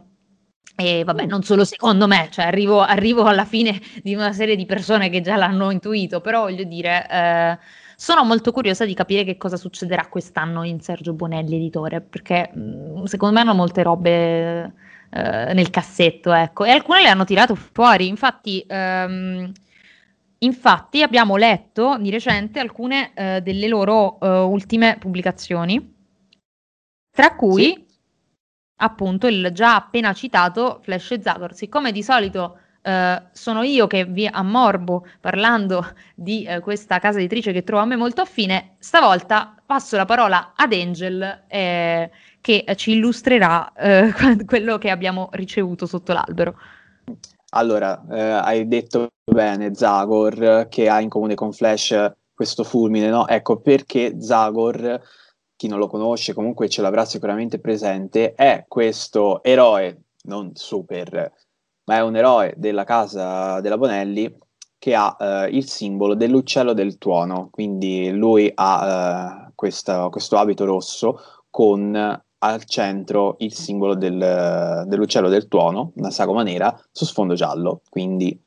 E 0.76 1.02
vabbè, 1.02 1.24
mm. 1.24 1.28
non 1.28 1.42
solo 1.42 1.64
secondo 1.64 2.06
me, 2.06 2.28
cioè 2.30 2.44
arrivo, 2.44 2.80
arrivo, 2.80 3.24
alla 3.24 3.46
fine 3.46 3.80
di 4.02 4.14
una 4.14 4.32
serie 4.32 4.54
di 4.54 4.66
persone 4.66 5.08
che 5.08 5.22
già 5.22 5.36
l'hanno 5.36 5.70
intuito, 5.70 6.20
però 6.20 6.42
voglio 6.42 6.64
dire, 6.64 7.06
eh, 7.10 7.58
sono 7.96 8.24
molto 8.24 8.52
curiosa 8.52 8.84
di 8.84 8.92
capire 8.92 9.24
che 9.24 9.38
cosa 9.38 9.56
succederà 9.56 10.06
quest'anno 10.08 10.62
in 10.62 10.78
Sergio 10.80 11.14
Bonelli 11.14 11.56
editore, 11.56 12.02
perché 12.02 12.52
mm, 12.54 13.04
secondo 13.04 13.34
me 13.34 13.40
hanno 13.40 13.54
molte 13.54 13.82
robe 13.82 14.60
eh, 15.10 15.52
nel 15.54 15.70
cassetto, 15.70 16.30
ecco, 16.32 16.64
e 16.64 16.70
alcune 16.70 17.02
le 17.02 17.08
hanno 17.08 17.24
tirato 17.24 17.54
fuori, 17.54 18.06
infatti... 18.08 18.64
Ehm, 18.66 19.52
Infatti 20.40 21.02
abbiamo 21.02 21.34
letto 21.34 21.98
di 21.98 22.10
recente 22.10 22.60
alcune 22.60 23.10
eh, 23.14 23.40
delle 23.42 23.66
loro 23.66 24.20
eh, 24.20 24.28
ultime 24.28 24.96
pubblicazioni, 24.96 25.94
tra 27.10 27.34
cui 27.34 27.64
sì. 27.64 27.87
Appunto 28.78 29.26
il 29.26 29.50
già 29.52 29.76
appena 29.76 30.12
citato 30.12 30.80
Flash 30.82 31.12
e 31.12 31.22
Zagor. 31.22 31.54
Siccome 31.54 31.92
di 31.92 32.02
solito 32.02 32.58
eh, 32.82 33.22
sono 33.32 33.62
io 33.62 33.86
che 33.86 34.04
vi 34.04 34.26
ammorbo 34.26 35.06
parlando 35.20 35.84
di 36.14 36.44
eh, 36.44 36.60
questa 36.60 36.98
casa 36.98 37.18
editrice 37.18 37.52
che 37.52 37.62
trovo 37.62 37.82
a 37.82 37.86
me 37.86 37.96
molto 37.96 38.20
affine, 38.20 38.76
stavolta 38.78 39.54
passo 39.64 39.96
la 39.96 40.04
parola 40.04 40.52
ad 40.56 40.72
Angel 40.72 41.44
eh, 41.48 42.10
che 42.40 42.64
ci 42.76 42.92
illustrerà 42.92 43.72
eh, 43.74 44.12
quello 44.46 44.78
che 44.78 44.90
abbiamo 44.90 45.28
ricevuto 45.32 45.86
sotto 45.86 46.12
l'albero. 46.12 46.56
Allora, 47.50 48.04
eh, 48.10 48.20
hai 48.20 48.68
detto 48.68 49.08
bene 49.24 49.74
Zagor 49.74 50.66
che 50.68 50.88
ha 50.88 51.00
in 51.00 51.08
comune 51.08 51.34
con 51.34 51.52
Flash 51.52 52.12
questo 52.34 52.62
fulmine, 52.62 53.08
no? 53.08 53.26
Ecco 53.26 53.58
perché 53.58 54.20
Zagor, 54.20 55.00
chi 55.58 55.66
non 55.66 55.80
lo 55.80 55.88
conosce 55.88 56.34
comunque 56.34 56.68
ce 56.68 56.82
l'avrà 56.82 57.04
sicuramente 57.04 57.58
presente, 57.58 58.32
è 58.34 58.64
questo 58.68 59.42
eroe, 59.42 60.04
non 60.26 60.52
super, 60.54 61.32
ma 61.86 61.96
è 61.96 62.00
un 62.00 62.14
eroe 62.14 62.54
della 62.56 62.84
casa 62.84 63.60
della 63.60 63.76
Bonelli 63.76 64.32
che 64.78 64.94
ha 64.94 65.16
eh, 65.18 65.48
il 65.48 65.68
simbolo 65.68 66.14
dell'uccello 66.14 66.74
del 66.74 66.96
tuono, 66.96 67.48
quindi 67.50 68.08
lui 68.12 68.48
ha 68.54 69.48
eh, 69.48 69.52
questa, 69.56 70.08
questo 70.10 70.36
abito 70.36 70.64
rosso 70.64 71.18
con 71.50 72.22
al 72.40 72.64
centro 72.64 73.34
il 73.38 73.52
simbolo 73.52 73.96
del, 73.96 74.84
dell'uccello 74.86 75.28
del 75.28 75.48
tuono, 75.48 75.90
una 75.96 76.12
sagoma 76.12 76.44
nera, 76.44 76.72
su 76.92 77.04
sfondo 77.04 77.34
giallo. 77.34 77.82
Quindi 77.88 78.40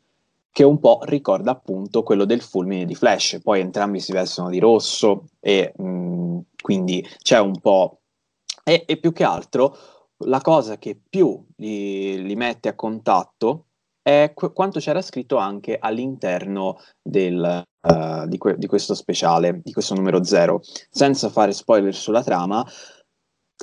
che 0.51 0.63
un 0.63 0.79
po' 0.79 0.99
ricorda 1.03 1.51
appunto 1.51 2.03
quello 2.03 2.25
del 2.25 2.41
fulmine 2.41 2.85
di 2.85 2.95
Flash. 2.95 3.39
Poi 3.41 3.61
entrambi 3.61 3.99
si 3.99 4.11
vestono 4.11 4.49
di 4.49 4.59
rosso 4.59 5.29
e 5.39 5.73
mh, 5.75 5.83
mm, 5.83 6.39
quindi 6.61 7.07
c'è 7.21 7.39
un 7.39 7.59
po'... 7.59 8.01
E, 8.63 8.83
e, 8.85 8.97
più 8.97 9.11
che 9.11 9.23
altro 9.23 9.75
la 10.25 10.41
cosa 10.41 10.77
che 10.77 10.99
più 11.09 11.43
li, 11.57 12.21
li 12.21 12.35
mette 12.35 12.69
a 12.69 12.75
contatto 12.75 13.67
è 14.01 14.31
qu- 14.33 14.53
quanto 14.53 14.79
c'era 14.79 15.01
scritto 15.01 15.37
anche 15.37 15.77
all'interno 15.79 16.77
del, 17.01 17.63
uh, 17.81 18.27
di, 18.27 18.37
que- 18.37 18.57
di 18.57 18.67
questo 18.67 18.93
speciale, 18.93 19.61
di 19.63 19.71
questo 19.71 19.95
numero 19.95 20.23
zero. 20.23 20.61
Senza 20.89 21.29
fare 21.29 21.53
spoiler 21.53 21.95
sulla 21.95 22.23
trama, 22.23 22.65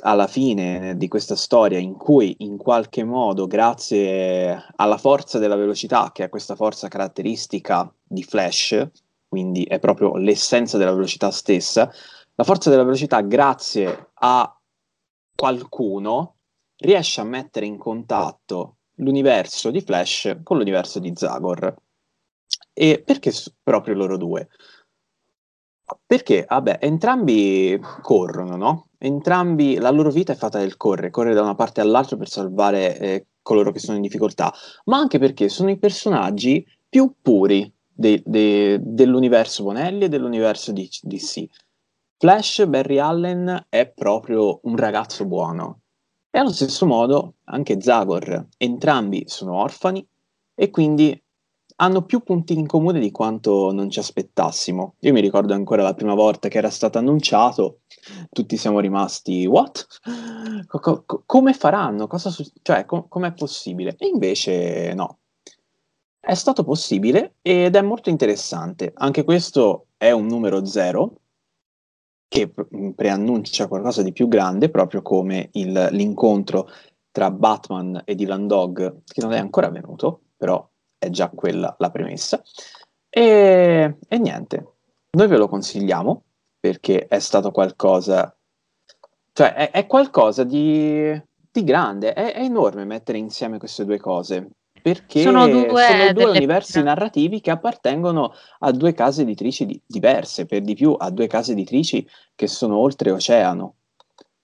alla 0.01 0.27
fine 0.27 0.97
di 0.97 1.07
questa 1.07 1.35
storia 1.35 1.77
in 1.77 1.95
cui 1.95 2.35
in 2.39 2.57
qualche 2.57 3.03
modo, 3.03 3.47
grazie 3.47 4.65
alla 4.75 4.97
forza 4.97 5.39
della 5.39 5.55
velocità, 5.55 6.11
che 6.13 6.25
è 6.25 6.29
questa 6.29 6.55
forza 6.55 6.87
caratteristica 6.87 7.91
di 8.03 8.23
Flash, 8.23 8.89
quindi 9.27 9.63
è 9.63 9.79
proprio 9.79 10.15
l'essenza 10.17 10.77
della 10.77 10.93
velocità 10.93 11.31
stessa, 11.31 11.91
la 12.35 12.43
forza 12.43 12.69
della 12.69 12.83
velocità, 12.83 13.21
grazie 13.21 14.11
a 14.13 14.59
qualcuno, 15.35 16.35
riesce 16.77 17.21
a 17.21 17.25
mettere 17.25 17.65
in 17.65 17.77
contatto 17.77 18.77
l'universo 18.95 19.71
di 19.71 19.81
Flash 19.81 20.39
con 20.43 20.57
l'universo 20.57 20.99
di 20.99 21.11
Zagor. 21.15 21.75
E 22.73 23.01
perché 23.05 23.31
proprio 23.61 23.93
loro 23.93 24.17
due? 24.17 24.47
Perché, 26.05 26.45
vabbè, 26.47 26.79
entrambi 26.81 27.79
corrono, 28.01 28.55
no? 28.55 28.87
Entrambi, 28.97 29.77
la 29.77 29.89
loro 29.89 30.11
vita 30.11 30.33
è 30.33 30.35
fatta 30.35 30.59
del 30.59 30.77
correre, 30.77 31.09
correre 31.09 31.35
da 31.35 31.41
una 31.41 31.55
parte 31.55 31.81
all'altra 31.81 32.17
per 32.17 32.29
salvare 32.29 32.97
eh, 32.99 33.27
coloro 33.41 33.71
che 33.71 33.79
sono 33.79 33.95
in 33.97 34.03
difficoltà, 34.03 34.53
ma 34.85 34.97
anche 34.97 35.19
perché 35.19 35.49
sono 35.49 35.69
i 35.69 35.77
personaggi 35.77 36.65
più 36.87 37.13
puri 37.21 37.71
de- 37.91 38.21
de- 38.25 38.79
dell'universo 38.81 39.63
Bonelli 39.63 40.05
e 40.05 40.09
dell'universo 40.09 40.71
di 40.71 40.89
DC. 41.01 41.45
Flash, 42.17 42.65
Barry 42.67 42.97
Allen 42.97 43.67
è 43.69 43.87
proprio 43.87 44.59
un 44.63 44.75
ragazzo 44.75 45.25
buono. 45.25 45.81
E 46.29 46.37
allo 46.37 46.51
stesso 46.51 46.85
modo 46.85 47.35
anche 47.45 47.81
Zagor, 47.81 48.47
entrambi 48.57 49.23
sono 49.25 49.55
orfani 49.55 50.05
e 50.53 50.69
quindi 50.69 51.19
hanno 51.81 52.03
più 52.03 52.21
punti 52.23 52.53
in 52.53 52.67
comune 52.67 52.99
di 52.99 53.11
quanto 53.11 53.71
non 53.71 53.89
ci 53.89 53.99
aspettassimo. 53.99 54.95
Io 54.99 55.13
mi 55.13 55.21
ricordo 55.21 55.53
ancora 55.53 55.81
la 55.81 55.93
prima 55.93 56.13
volta 56.13 56.49
che 56.49 56.57
era 56.57 56.69
stato 56.69 56.97
annunciato, 56.97 57.79
tutti 58.31 58.57
siamo 58.57 58.79
rimasti, 58.79 59.45
what? 59.45 59.87
Co- 60.67 61.03
co- 61.05 61.23
come 61.25 61.53
faranno? 61.53 62.07
Su- 62.17 62.51
cioè, 62.61 62.85
com- 62.85 63.07
com'è 63.07 63.33
possibile? 63.33 63.95
E 63.97 64.07
invece 64.07 64.93
no. 64.93 65.19
È 66.19 66.33
stato 66.33 66.63
possibile 66.63 67.35
ed 67.41 67.75
è 67.75 67.81
molto 67.81 68.09
interessante. 68.09 68.91
Anche 68.95 69.23
questo 69.23 69.87
è 69.95 70.11
un 70.11 70.25
numero 70.25 70.65
zero 70.65 71.21
che 72.27 72.53
preannuncia 72.93 73.67
qualcosa 73.67 74.03
di 74.03 74.11
più 74.11 74.27
grande, 74.27 74.69
proprio 74.69 75.01
come 75.01 75.49
il, 75.53 75.87
l'incontro 75.91 76.67
tra 77.09 77.31
Batman 77.31 78.01
e 78.03 78.15
Dylan 78.15 78.47
Dog, 78.47 79.01
che 79.05 79.21
non 79.21 79.31
è 79.31 79.39
ancora 79.39 79.67
avvenuto, 79.67 80.21
però 80.37 80.69
è 80.99 81.09
già 81.09 81.29
quella 81.29 81.73
la 81.79 81.89
premessa. 81.89 82.41
E, 83.09 83.97
e 84.07 84.17
niente, 84.19 84.73
noi 85.11 85.27
ve 85.27 85.37
lo 85.37 85.47
consigliamo 85.47 86.23
perché 86.59 87.07
è 87.07 87.19
stato 87.19 87.51
qualcosa, 87.51 88.35
cioè 89.33 89.53
è, 89.53 89.71
è 89.71 89.87
qualcosa 89.87 90.43
di, 90.43 91.19
di 91.51 91.63
grande, 91.63 92.13
è, 92.13 92.33
è, 92.33 92.43
enorme 92.43 92.83
mettere 92.85 93.17
insieme 93.17 93.57
queste 93.57 93.85
due 93.85 93.97
cose. 93.97 94.49
Perché 94.81 95.21
sono 95.21 95.45
due, 95.47 95.83
sono 95.83 96.13
due 96.13 96.25
universi 96.25 96.81
narrativi 96.81 97.41
che 97.41 97.51
appartengono 97.51 98.31
a 98.59 98.71
due 98.71 98.93
case 98.93 99.23
editrici 99.23 99.65
di, 99.65 99.81
diverse, 99.85 100.45
per 100.45 100.61
di 100.61 100.73
più 100.73 100.95
a 100.97 101.09
due 101.09 101.27
case 101.27 101.51
editrici 101.51 102.07
che 102.33 102.47
sono 102.47 102.77
oltreoceano. 102.77 103.75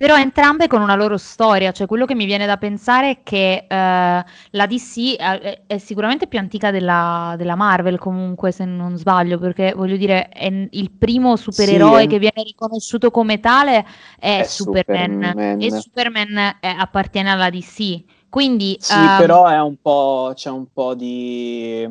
Però 0.05 0.19
entrambe 0.19 0.67
con 0.67 0.83
una 0.83 0.93
loro 0.93 1.17
storia, 1.17 1.71
cioè 1.71 1.87
quello 1.87 2.05
che 2.05 2.13
mi 2.13 2.25
viene 2.25 2.45
da 2.45 2.57
pensare 2.57 3.09
è 3.09 3.17
che 3.23 3.65
eh, 3.67 4.25
la 4.51 4.65
DC 4.67 5.15
è, 5.15 5.63
è, 5.65 5.77
sicuramente 5.79 6.27
più 6.27 6.37
antica 6.37 6.69
della, 6.69 7.33
della, 7.39 7.55
Marvel 7.55 7.97
comunque, 7.97 8.51
se 8.51 8.65
non 8.65 8.97
sbaglio, 8.97 9.39
perché 9.39 9.73
voglio 9.75 9.97
dire, 9.97 10.29
è 10.29 10.45
il 10.45 10.91
primo 10.91 11.35
supereroe 11.35 12.01
sì, 12.01 12.07
che 12.07 12.19
viene 12.19 12.43
riconosciuto 12.43 13.09
come 13.09 13.39
tale 13.39 13.83
è, 14.19 14.41
è 14.41 14.43
Superman, 14.43 15.23
Superman, 15.23 15.61
e 15.61 15.71
Superman 15.71 16.57
è, 16.59 16.67
appartiene 16.67 17.31
alla 17.31 17.49
DC. 17.49 18.03
Quindi, 18.29 18.77
sì, 18.79 18.93
um... 18.93 19.17
però 19.17 19.47
è 19.47 19.59
un 19.59 19.77
po', 19.81 20.33
c'è 20.35 20.51
un 20.51 20.67
po' 20.71 20.93
di 20.93 21.89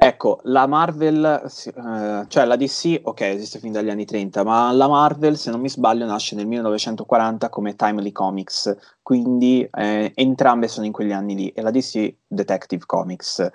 Ecco, 0.00 0.38
la 0.44 0.68
Marvel, 0.68 1.24
eh, 1.24 2.24
cioè 2.28 2.44
la 2.44 2.54
DC, 2.54 3.00
ok, 3.02 3.20
esiste 3.22 3.58
fin 3.58 3.72
dagli 3.72 3.90
anni 3.90 4.04
30, 4.04 4.44
ma 4.44 4.70
la 4.70 4.86
Marvel, 4.86 5.36
se 5.36 5.50
non 5.50 5.60
mi 5.60 5.68
sbaglio, 5.68 6.06
nasce 6.06 6.36
nel 6.36 6.46
1940 6.46 7.48
come 7.48 7.74
Timely 7.74 8.12
Comics, 8.12 8.76
quindi 9.02 9.68
eh, 9.72 10.12
entrambe 10.14 10.68
sono 10.68 10.86
in 10.86 10.92
quegli 10.92 11.10
anni 11.10 11.34
lì, 11.34 11.48
e 11.48 11.62
la 11.62 11.72
DC 11.72 12.14
Detective 12.28 12.84
Comics. 12.86 13.50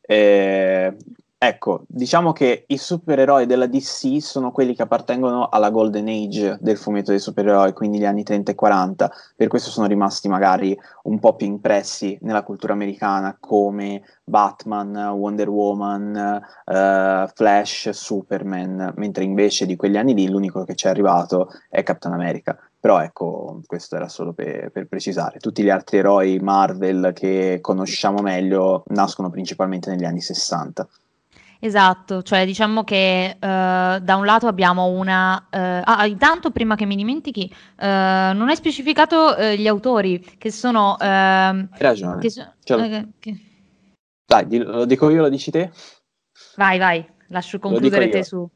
Eh, 0.00 0.96
Ecco, 1.36 1.84
diciamo 1.88 2.32
che 2.32 2.64
i 2.68 2.78
supereroi 2.78 3.44
della 3.44 3.66
DC 3.66 4.22
sono 4.22 4.50
quelli 4.50 4.74
che 4.74 4.80
appartengono 4.80 5.48
alla 5.48 5.68
Golden 5.68 6.08
Age 6.08 6.56
del 6.58 6.78
fumetto 6.78 7.10
dei 7.10 7.20
supereroi, 7.20 7.74
quindi 7.74 7.98
gli 7.98 8.06
anni 8.06 8.22
30 8.22 8.52
e 8.52 8.54
40, 8.54 9.12
per 9.36 9.48
questo 9.48 9.68
sono 9.68 9.86
rimasti 9.86 10.26
magari 10.28 10.74
un 11.02 11.18
po' 11.18 11.36
più 11.36 11.46
impressi 11.46 12.16
nella 12.22 12.44
cultura 12.44 12.72
americana 12.72 13.36
come 13.38 14.02
Batman, 14.24 14.96
Wonder 14.96 15.50
Woman, 15.50 16.42
uh, 16.64 17.28
Flash, 17.34 17.90
Superman, 17.90 18.94
mentre 18.96 19.24
invece 19.24 19.66
di 19.66 19.76
quegli 19.76 19.98
anni 19.98 20.14
lì 20.14 20.26
l'unico 20.28 20.64
che 20.64 20.74
ci 20.74 20.86
è 20.86 20.90
arrivato 20.90 21.50
è 21.68 21.82
Captain 21.82 22.14
America. 22.14 22.58
Però 22.80 23.00
ecco, 23.00 23.60
questo 23.66 23.96
era 23.96 24.08
solo 24.08 24.32
per, 24.32 24.70
per, 24.70 24.86
precisare. 24.86 25.38
Tutti 25.38 25.62
gli 25.62 25.70
altri 25.70 25.98
eroi 25.98 26.38
Marvel 26.38 27.12
che 27.14 27.58
conosciamo 27.62 28.20
meglio 28.20 28.84
nascono 28.88 29.30
principalmente 29.30 29.90
negli 29.90 30.04
anni 30.04 30.20
60. 30.20 30.86
Esatto, 31.64 32.22
cioè 32.22 32.44
diciamo 32.44 32.84
che 32.84 33.36
uh, 33.36 33.38
da 33.40 34.16
un 34.16 34.26
lato 34.26 34.48
abbiamo 34.48 34.88
una... 34.88 35.48
Uh, 35.50 35.80
ah, 35.82 36.06
intanto 36.06 36.50
prima 36.50 36.74
che 36.76 36.84
mi 36.84 36.94
dimentichi, 36.94 37.48
uh, 37.50 37.86
non 37.86 38.48
hai 38.50 38.54
specificato 38.54 39.34
gli 39.56 39.66
autori 39.66 40.20
che 40.36 40.50
sono... 40.50 40.94
Hai 40.98 41.66
ragione. 41.78 42.20
Che 42.20 42.28
so- 42.28 42.52
cioè, 42.62 43.06
che... 43.18 43.40
Dai, 44.26 44.58
lo 44.58 44.84
dico 44.84 45.08
io, 45.08 45.22
lo 45.22 45.30
dici 45.30 45.50
te? 45.50 45.72
Vai, 46.56 46.76
vai, 46.76 47.02
lascio 47.28 47.58
concludere 47.58 48.10
te 48.10 48.24
su... 48.24 48.46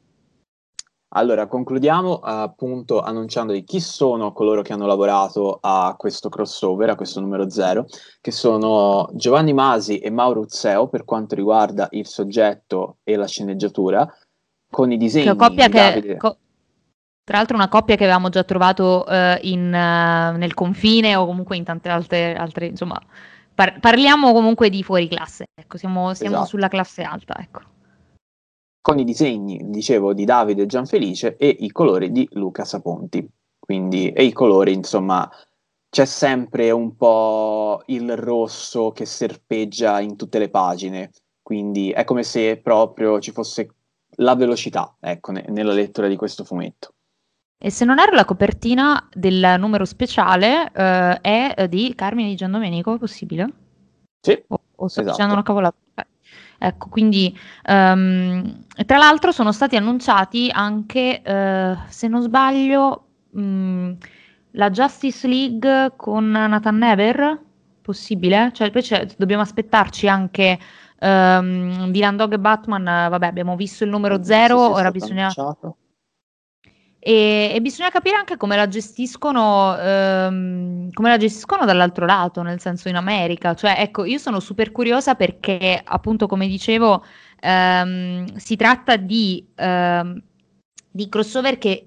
Allora, 1.13 1.47
concludiamo 1.47 2.19
appunto 2.19 3.01
annunciando 3.01 3.51
di 3.51 3.63
chi 3.63 3.79
sono 3.79 4.31
coloro 4.31 4.61
che 4.61 4.73
hanno 4.73 4.85
lavorato 4.85 5.57
a 5.59 5.95
questo 5.97 6.29
crossover, 6.29 6.91
a 6.91 6.95
questo 6.95 7.19
numero 7.19 7.49
zero, 7.49 7.87
che 8.21 8.29
sono 8.29 9.09
Giovanni 9.13 9.53
Masi 9.53 9.97
e 9.97 10.11
Mauro 10.11 10.41
Uzzeo 10.41 10.87
per 10.87 11.05
quanto 11.05 11.33
riguarda 11.33 11.87
il 11.91 12.05
soggetto 12.05 12.97
e 13.03 13.15
la 13.15 13.25
sceneggiatura, 13.25 14.07
con 14.69 14.91
i 14.91 14.97
disegni 14.97 15.35
coppia 15.35 15.67
di 15.67 15.73
che, 15.73 16.17
co- 16.17 16.37
tra 17.23 17.37
l'altro 17.37 17.55
una 17.55 17.69
coppia 17.69 17.95
che 17.95 18.03
avevamo 18.03 18.29
già 18.29 18.43
trovato 18.43 19.03
uh, 19.07 19.37
in, 19.41 19.65
uh, 19.65 20.37
nel 20.37 20.53
confine 20.53 21.15
o 21.15 21.25
comunque 21.25 21.57
in 21.57 21.63
tante 21.63 21.89
altre, 21.89 22.35
altre 22.35 22.67
insomma, 22.67 23.01
par- 23.55 23.79
parliamo 23.79 24.31
comunque 24.31 24.69
di 24.69 24.83
fuori 24.83 25.07
classe, 25.07 25.45
ecco, 25.59 25.77
siamo, 25.77 26.13
siamo 26.13 26.35
esatto. 26.35 26.49
sulla 26.49 26.67
classe 26.67 27.01
alta, 27.01 27.35
ecco 27.39 27.61
con 28.81 28.99
i 28.99 29.03
disegni, 29.03 29.59
dicevo, 29.65 30.13
di 30.13 30.25
Davide 30.25 30.65
Gianfelice 30.65 31.35
e 31.37 31.47
i 31.47 31.71
colori 31.71 32.11
di 32.11 32.27
Luca 32.31 32.65
Saponti. 32.65 33.27
Quindi, 33.59 34.11
e 34.11 34.23
i 34.23 34.31
colori, 34.31 34.73
insomma, 34.73 35.29
c'è 35.89 36.05
sempre 36.05 36.71
un 36.71 36.95
po' 36.95 37.83
il 37.87 38.15
rosso 38.15 38.91
che 38.91 39.05
serpeggia 39.05 39.99
in 39.99 40.15
tutte 40.15 40.39
le 40.39 40.49
pagine, 40.49 41.11
quindi 41.41 41.91
è 41.91 42.03
come 42.03 42.23
se 42.23 42.57
proprio 42.57 43.19
ci 43.19 43.31
fosse 43.31 43.73
la 44.17 44.35
velocità, 44.35 44.95
ecco, 44.99 45.31
ne- 45.31 45.45
nella 45.49 45.73
lettura 45.73 46.07
di 46.07 46.15
questo 46.15 46.43
fumetto. 46.43 46.93
E 47.61 47.71
se 47.71 47.85
non 47.85 47.99
erro, 47.99 48.15
la 48.15 48.25
copertina 48.25 49.09
del 49.13 49.55
numero 49.59 49.83
speciale 49.83 50.71
eh, 50.71 51.19
è 51.19 51.67
di 51.67 51.93
Carmine 51.93 52.29
di 52.29 52.35
Giandomenico, 52.35 52.97
possibile? 52.97 53.49
Sì. 54.21 54.41
O, 54.47 54.61
o 54.75 54.87
sto 54.87 55.01
esatto. 55.01 55.15
dicendo 55.15 55.33
una 55.33 55.43
cavolata? 55.43 55.77
Ecco, 56.61 56.89
quindi 56.89 57.37
um, 57.67 58.65
tra 58.85 58.97
l'altro 58.97 59.31
sono 59.31 59.53
stati 59.53 59.77
annunciati 59.77 60.49
anche, 60.51 61.21
uh, 61.25 61.79
se 61.87 62.07
non 62.09 62.21
sbaglio, 62.21 63.05
um, 63.31 63.95
la 64.51 64.69
Justice 64.69 65.25
League 65.25 65.93
con 65.95 66.29
Nathan 66.29 66.77
Never, 66.77 67.39
possibile? 67.81 68.51
Cioè, 68.53 68.67
invece 68.67 69.09
dobbiamo 69.17 69.41
aspettarci 69.41 70.09
anche 70.09 70.59
um, 70.99 71.91
Dylan 71.91 72.17
Dog 72.17 72.33
e 72.33 72.39
Batman, 72.39 72.83
vabbè, 72.83 73.25
abbiamo 73.25 73.55
visto 73.55 73.85
il 73.85 73.89
numero 73.89 74.21
0, 74.21 74.59
ora 74.59 74.91
bisogna... 74.91 75.31
e, 76.99 77.51
e, 77.55 77.61
bisogna 77.61 77.89
capire 77.89 78.17
anche 78.17 78.35
come 78.35 78.57
la 78.57 78.67
gestiscono, 78.67 79.77
ehm, 79.77 80.91
come 80.91 81.09
la 81.09 81.17
gestiscono 81.17 81.63
dall'altro 81.65 82.05
lato, 82.05 82.41
nel 82.41 82.59
senso 82.59 82.89
in 82.89 82.95
America. 82.95 83.53
Cioè, 83.53 83.75
ecco, 83.77 84.03
io 84.03 84.17
sono 84.17 84.39
super 84.41 84.71
curiosa 84.71 85.15
perché, 85.15 85.81
appunto, 85.83 86.27
come 86.27 86.47
dicevo, 86.47 87.03
ehm, 87.39 88.35
si 88.35 88.55
tratta 88.57 88.97
di, 88.97 89.47
ehm, 89.55 90.21
di 90.91 91.07
crossover 91.07 91.57
che 91.57 91.85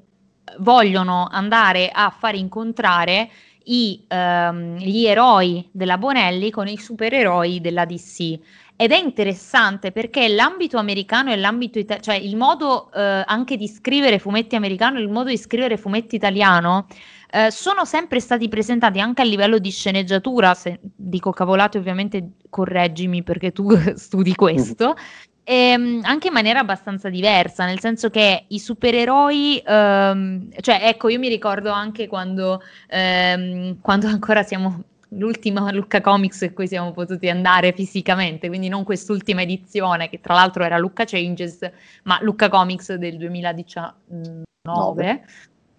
vogliono 0.59 1.29
andare 1.31 1.91
a 1.93 2.11
far 2.11 2.35
incontrare 2.35 3.29
i, 3.65 4.05
ehm, 4.09 4.77
gli 4.79 5.05
eroi 5.07 5.69
della 5.73 5.99
Bonelli 5.99 6.51
con 6.51 6.69
i 6.69 6.79
supereroi 6.79 7.61
della 7.61 7.85
DC. 7.85 8.39
Ed 8.83 8.91
è 8.91 8.99
interessante 8.99 9.93
perché 9.93 10.27
l'ambito 10.27 10.77
americano 10.77 11.31
e 11.31 11.37
l'ambito 11.37 11.79
italiano, 11.79 12.03
cioè 12.03 12.17
il 12.17 12.35
modo 12.35 12.91
eh, 12.93 13.23
anche 13.25 13.57
di 13.57 13.69
scrivere 13.69 14.19
fumetti 14.19 14.57
americano 14.57 14.99
e 14.99 15.03
il 15.03 15.09
modo 15.09 15.29
di 15.29 15.39
scrivere 15.39 15.77
fumetti 15.77 16.17
italiano 16.17 16.89
eh, 17.31 17.53
sono 17.53 17.85
sempre 17.85 18.19
stati 18.19 18.49
presentati 18.49 18.99
anche 18.99 19.23
a 19.23 19.25
livello 19.25 19.59
di 19.59 19.71
sceneggiatura. 19.71 20.55
Se 20.55 20.81
dico 20.83 21.31
cavolate, 21.31 21.79
ovviamente 21.79 22.33
correggimi 22.51 23.23
perché 23.23 23.53
tu 23.53 23.69
studi 23.95 24.35
questo. 24.35 24.97
E, 25.45 25.55
ehm, 25.55 26.01
anche 26.03 26.27
in 26.27 26.33
maniera 26.33 26.59
abbastanza 26.59 27.09
diversa, 27.09 27.65
nel 27.65 27.79
senso 27.79 28.11
che 28.11 28.47
i 28.49 28.59
supereroi, 28.59 29.63
ehm, 29.65 30.49
cioè 30.61 30.81
ecco, 30.83 31.09
io 31.09 31.21
mi 31.21 31.29
ricordo 31.29 31.71
anche 31.71 32.09
quando, 32.09 32.61
ehm, 32.89 33.81
quando 33.81 34.09
ancora 34.09 34.43
siamo 34.43 34.83
l'ultima 35.15 35.71
Lucca 35.73 36.01
Comics 36.01 36.43
a 36.43 36.53
cui 36.53 36.67
siamo 36.67 36.93
potuti 36.93 37.29
andare 37.29 37.73
fisicamente, 37.73 38.49
quindi 38.49 38.69
non 38.69 38.85
quest'ultima 38.85 39.43
edizione 39.43 40.09
che 40.09 40.21
tra 40.21 40.35
l'altro 40.35 40.65
era 40.65 40.79
Lucca 40.79 41.05
Changes, 41.05 41.71
ma 42.05 42.19
Lucca 42.23 42.49
Comics 42.49 42.95
del 42.95 43.17
2019. 43.17 45.25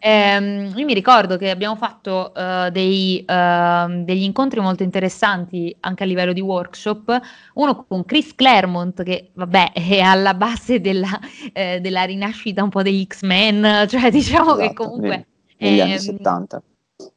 Ehm, 0.05 0.73
io 0.75 0.85
mi 0.85 0.93
ricordo 0.93 1.37
che 1.37 1.49
abbiamo 1.49 1.77
fatto 1.77 2.33
uh, 2.35 2.69
dei, 2.69 3.23
uh, 3.25 4.03
degli 4.03 4.23
incontri 4.23 4.59
molto 4.59 4.83
interessanti 4.83 5.73
anche 5.79 6.03
a 6.03 6.05
livello 6.05 6.33
di 6.33 6.41
workshop, 6.41 7.21
uno 7.53 7.85
con 7.85 8.03
Chris 8.03 8.35
Claremont 8.35 9.01
che 9.03 9.29
vabbè 9.33 9.71
è 9.71 10.01
alla 10.01 10.33
base 10.33 10.81
della, 10.81 11.17
eh, 11.53 11.79
della 11.79 12.03
rinascita 12.03 12.61
un 12.61 12.69
po' 12.69 12.81
degli 12.81 13.05
X-Men, 13.07 13.87
cioè 13.87 14.11
diciamo 14.11 14.57
esatto, 14.57 14.67
che 14.67 14.73
comunque... 14.73 15.27
Negli 15.57 15.79
ehm, 15.79 15.85
anni 15.85 15.99
70 15.99 16.61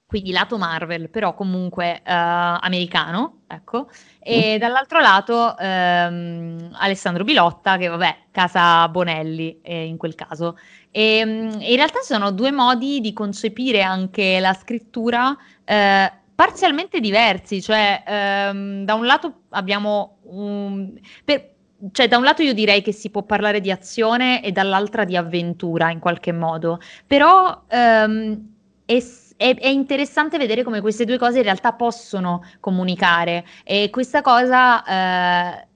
quindi 0.07 0.31
lato 0.31 0.57
Marvel, 0.57 1.11
però 1.11 1.35
comunque 1.35 1.97
uh, 1.97 2.03
americano, 2.05 3.41
ecco, 3.49 3.89
e 4.21 4.55
mm. 4.55 4.59
dall'altro 4.59 5.01
lato 5.01 5.55
um, 5.59 6.71
Alessandro 6.75 7.25
Bilotta, 7.25 7.77
che 7.77 7.89
vabbè, 7.89 8.17
casa 8.31 8.89
Bonelli 8.89 9.59
eh, 9.63 9.85
in 9.85 9.97
quel 9.97 10.15
caso. 10.15 10.57
E, 10.93 11.23
um, 11.25 11.61
in 11.61 11.77
realtà 11.77 12.01
sono 12.03 12.31
due 12.31 12.53
modi 12.53 13.01
di 13.01 13.13
concepire 13.13 13.83
anche 13.83 14.39
la 14.39 14.55
scrittura 14.55 15.37
eh, 15.65 16.13
parzialmente 16.33 17.01
diversi, 17.01 17.61
cioè 17.61 18.51
um, 18.53 18.85
da 18.85 18.95
un 18.95 19.07
lato 19.07 19.41
abbiamo 19.51 20.19
un... 20.27 20.93
Per, 21.25 21.55
cioè, 21.91 22.07
da 22.07 22.17
un 22.17 22.23
lato 22.23 22.43
io 22.43 22.55
direi 22.55 22.81
che 22.81 22.93
si 22.93 23.11
può 23.11 23.25
parlare 23.25 23.61
di 23.61 23.73
azione 23.73 24.43
e 24.43 24.53
dall'altra 24.53 25.05
di 25.05 25.17
avventura 25.17 25.91
in 25.91 25.99
qualche 25.99 26.33
modo, 26.33 26.79
però 27.07 27.65
um, 27.71 28.55
è 28.85 29.01
è, 29.37 29.55
è, 29.55 29.69
interessante 29.69 30.39
vedere 30.39 30.63
come 30.63 30.81
queste 30.81 31.05
due 31.05 31.19
cose 31.19 31.39
in 31.39 31.45
realtà 31.45 31.73
possono 31.73 32.43
comunicare. 32.61 33.45
E 33.65 33.91
questa 33.91 34.23
cosa, 34.23 34.85
eh, 34.85 35.67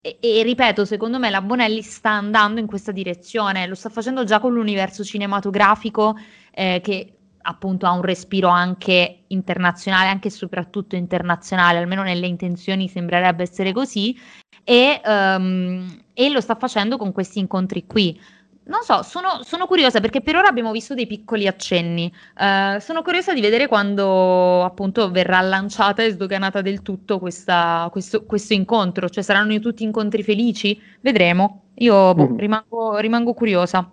e, 0.00 0.18
e, 0.20 0.42
ripeto, 0.42 0.84
secondo 0.84 1.18
me 1.18 1.30
la 1.30 1.40
Bonelli 1.40 1.82
sta 1.82 2.10
andando 2.10 2.60
in 2.60 2.66
questa 2.66 2.92
direzione, 2.92 3.66
lo 3.66 3.74
sta 3.74 3.88
facendo 3.88 4.24
già 4.24 4.40
con 4.40 4.52
l'universo 4.52 5.04
cinematografico 5.04 6.16
eh, 6.52 6.80
che 6.82 7.14
appunto 7.46 7.86
ha 7.86 7.92
un 7.92 8.02
respiro 8.02 8.48
anche 8.48 9.24
internazionale, 9.28 10.08
anche 10.08 10.28
e 10.28 10.30
soprattutto 10.30 10.96
internazionale, 10.96 11.78
almeno 11.78 12.02
nelle 12.02 12.26
intenzioni 12.26 12.88
sembrerebbe 12.88 13.42
essere 13.42 13.72
così, 13.72 14.18
e, 14.64 15.00
um, 15.04 16.02
e 16.14 16.30
lo 16.30 16.40
sta 16.40 16.54
facendo 16.54 16.96
con 16.96 17.12
questi 17.12 17.38
incontri 17.38 17.86
qui 17.86 18.18
non 18.66 18.80
so, 18.82 19.02
sono, 19.02 19.42
sono, 19.42 19.66
curiosa 19.66 20.00
perché 20.00 20.22
per 20.22 20.36
ora 20.36 20.48
abbiamo 20.48 20.72
visto 20.72 20.94
dei 20.94 21.06
piccoli 21.06 21.46
accenni. 21.46 22.12
Uh, 22.38 22.78
sono 22.78 23.02
curiosa 23.02 23.34
di 23.34 23.40
vedere 23.40 23.66
quando 23.68 24.62
appunto 24.64 25.10
verrà 25.10 25.40
lanciata 25.40 26.02
e 26.02 26.10
sdoganata 26.10 26.62
del 26.62 26.80
tutto 26.82 27.18
questa, 27.18 27.88
questo, 27.90 28.24
questo, 28.24 28.54
incontro. 28.54 29.08
Cioè 29.08 29.22
saranno 29.22 29.58
tutti 29.58 29.82
incontri 29.82 30.22
felici? 30.22 30.80
Vedremo. 31.00 31.64
Io 31.76 32.14
boh, 32.14 32.30
mm. 32.30 32.38
rimango, 32.38 32.96
rimango 32.98 33.34
curiosa. 33.34 33.90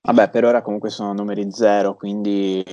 Vabbè, 0.00 0.30
per 0.30 0.44
ora 0.44 0.62
comunque 0.62 0.90
sono 0.90 1.12
numeri 1.12 1.50
zero, 1.52 1.94
quindi 1.94 2.64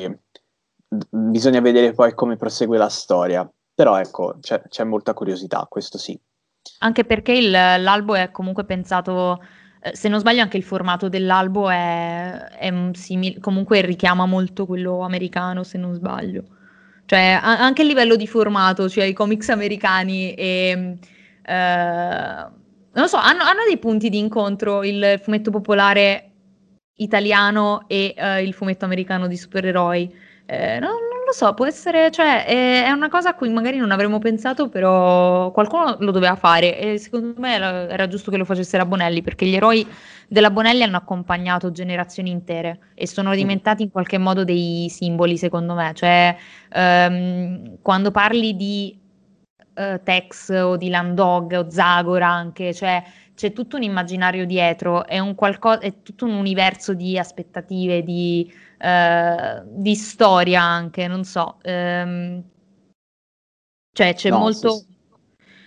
bisogna 1.09 1.59
vedere 1.59 1.93
poi 1.93 2.13
come 2.13 2.37
prosegue 2.37 2.77
la 2.77 2.89
storia. 2.89 3.47
Però 3.75 3.99
ecco, 3.99 4.37
c'è, 4.39 4.61
c'è 4.69 4.83
molta 4.83 5.13
curiosità, 5.13 5.67
questo 5.69 5.97
sì. 5.97 6.17
Anche 6.79 7.03
perché 7.03 7.33
il, 7.33 7.51
l'albo 7.51 8.15
è 8.15 8.31
comunque 8.31 8.63
pensato 8.63 9.39
se 9.93 10.09
non 10.09 10.19
sbaglio 10.19 10.41
anche 10.41 10.57
il 10.57 10.63
formato 10.63 11.09
dell'albo 11.09 11.69
è, 11.69 12.47
è 12.57 12.73
simile, 12.93 13.39
comunque 13.39 13.81
richiama 13.81 14.25
molto 14.25 14.65
quello 14.65 15.01
americano, 15.01 15.63
se 15.63 15.77
non 15.77 15.93
sbaglio. 15.93 16.43
Cioè, 17.05 17.39
a- 17.41 17.59
anche 17.59 17.83
a 17.83 17.85
livello 17.85 18.15
di 18.15 18.27
formato, 18.27 18.89
cioè 18.89 19.05
i 19.05 19.13
comics 19.13 19.49
americani 19.49 20.33
e... 20.33 20.97
Eh, 21.47 22.63
non 22.95 23.09
so, 23.09 23.17
hanno, 23.17 23.43
hanno, 23.43 23.63
dei 23.67 23.77
punti 23.77 24.09
di 24.09 24.17
incontro 24.17 24.83
il 24.83 25.19
fumetto 25.21 25.51
popolare 25.51 26.31
italiano 26.95 27.83
e 27.87 28.15
uh, 28.17 28.41
il 28.41 28.53
fumetto 28.53 28.85
americano 28.85 29.27
di 29.27 29.35
supereroi. 29.35 30.15
Eh, 30.45 30.79
non, 30.79 30.95
lo 31.25 31.31
so, 31.33 31.53
può 31.53 31.65
essere, 31.65 32.11
cioè, 32.11 32.45
è, 32.45 32.85
è, 32.85 32.91
una 32.91 33.09
cosa 33.09 33.29
a 33.29 33.33
cui 33.35 33.49
magari 33.49 33.77
non 33.77 33.91
avremmo 33.91 34.19
pensato, 34.19 34.69
però 34.69 35.51
qualcuno 35.51 35.97
lo 35.99 36.11
doveva 36.11 36.35
fare 36.35 36.77
e 36.77 36.97
secondo 36.97 37.33
me 37.39 37.55
era, 37.55 38.07
giusto 38.07 38.31
che 38.31 38.37
lo 38.37 38.45
facesse 38.45 38.77
la 38.77 38.85
Bonelli, 38.85 39.21
perché 39.21 39.45
gli 39.45 39.55
eroi 39.55 39.87
della 40.27 40.51
Bonelli 40.51 40.83
hanno 40.83 40.97
accompagnato 40.97 41.71
generazioni 41.71 42.29
intere 42.29 42.91
e 42.93 43.07
sono 43.07 43.33
diventati 43.33 43.83
in 43.83 43.91
qualche 43.91 44.17
modo 44.17 44.43
dei 44.43 44.87
simboli, 44.89 45.37
secondo 45.37 45.73
me. 45.73 45.91
Cioè, 45.93 46.35
um, 46.75 47.77
quando 47.81 48.11
parli 48.11 48.55
di 48.55 48.97
uh, 49.75 49.99
Tex 50.03 50.49
o 50.49 50.77
di 50.77 50.89
Landog 50.89 51.53
o 51.53 51.69
Zagora 51.69 52.27
anche, 52.27 52.73
cioè 52.73 53.03
c'è 53.35 53.51
tutto 53.51 53.75
un 53.75 53.83
immaginario 53.83 54.45
dietro, 54.45 55.05
è, 55.05 55.19
un 55.19 55.35
qualco- 55.35 55.79
è 55.79 56.01
tutto 56.01 56.25
un 56.25 56.33
universo 56.33 56.93
di 56.93 57.17
aspettative, 57.17 58.01
di 58.01 58.51
eh, 58.85 59.63
di 59.65 59.95
storia 59.95 60.61
anche, 60.61 61.07
non 61.07 61.23
so. 61.23 61.57
Ehm, 61.63 62.43
cioè 63.91 64.13
c'è 64.13 64.29
no, 64.29 64.37
molto... 64.37 64.69
Sì, 64.69 64.85
sì. 64.85 64.93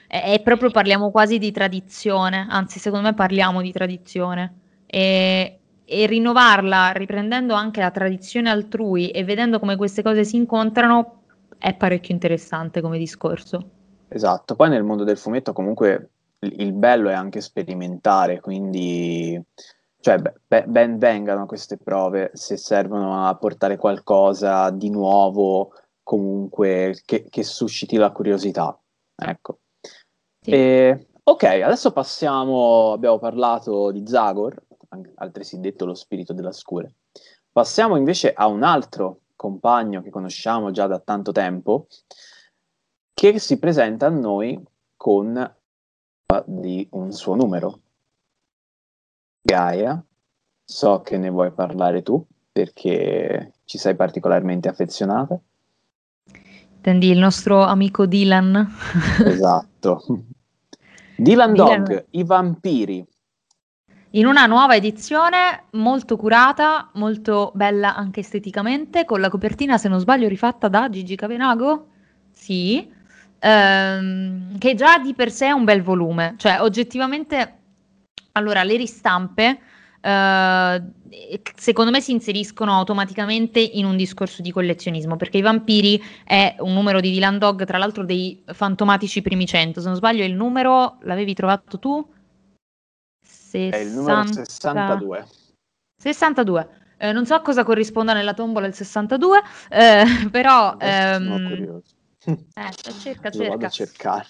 È, 0.07 0.33
è, 0.33 0.42
proprio, 0.42 0.70
parliamo 0.70 1.11
quasi 1.11 1.38
di 1.38 1.50
tradizione, 1.50 2.46
anzi 2.48 2.78
secondo 2.78 3.09
me 3.09 3.14
parliamo 3.14 3.61
di 3.61 3.72
tradizione. 3.72 4.54
E, 4.87 5.59
e 5.85 6.07
rinnovarla 6.07 6.92
riprendendo 6.92 7.54
anche 7.54 7.81
la 7.81 7.90
tradizione 7.90 8.50
altrui 8.50 9.11
e 9.11 9.24
vedendo 9.24 9.59
come 9.59 9.76
queste 9.76 10.02
cose 10.02 10.24
si 10.24 10.37
incontrano 10.37 11.22
è 11.59 11.74
parecchio 11.74 12.14
interessante 12.14 12.81
come 12.81 12.98
discorso. 12.98 13.70
Esatto, 14.09 14.54
poi 14.54 14.68
nel 14.68 14.85
mondo 14.85 15.04
del 15.04 15.18
fumetto 15.18 15.52
comunque 15.52 16.11
il 16.40 16.72
bello 16.72 17.09
è 17.09 17.14
anche 17.14 17.40
sperimentare, 17.40 18.40
quindi 18.40 19.42
cioè, 20.00 20.18
be- 20.18 20.64
ben 20.66 20.98
vengano 20.98 21.46
queste 21.46 21.76
prove 21.76 22.30
se 22.34 22.56
servono 22.56 23.26
a 23.26 23.34
portare 23.37 23.76
qualcosa 23.76 24.70
di 24.70 24.90
nuovo, 24.90 25.72
comunque 26.02 27.00
che, 27.04 27.26
che 27.28 27.42
susciti 27.42 27.96
la 27.96 28.12
curiosità. 28.12 28.78
Ecco. 29.14 29.58
Sì. 30.40 30.50
E, 30.50 31.08
ok, 31.22 31.42
adesso 31.42 31.92
passiamo, 31.92 32.92
abbiamo 32.92 33.18
parlato 33.18 33.90
di 33.90 34.06
Zagor, 34.06 34.62
altresì 35.16 35.61
detto 35.61 35.84
lo 35.84 35.94
spirito 35.94 36.32
della 36.32 36.52
scure. 36.52 36.94
Passiamo 37.50 37.96
invece 37.96 38.32
a 38.32 38.46
un 38.46 38.62
altro 38.62 39.22
compagno 39.34 40.00
che 40.00 40.11
conosciamo 40.11 40.70
già 40.70 40.87
da 40.87 41.00
tanto 41.00 41.32
tempo, 41.32 41.87
che 43.12 43.38
si 43.38 43.58
presenta 43.58 44.06
a 44.06 44.11
noi 44.11 44.62
con 44.96 45.56
di 46.44 46.87
un 46.92 47.11
suo 47.12 47.34
numero, 47.34 47.80
Gaia, 49.40 50.03
so 50.64 51.01
che 51.01 51.16
ne 51.16 51.31
vuoi 51.31 51.51
parlare 51.53 52.03
tu 52.03 52.24
perché 52.51 53.53
ci 53.64 53.79
sei 53.79 53.94
particolarmente 53.94 54.68
affezionata. 54.68 55.38
Intendi 56.77 57.11
il 57.11 57.18
nostro 57.18 57.62
amico 57.62 58.07
Dylan? 58.07 58.77
esatto. 59.24 60.03
Dylan, 61.16 61.53
Dylan 61.53 61.85
Dog, 61.85 62.07
i 62.11 62.24
vampiri. 62.24 63.07
In 64.12 64.26
una 64.26 64.47
nuova 64.47 64.74
edizione 64.74 65.64
molto 65.72 66.16
curata, 66.16 66.91
molto 66.95 67.53
bella 67.55 67.95
anche 67.95 68.20
esteticamente, 68.20 69.05
con 69.05 69.20
la 69.20 69.28
copertina, 69.28 69.76
se 69.76 69.89
non 69.89 70.01
sbaglio, 70.01 70.28
rifatta 70.28 70.68
da 70.68 70.89
Gigi 70.89 71.14
Cavenago. 71.14 71.89
Sì. 72.30 72.91
Ehm, 73.41 74.59
che 74.59 74.74
già 74.74 74.99
di 74.99 75.14
per 75.14 75.30
sé 75.30 75.47
è 75.47 75.53
un 75.53 75.64
bel 75.64 75.82
volume, 75.82 76.34
cioè 76.39 76.61
oggettivamente 76.61 77.57
allora, 78.39 78.62
le 78.62 78.76
ristampe 78.76 79.61
Uh, 80.01 80.93
secondo 81.57 81.91
me 81.91 82.01
si 82.01 82.12
inseriscono 82.12 82.72
automaticamente 82.72 83.59
in 83.59 83.84
un 83.84 83.97
discorso 83.97 84.43
di 84.43 84.53
collezionismo 84.53 85.16
perché 85.16 85.39
i 85.39 85.43
vampiri 85.43 86.01
è 86.22 86.55
un 86.61 86.72
numero 86.72 87.01
di 87.01 87.11
Dylan 87.11 87.39
Dog 87.39 87.64
tra 87.64 87.78
l'altro 87.78 88.05
dei 88.05 88.41
fantomatici 88.47 89.22
primi 89.22 89.45
100 89.45 89.80
se 89.80 89.86
non 89.89 89.97
sbaglio 89.97 90.24
il 90.24 90.34
numero 90.34 90.99
l'avevi 91.01 91.34
trovato 91.34 91.80
tu? 91.80 92.09
60... 93.26 93.76
è 93.76 93.80
il 93.80 93.91
numero 93.91 94.22
62 94.24 95.26
62 96.01 96.68
eh, 96.99 97.11
non 97.11 97.26
so 97.26 97.34
a 97.34 97.41
cosa 97.41 97.64
corrisponda 97.64 98.12
nella 98.12 98.34
tombola 98.34 98.68
il 98.68 98.74
62 98.74 99.43
eh, 99.68 100.05
però 100.30 100.76
ehm... 100.78 101.82
eh, 102.24 102.43
cerca 102.55 103.30
cerca 103.30 103.30
Lo 103.32 103.49
vado 103.49 103.66
a 103.66 103.68
cercare 103.68 104.28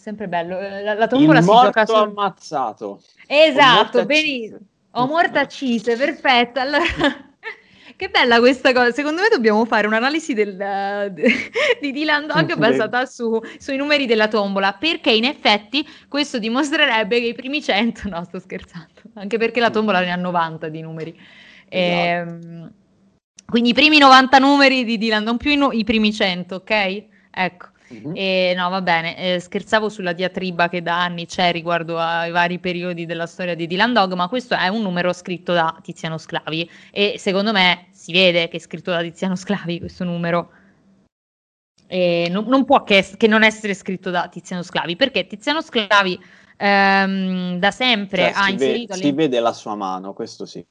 sempre 0.00 0.26
bello. 0.28 0.58
Eh, 0.58 0.82
la, 0.82 0.94
la 0.94 1.06
tombola 1.06 1.38
il 1.38 1.44
si 1.44 1.50
gioca 1.50 1.86
su... 1.86 1.94
ammazzato. 1.94 3.02
Esatto, 3.26 4.06
benissimo. 4.06 4.58
Ho 4.92 5.06
morta 5.06 5.40
accise, 5.40 5.96
perfetto. 5.96 6.58
Allora, 6.58 6.82
che 7.94 8.08
bella 8.08 8.38
questa 8.38 8.72
cosa. 8.72 8.90
Secondo 8.92 9.20
me 9.20 9.28
dobbiamo 9.28 9.64
fare 9.66 9.86
un'analisi 9.86 10.32
del, 10.32 11.12
di 11.80 11.92
Dylan 11.92 12.26
Dog 12.26 12.56
basata 12.56 13.04
su, 13.04 13.38
sui 13.58 13.76
numeri 13.76 14.06
della 14.06 14.26
tombola, 14.26 14.72
perché 14.72 15.12
in 15.12 15.24
effetti 15.24 15.86
questo 16.08 16.38
dimostrerebbe 16.38 17.20
che 17.20 17.26
i 17.26 17.34
primi 17.34 17.62
100, 17.62 18.08
no 18.08 18.24
sto 18.24 18.40
scherzando, 18.40 19.02
anche 19.14 19.38
perché 19.38 19.60
la 19.60 19.70
tombola 19.70 20.00
ne 20.00 20.10
ha 20.10 20.16
90 20.16 20.68
di 20.68 20.80
numeri. 20.80 21.20
Esatto. 21.68 22.38
Ehm, 22.40 22.72
quindi 23.46 23.70
i 23.70 23.74
primi 23.74 23.98
90 23.98 24.38
numeri 24.38 24.84
di 24.84 24.96
Dylan, 24.96 25.24
non 25.24 25.36
più 25.36 25.50
i, 25.50 25.78
i 25.78 25.84
primi 25.84 26.12
100, 26.12 26.54
ok? 26.54 27.04
Ecco. 27.30 27.69
Uh-huh. 27.90 28.12
E 28.14 28.54
no, 28.56 28.68
va 28.70 28.82
bene, 28.82 29.16
eh, 29.16 29.40
scherzavo 29.40 29.88
sulla 29.88 30.12
diatriba 30.12 30.68
che 30.68 30.80
da 30.80 31.02
anni 31.02 31.26
c'è 31.26 31.50
riguardo 31.50 31.98
ai 31.98 32.30
vari 32.30 32.60
periodi 32.60 33.04
della 33.04 33.26
storia 33.26 33.56
di 33.56 33.66
Dylan 33.66 33.92
Dog, 33.92 34.12
ma 34.12 34.28
questo 34.28 34.54
è 34.54 34.68
un 34.68 34.82
numero 34.82 35.12
scritto 35.12 35.52
da 35.52 35.76
Tiziano 35.82 36.16
Sclavi 36.16 36.70
e 36.92 37.16
secondo 37.18 37.50
me 37.50 37.88
si 37.90 38.12
vede 38.12 38.46
che 38.48 38.58
è 38.58 38.60
scritto 38.60 38.92
da 38.92 39.02
Tiziano 39.02 39.34
Sclavi 39.34 39.80
questo 39.80 40.04
numero. 40.04 40.52
E 41.88 42.28
non, 42.30 42.44
non 42.44 42.64
può 42.64 42.84
che, 42.84 43.04
che, 43.16 43.26
non 43.26 43.42
essere 43.42 43.74
scritto 43.74 44.10
da 44.10 44.28
Tiziano 44.28 44.62
Sclavi, 44.62 44.94
perché 44.94 45.26
Tiziano 45.26 45.60
Sclavi 45.60 46.16
ehm, 46.56 47.58
da 47.58 47.70
sempre 47.72 48.22
cioè, 48.22 48.32
ha 48.36 48.44
si 48.44 48.52
inserito... 48.52 48.94
Vede, 48.94 49.06
si 49.06 49.12
vede 49.12 49.40
la 49.40 49.52
sua 49.52 49.74
mano, 49.74 50.12
questo 50.12 50.46
sì. 50.46 50.64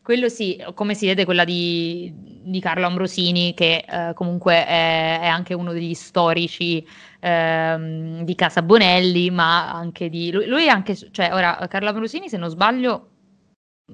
Quello 0.00 0.28
sì, 0.28 0.64
come 0.74 0.94
si 0.94 1.06
vede 1.06 1.24
quella 1.24 1.42
di, 1.42 2.35
di 2.46 2.60
Carlo 2.60 2.86
Ambrosini, 2.86 3.54
che 3.54 3.84
eh, 3.88 4.12
comunque 4.14 4.64
è, 4.64 5.18
è, 5.20 5.26
anche 5.26 5.52
uno 5.52 5.72
degli 5.72 5.94
storici 5.94 6.86
eh, 7.18 8.20
di 8.22 8.34
Casa 8.36 8.62
Bonelli, 8.62 9.30
ma 9.30 9.72
anche 9.72 10.08
di... 10.08 10.30
Lui, 10.30 10.46
lui 10.46 10.66
è 10.66 10.68
anche, 10.68 10.94
cioè 10.94 11.32
ora 11.32 11.66
Carlo 11.68 11.88
Ambrosini 11.88 12.28
se 12.28 12.36
non 12.36 12.48
sbaglio, 12.48 13.08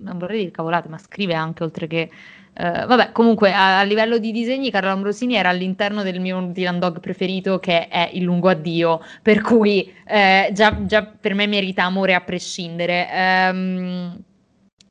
non 0.01 0.19
vorrei 0.19 0.41
dire 0.41 0.51
cavolate, 0.51 0.89
ma 0.89 0.99
scrive 0.99 1.35
anche 1.35 1.63
oltre 1.63 1.87
che... 1.87 2.11
Eh, 2.55 2.85
vabbè, 2.85 3.13
comunque 3.13 3.51
a, 3.55 3.79
a, 3.79 3.83
livello 3.83 4.19
di 4.19 4.31
disegni 4.31 4.71
Carlo 4.71 4.91
Ambrosini 4.91 5.37
era 5.37 5.49
all'interno 5.49 6.03
del 6.03 6.21
mio 6.21 6.51
Dylan 6.53 6.79
Dog 6.79 7.01
preferito 7.01 7.59
che 7.59 7.89
è 7.89 8.11
Il 8.13 8.25
lungo 8.25 8.51
addio, 8.51 9.01
per 9.23 9.41
cui 9.41 9.91
eh, 10.07 10.51
già, 10.53 10.85
già, 10.85 11.03
per 11.03 11.33
me 11.33 11.47
merita 11.47 11.85
amore 11.85 12.13
a 12.13 12.21
prescindere. 12.21 13.09
Ehm, 13.11 14.23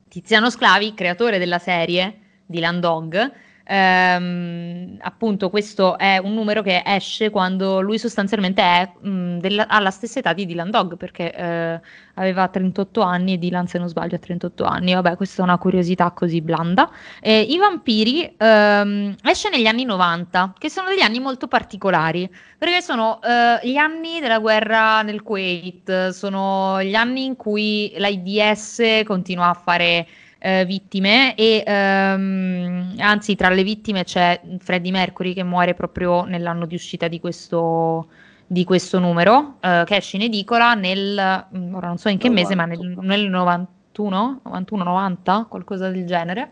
Tiziano 0.08 0.50
Sclavi, 0.50 0.92
creatore 0.94 1.38
della 1.38 1.60
serie 1.60 2.18
di 2.44 2.58
Landog, 2.58 3.32
ehm, 3.64 4.96
appunto 5.00 5.50
questo 5.50 5.98
è 5.98 6.18
un 6.18 6.34
numero 6.34 6.62
che 6.62 6.82
esce 6.84 7.30
quando 7.30 7.80
lui 7.80 7.98
sostanzialmente 7.98 8.62
è, 8.62 8.90
mh, 9.00 9.38
della, 9.38 9.66
ha 9.68 9.80
la 9.80 9.90
stessa 9.90 10.18
età 10.18 10.32
di 10.32 10.46
Dylan 10.46 10.70
Dog 10.70 10.96
perché 10.96 11.32
eh, 11.34 11.80
aveva 12.14 12.48
38 12.48 13.00
anni 13.00 13.34
e 13.34 13.38
Dylan 13.38 13.66
se 13.66 13.78
non 13.78 13.88
sbaglio 13.88 14.16
ha 14.16 14.18
38 14.18 14.64
anni, 14.64 14.94
vabbè 14.94 15.16
questa 15.16 15.42
è 15.42 15.44
una 15.44 15.58
curiosità 15.58 16.10
così 16.10 16.40
blanda. 16.40 16.90
Eh, 17.20 17.40
I 17.40 17.58
vampiri 17.58 18.34
ehm, 18.36 19.16
esce 19.24 19.48
negli 19.50 19.66
anni 19.66 19.84
90 19.84 20.54
che 20.58 20.68
sono 20.68 20.88
degli 20.88 21.00
anni 21.00 21.20
molto 21.20 21.48
particolari 21.48 22.28
perché 22.58 22.80
sono 22.80 23.20
eh, 23.22 23.60
gli 23.68 23.76
anni 23.76 24.20
della 24.20 24.38
guerra 24.38 25.02
nel 25.02 25.22
Kuwait, 25.22 26.08
sono 26.10 26.82
gli 26.82 26.94
anni 26.94 27.24
in 27.24 27.36
cui 27.36 27.92
l'AIDS 27.96 29.02
continua 29.04 29.48
a 29.48 29.54
fare 29.54 30.06
eh, 30.44 30.64
vittime 30.64 31.36
e 31.36 31.62
ehm, 31.64 32.96
anzi 32.98 33.36
tra 33.36 33.48
le 33.48 33.62
vittime 33.62 34.02
c'è 34.02 34.40
Freddie 34.58 34.90
Mercury 34.90 35.34
che 35.34 35.44
muore 35.44 35.74
proprio 35.74 36.24
nell'anno 36.24 36.66
di 36.66 36.74
uscita 36.74 37.06
di 37.06 37.20
questo, 37.20 38.08
di 38.44 38.64
questo 38.64 38.98
numero 38.98 39.58
eh, 39.60 39.84
che 39.86 39.96
esce 39.96 40.16
in 40.16 40.22
edicola 40.22 40.74
nel, 40.74 41.46
mm, 41.56 41.74
ora 41.74 41.86
non 41.86 41.96
so 41.96 42.08
in 42.08 42.18
che 42.18 42.28
91. 42.28 42.34
mese 42.34 42.54
ma 42.56 42.64
nel, 42.64 42.98
nel 43.06 43.28
91, 43.28 44.40
91, 44.42 44.82
90, 44.82 45.46
qualcosa 45.48 45.88
del 45.90 46.06
genere. 46.06 46.50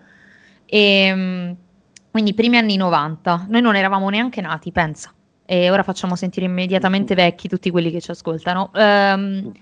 E 0.66 0.78
ehm, 1.06 1.56
quindi 2.12 2.32
primi 2.32 2.58
anni 2.58 2.76
90, 2.76 3.46
noi 3.48 3.60
non 3.60 3.74
eravamo 3.74 4.08
neanche 4.08 4.40
nati, 4.40 4.70
pensa. 4.70 5.12
E 5.44 5.68
ora 5.68 5.82
facciamo 5.82 6.14
sentire 6.14 6.46
immediatamente 6.46 7.16
vecchi 7.16 7.48
tutti 7.48 7.70
quelli 7.70 7.90
che 7.90 8.00
ci 8.00 8.12
ascoltano. 8.12 8.70
Um, 8.72 9.52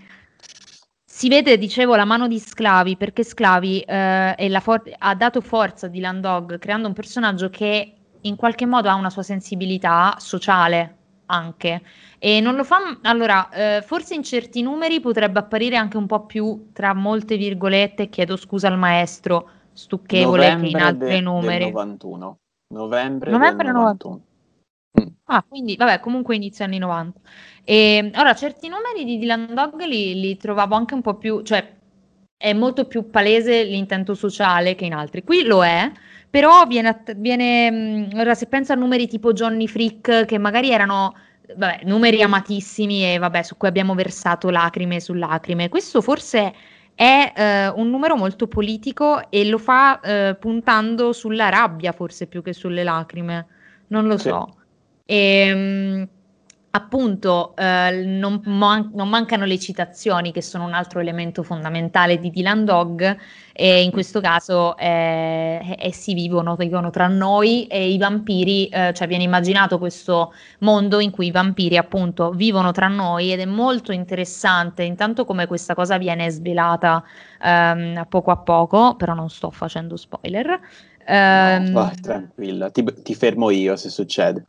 si 1.19 1.29
vede, 1.29 1.59
dicevo, 1.59 1.97
la 1.97 2.05
mano 2.05 2.29
di 2.29 2.39
Sclavi, 2.39 2.97
perché 2.97 3.25
Sclavi 3.25 3.81
eh, 3.81 4.61
for- 4.61 4.89
ha 4.99 5.17
dato 5.17 5.41
forza 5.41 5.87
a 5.87 5.89
Dylan 5.89 6.21
Dog 6.21 6.61
creando 6.61 6.87
un 6.87 6.95
personaggio 6.95 7.51
che 7.51 7.93
in 8.21 8.37
qualche 8.37 8.67
modo 8.67 8.89
ha 8.89 8.95
una 8.95 9.11
sua 9.11 9.25
sensibilità 9.25 10.15
sociale 10.21 10.95
anche. 11.27 11.83
E 12.21 12.39
non 12.39 12.55
lo 12.55 12.63
fa, 12.63 13.01
allora, 13.03 13.49
eh, 13.51 13.83
forse 13.83 14.15
in 14.15 14.23
certi 14.23 14.63
numeri 14.63 15.01
potrebbe 15.01 15.41
apparire 15.41 15.75
anche 15.75 15.97
un 15.97 16.07
po' 16.07 16.25
più, 16.25 16.69
tra 16.73 16.95
molte 16.95 17.37
virgolette, 17.37 18.09
chiedo 18.09 18.37
scusa 18.37 18.69
al 18.69 18.79
maestro, 18.79 19.51
stucchevole 19.73 20.53
Novembre 20.53 20.69
che 20.69 20.77
in 20.77 20.81
altri 20.81 21.09
de- 21.09 21.21
numeri. 21.21 21.65
Del 21.65 21.73
91. 21.73 22.39
Novembre, 22.73 23.31
Novembre 23.33 23.65
del 23.65 23.75
91. 23.75 24.15
91. 24.15 24.28
Ah, 25.31 25.43
quindi 25.47 25.77
vabbè, 25.77 26.01
comunque 26.01 26.37
inizio 26.37 26.65
anni 26.65 26.79
90. 26.79 27.21
E 27.65 28.11
ora 28.17 28.35
certi 28.35 28.69
numeri 28.69 29.05
di 29.05 29.19
Dylan 29.19 29.53
Dog 29.55 29.83
li, 29.85 30.19
li 30.19 30.37
trovavo 30.39 30.75
anche 30.75 30.95
un 30.95 31.03
po' 31.03 31.17
più, 31.19 31.43
cioè 31.43 31.77
è 32.37 32.53
molto 32.55 32.87
più 32.87 33.11
palese 33.11 33.65
l'intento 33.65 34.15
sociale 34.15 34.75
che 34.75 34.87
in 34.87 34.95
altri. 34.95 35.23
Qui 35.25 35.43
lo 35.45 35.63
è, 35.65 35.91
però 36.31 36.65
viene, 36.67 37.03
viene 37.17 38.09
ora 38.15 38.35
se 38.35 38.47
penso 38.47 38.73
a 38.73 38.77
numeri 38.77 39.07
tipo 39.07 39.33
Johnny 39.35 39.67
Freak 39.67 40.25
che 40.25 40.39
magari 40.39 40.71
erano 40.71 41.15
vabbè, 41.55 41.81
numeri 41.85 42.23
amatissimi 42.23 43.13
e 43.15 43.19
vabbè, 43.19 43.43
su 43.43 43.57
cui 43.59 43.69
abbiamo 43.69 43.95
versato 43.95 44.49
lacrime 44.49 44.99
su 44.99 45.13
lacrime. 45.13 45.69
Questo 45.69 46.01
forse 46.01 46.55
è 46.95 47.33
eh, 47.37 47.69
un 47.69 47.91
numero 47.91 48.17
molto 48.17 48.47
politico 48.49 49.29
e 49.31 49.45
lo 49.47 49.59
fa 49.59 50.01
eh, 50.01 50.37
puntando 50.41 51.13
sulla 51.13 51.51
rabbia 51.51 51.93
forse 51.93 52.27
più 52.29 52.41
che 52.43 52.55
sulle 52.55 52.83
lacrime. 52.83 53.47
Non 53.89 54.07
lo 54.07 54.17
Sì. 54.17 54.29
so. 54.29 54.58
E, 55.11 55.17
ehm, 55.17 56.09
appunto, 56.71 57.57
eh, 57.57 58.05
non, 58.05 58.43
man- 58.45 58.91
non 58.93 59.09
mancano 59.09 59.47
le 59.47 59.59
citazioni, 59.59 60.33
che 60.33 60.43
sono 60.43 60.65
un 60.67 60.75
altro 60.75 61.01
elemento 61.01 61.43
fondamentale 61.43 62.19
di 62.19 62.31
Dylan 62.31 62.65
Dog, 62.67 63.17
e 63.55 63.83
in 63.83 63.91
questo 63.91 64.21
caso 64.21 64.77
eh, 64.77 65.77
essi 65.79 66.13
vivono, 66.13 66.57
vivono 66.57 66.91
tra 66.91 67.09
noi 67.09 67.67
e 67.67 67.91
i 67.91 67.97
vampiri, 67.97 68.69
eh, 68.69 68.93
cioè 68.95 69.09
viene 69.09 69.25
immaginato 69.25 69.79
questo 69.79 70.35
mondo 70.61 71.01
in 71.01 71.11
cui 71.11 71.29
i 71.29 71.31
vampiri 71.31 71.79
appunto 71.79 72.31
vivono 72.31 72.71
tra 72.71 72.87
noi 72.89 73.33
ed 73.33 73.41
è 73.41 73.47
molto 73.47 73.93
interessante, 73.93 74.83
intanto 74.83 75.25
come 75.25 75.47
questa 75.47 75.75
cosa 75.75 75.97
viene 75.97 76.29
svelata 76.31 77.03
ehm, 77.43 77.97
a 77.97 78.05
poco 78.05 78.31
a 78.31 78.37
poco, 78.37 78.95
però 78.95 79.15
non 79.15 79.31
sto 79.31 79.51
facendo 79.51 79.97
spoiler. 79.97 80.61
Ehm, 81.07 81.73
Vai, 81.73 81.95
tranquilla, 82.01 82.71
ti, 82.71 82.85
ti 83.03 83.15
fermo 83.15 83.49
io 83.51 83.75
se 83.77 83.89
succede. 83.89 84.45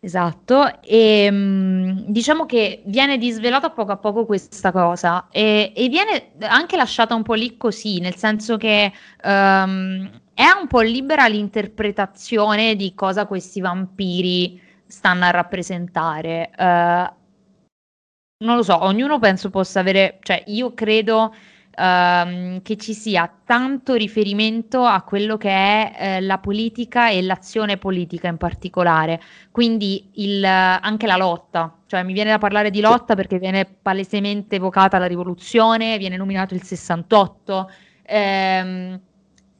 Esatto, 0.00 0.80
e 0.82 1.28
mh, 1.28 2.04
diciamo 2.06 2.46
che 2.46 2.82
viene 2.86 3.18
disvelata 3.18 3.70
poco 3.70 3.90
a 3.90 3.96
poco 3.96 4.26
questa 4.26 4.70
cosa 4.70 5.26
e, 5.28 5.72
e 5.74 5.88
viene 5.88 6.34
anche 6.42 6.76
lasciata 6.76 7.16
un 7.16 7.24
po' 7.24 7.34
lì 7.34 7.56
così, 7.56 7.98
nel 7.98 8.14
senso 8.14 8.56
che 8.56 8.92
um, 9.24 10.08
è 10.34 10.44
un 10.60 10.68
po' 10.68 10.82
libera 10.82 11.26
l'interpretazione 11.26 12.76
di 12.76 12.94
cosa 12.94 13.26
questi 13.26 13.60
vampiri 13.60 14.60
stanno 14.86 15.24
a 15.24 15.30
rappresentare. 15.30 16.50
Uh, 16.56 17.16
non 18.44 18.54
lo 18.56 18.62
so, 18.62 18.84
ognuno 18.84 19.18
penso 19.18 19.50
possa 19.50 19.80
avere, 19.80 20.18
cioè 20.22 20.44
io 20.46 20.74
credo 20.74 21.34
ehm, 21.78 22.62
che 22.62 22.76
ci 22.76 22.92
sia 22.94 23.30
tanto 23.44 23.94
riferimento 23.94 24.84
a 24.84 25.02
quello 25.02 25.36
che 25.36 25.50
è 25.50 25.92
eh, 25.96 26.20
la 26.20 26.38
politica 26.38 27.10
e 27.10 27.22
l'azione 27.22 27.76
politica 27.76 28.28
in 28.28 28.36
particolare, 28.36 29.20
quindi 29.50 30.10
il, 30.14 30.44
anche 30.44 31.06
la 31.06 31.16
lotta, 31.16 31.78
cioè 31.86 32.02
mi 32.02 32.12
viene 32.12 32.30
da 32.30 32.38
parlare 32.38 32.70
di 32.70 32.80
lotta 32.80 33.14
perché 33.14 33.38
viene 33.38 33.64
palesemente 33.64 34.56
evocata 34.56 34.98
la 34.98 35.06
rivoluzione, 35.06 35.98
viene 35.98 36.16
nominato 36.16 36.54
il 36.54 36.62
68. 36.62 37.70
Ehm, 38.02 39.00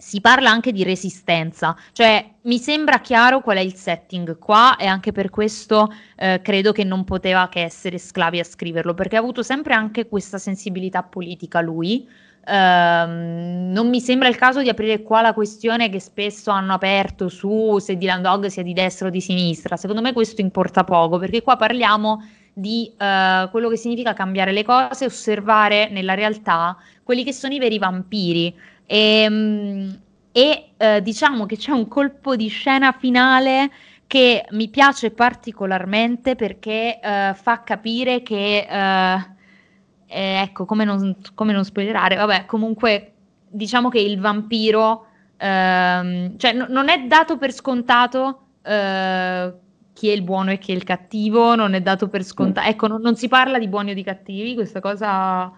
si 0.00 0.20
parla 0.20 0.48
anche 0.48 0.70
di 0.70 0.84
resistenza, 0.84 1.76
cioè 1.92 2.24
mi 2.42 2.58
sembra 2.58 3.00
chiaro 3.00 3.40
qual 3.40 3.56
è 3.56 3.60
il 3.60 3.74
setting 3.74 4.38
qua 4.38 4.76
e 4.76 4.86
anche 4.86 5.10
per 5.10 5.28
questo 5.28 5.92
eh, 6.16 6.40
credo 6.40 6.70
che 6.70 6.84
non 6.84 7.02
poteva 7.02 7.48
che 7.48 7.62
essere 7.62 7.98
Sclavi 7.98 8.38
a 8.38 8.44
scriverlo, 8.44 8.94
perché 8.94 9.16
ha 9.16 9.18
avuto 9.18 9.42
sempre 9.42 9.74
anche 9.74 10.06
questa 10.06 10.38
sensibilità 10.38 11.02
politica 11.02 11.60
lui, 11.60 12.08
ehm, 12.46 13.72
non 13.72 13.88
mi 13.88 14.00
sembra 14.00 14.28
il 14.28 14.36
caso 14.36 14.62
di 14.62 14.68
aprire 14.68 15.02
qua 15.02 15.20
la 15.20 15.34
questione 15.34 15.90
che 15.90 15.98
spesso 15.98 16.52
hanno 16.52 16.74
aperto 16.74 17.28
su 17.28 17.78
se 17.78 17.96
Dylan 17.96 18.22
Dog 18.22 18.46
sia 18.46 18.62
di 18.62 18.72
destra 18.72 19.08
o 19.08 19.10
di 19.10 19.20
sinistra. 19.20 19.76
Secondo 19.76 20.00
me 20.00 20.12
questo 20.12 20.40
importa 20.40 20.84
poco, 20.84 21.18
perché 21.18 21.42
qua 21.42 21.56
parliamo 21.56 22.22
di 22.52 22.92
uh, 22.92 23.48
quello 23.50 23.68
che 23.68 23.76
significa 23.76 24.14
cambiare 24.14 24.52
le 24.52 24.64
cose, 24.64 25.04
osservare 25.04 25.88
nella 25.90 26.14
realtà 26.14 26.76
quelli 27.02 27.24
che 27.24 27.32
sono 27.32 27.54
i 27.54 27.58
veri 27.58 27.78
vampiri. 27.78 28.54
E, 28.90 29.26
um, 29.28 29.98
e 30.32 30.70
uh, 30.78 31.00
diciamo 31.00 31.44
che 31.44 31.58
c'è 31.58 31.72
un 31.72 31.88
colpo 31.88 32.36
di 32.36 32.48
scena 32.48 32.92
finale 32.92 33.70
che 34.06 34.46
mi 34.52 34.68
piace 34.68 35.10
particolarmente 35.10 36.34
perché 36.36 36.98
uh, 37.02 37.34
fa 37.34 37.62
capire 37.62 38.22
che, 38.22 38.66
eh, 38.66 40.40
ecco, 40.40 40.64
come 40.64 40.84
non, 40.84 41.14
come 41.34 41.52
non 41.52 41.64
spoilerare, 41.64 42.16
vabbè, 42.16 42.46
comunque 42.46 43.12
diciamo 43.46 43.90
che 43.90 43.98
il 44.00 44.18
vampiro, 44.18 45.06
ehm, 45.36 46.38
cioè 46.38 46.54
n- 46.54 46.66
non 46.70 46.88
è 46.88 47.04
dato 47.06 47.36
per 47.36 47.52
scontato 47.52 48.44
chi 48.62 50.08
è 50.08 50.12
il 50.12 50.22
buono 50.22 50.52
e 50.52 50.58
chi 50.58 50.72
è 50.72 50.74
il 50.74 50.84
cattivo, 50.84 51.54
non 51.54 51.74
è 51.74 51.80
dato 51.80 52.08
per 52.08 52.22
scontato. 52.22 52.66
Mm. 52.66 52.70
Ecco, 52.70 52.86
non, 52.86 53.00
non, 53.00 53.16
si 53.16 53.28
parla 53.28 53.58
di 53.58 53.68
buoni 53.68 53.90
o 53.90 53.94
di 53.94 54.04
cattivi, 54.04 54.54
questa 54.54 54.80
cosa 54.80 55.52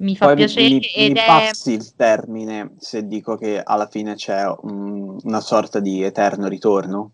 mi 0.00 0.16
fa 0.16 0.26
Poi 0.26 0.36
piacere. 0.36 0.68
Mi, 0.68 0.80
ed 0.80 1.12
mi 1.12 1.18
è... 1.18 1.26
passi 1.26 1.72
il 1.72 1.94
termine 1.94 2.74
se 2.78 3.06
dico 3.06 3.36
che 3.36 3.60
alla 3.62 3.86
fine 3.86 4.14
c'è 4.14 4.44
un, 4.62 5.18
una 5.22 5.40
sorta 5.40 5.80
di 5.80 6.02
eterno 6.02 6.48
ritorno? 6.48 7.12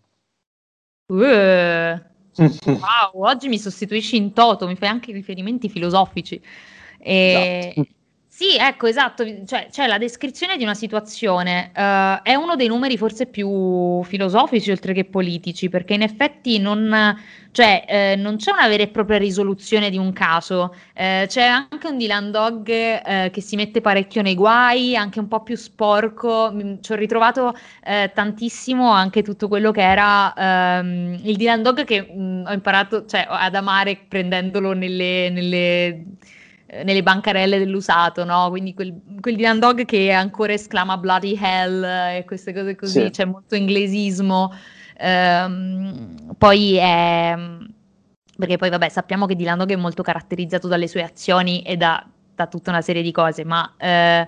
Uh, 1.07 1.15
wow, 2.35 3.11
oggi 3.13 3.47
mi 3.47 3.57
sostituisci 3.57 4.17
in 4.17 4.33
toto, 4.33 4.67
mi 4.67 4.75
fai 4.75 4.89
anche 4.89 5.11
riferimenti 5.11 5.69
filosofici. 5.69 6.41
E... 6.99 7.73
Esatto. 7.75 7.95
Sì, 8.37 8.55
ecco, 8.55 8.85
esatto, 8.85 9.25
cioè 9.47 9.67
c'è 9.71 9.87
la 9.87 9.97
descrizione 9.97 10.57
di 10.57 10.63
una 10.63 10.75
situazione, 10.75 11.71
uh, 11.75 12.21
è 12.21 12.35
uno 12.35 12.55
dei 12.55 12.67
numeri 12.67 12.95
forse 12.95 13.25
più 13.25 14.03
filosofici 14.03 14.69
oltre 14.69 14.93
che 14.93 15.05
politici, 15.05 15.69
perché 15.69 15.95
in 15.95 16.03
effetti 16.03 16.59
non, 16.59 17.17
cioè, 17.49 17.83
eh, 17.87 18.15
non 18.15 18.35
c'è 18.35 18.51
una 18.51 18.67
vera 18.67 18.83
e 18.83 18.89
propria 18.89 19.17
risoluzione 19.17 19.89
di 19.89 19.97
un 19.97 20.13
caso, 20.13 20.75
eh, 20.93 21.25
c'è 21.27 21.45
anche 21.45 21.87
un 21.87 21.97
Dylan 21.97 22.29
Dog 22.29 22.69
eh, 22.69 23.31
che 23.33 23.41
si 23.41 23.55
mette 23.55 23.81
parecchio 23.81 24.21
nei 24.21 24.35
guai, 24.35 24.95
anche 24.95 25.17
un 25.19 25.27
po' 25.27 25.41
più 25.41 25.55
sporco, 25.55 26.51
mm, 26.53 26.75
ci 26.81 26.91
ho 26.91 26.95
ritrovato 26.95 27.55
eh, 27.83 28.11
tantissimo 28.13 28.91
anche 28.91 29.23
tutto 29.23 29.47
quello 29.47 29.71
che 29.71 29.81
era 29.81 30.31
um, 30.37 31.17
il 31.23 31.35
Dylan 31.37 31.63
Dog 31.63 31.83
che 31.85 32.01
mh, 32.01 32.21
mm, 32.21 32.45
ho 32.45 32.53
imparato 32.53 33.03
cioè, 33.07 33.25
ad 33.27 33.55
amare 33.55 33.97
prendendolo 34.07 34.73
nelle... 34.73 35.31
nelle 35.31 36.05
nelle 36.83 37.03
bancarelle 37.03 37.57
dell'usato, 37.59 38.23
no? 38.23 38.49
Quindi 38.49 38.73
quel, 38.73 38.93
quel 39.19 39.35
Dylan 39.35 39.59
Dog 39.59 39.85
che 39.85 40.11
ancora 40.11 40.53
esclama 40.53 40.97
bloody 40.97 41.37
hell 41.41 41.83
e 41.83 42.25
queste 42.25 42.53
cose 42.53 42.75
così, 42.75 43.03
sì. 43.03 43.09
c'è 43.09 43.25
molto 43.25 43.55
inglesismo. 43.55 44.53
Ehm, 44.97 46.35
poi 46.37 46.75
è... 46.75 47.35
Perché 48.37 48.57
poi 48.57 48.69
vabbè 48.69 48.89
sappiamo 48.89 49.25
che 49.25 49.35
Dylan 49.35 49.57
Dog 49.57 49.71
è 49.71 49.75
molto 49.75 50.03
caratterizzato 50.03 50.67
dalle 50.67 50.87
sue 50.87 51.03
azioni 51.03 51.61
e 51.61 51.75
da, 51.77 52.05
da 52.35 52.47
tutta 52.47 52.69
una 52.69 52.81
serie 52.81 53.01
di 53.01 53.11
cose, 53.11 53.43
ma... 53.45 53.73
Eh, 53.77 54.27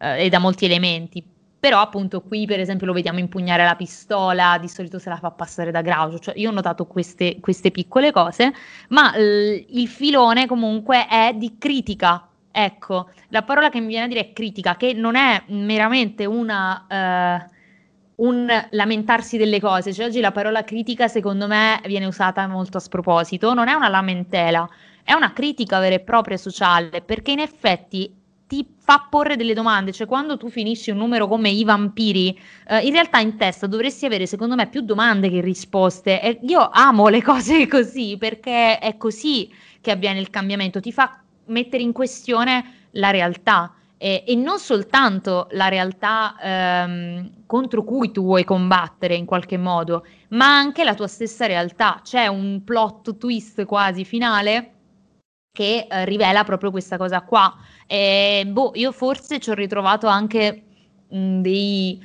eh, 0.00 0.24
e 0.24 0.28
da 0.30 0.38
molti 0.38 0.64
elementi 0.64 1.22
però 1.60 1.80
appunto 1.80 2.22
qui 2.22 2.46
per 2.46 2.58
esempio 2.58 2.86
lo 2.86 2.94
vediamo 2.94 3.18
impugnare 3.18 3.64
la 3.64 3.76
pistola, 3.76 4.56
di 4.58 4.68
solito 4.68 4.98
se 4.98 5.10
la 5.10 5.18
fa 5.18 5.30
passare 5.30 5.70
da 5.70 5.82
Graucio, 5.82 6.18
cioè 6.18 6.38
io 6.38 6.48
ho 6.48 6.52
notato 6.52 6.86
queste, 6.86 7.36
queste 7.38 7.70
piccole 7.70 8.10
cose, 8.12 8.52
ma 8.88 9.12
eh, 9.12 9.66
il 9.68 9.86
filone 9.86 10.46
comunque 10.46 11.06
è 11.06 11.34
di 11.34 11.56
critica, 11.58 12.26
ecco, 12.50 13.10
la 13.28 13.42
parola 13.42 13.68
che 13.68 13.78
mi 13.78 13.88
viene 13.88 14.06
a 14.06 14.08
dire 14.08 14.20
è 14.20 14.32
critica, 14.32 14.76
che 14.76 14.94
non 14.94 15.14
è 15.16 15.42
meramente 15.48 16.24
una... 16.24 16.86
Eh, 16.88 17.58
un 18.20 18.46
lamentarsi 18.72 19.38
delle 19.38 19.60
cose, 19.60 19.94
cioè 19.94 20.04
oggi 20.04 20.20
la 20.20 20.30
parola 20.30 20.62
critica 20.62 21.08
secondo 21.08 21.46
me 21.46 21.80
viene 21.86 22.04
usata 22.04 22.46
molto 22.46 22.76
a 22.76 22.80
sproposito, 22.80 23.54
non 23.54 23.66
è 23.66 23.72
una 23.72 23.88
lamentela, 23.88 24.68
è 25.02 25.14
una 25.14 25.32
critica 25.32 25.78
vera 25.78 25.94
e 25.94 26.00
propria 26.00 26.36
sociale, 26.36 27.00
perché 27.00 27.30
in 27.30 27.38
effetti 27.38 28.19
ti 28.50 28.66
fa 28.80 29.06
porre 29.08 29.36
delle 29.36 29.54
domande, 29.54 29.92
cioè 29.92 30.08
quando 30.08 30.36
tu 30.36 30.48
finisci 30.48 30.90
un 30.90 30.96
numero 30.96 31.28
come 31.28 31.50
i 31.50 31.62
vampiri, 31.62 32.36
eh, 32.66 32.80
in 32.80 32.90
realtà 32.90 33.20
in 33.20 33.36
testa 33.36 33.68
dovresti 33.68 34.06
avere 34.06 34.26
secondo 34.26 34.56
me 34.56 34.66
più 34.66 34.80
domande 34.80 35.30
che 35.30 35.40
risposte. 35.40 36.20
E 36.20 36.40
io 36.42 36.68
amo 36.68 37.06
le 37.06 37.22
cose 37.22 37.64
così 37.70 38.16
perché 38.18 38.80
è 38.80 38.96
così 38.96 39.48
che 39.80 39.92
avviene 39.92 40.18
il 40.18 40.30
cambiamento, 40.30 40.80
ti 40.80 40.90
fa 40.90 41.22
mettere 41.44 41.84
in 41.84 41.92
questione 41.92 42.88
la 42.92 43.10
realtà. 43.10 43.72
E, 43.96 44.24
e 44.26 44.34
non 44.34 44.58
soltanto 44.58 45.46
la 45.52 45.68
realtà 45.68 46.34
ehm, 46.42 47.30
contro 47.46 47.84
cui 47.84 48.10
tu 48.10 48.22
vuoi 48.22 48.42
combattere 48.42 49.14
in 49.14 49.26
qualche 49.26 49.58
modo, 49.58 50.04
ma 50.30 50.56
anche 50.56 50.82
la 50.82 50.94
tua 50.94 51.06
stessa 51.06 51.46
realtà, 51.46 52.00
c'è 52.02 52.26
un 52.26 52.64
plot 52.64 53.16
twist 53.16 53.64
quasi 53.64 54.04
finale 54.04 54.79
che 55.52 55.86
eh, 55.90 56.04
rivela 56.04 56.44
proprio 56.44 56.70
questa 56.70 56.96
cosa 56.96 57.22
qua. 57.22 57.54
E, 57.86 58.44
boh, 58.46 58.72
io 58.74 58.92
forse 58.92 59.38
ci 59.40 59.50
ho 59.50 59.54
ritrovato 59.54 60.06
anche 60.06 60.62
mh, 61.08 61.40
dei 61.40 61.98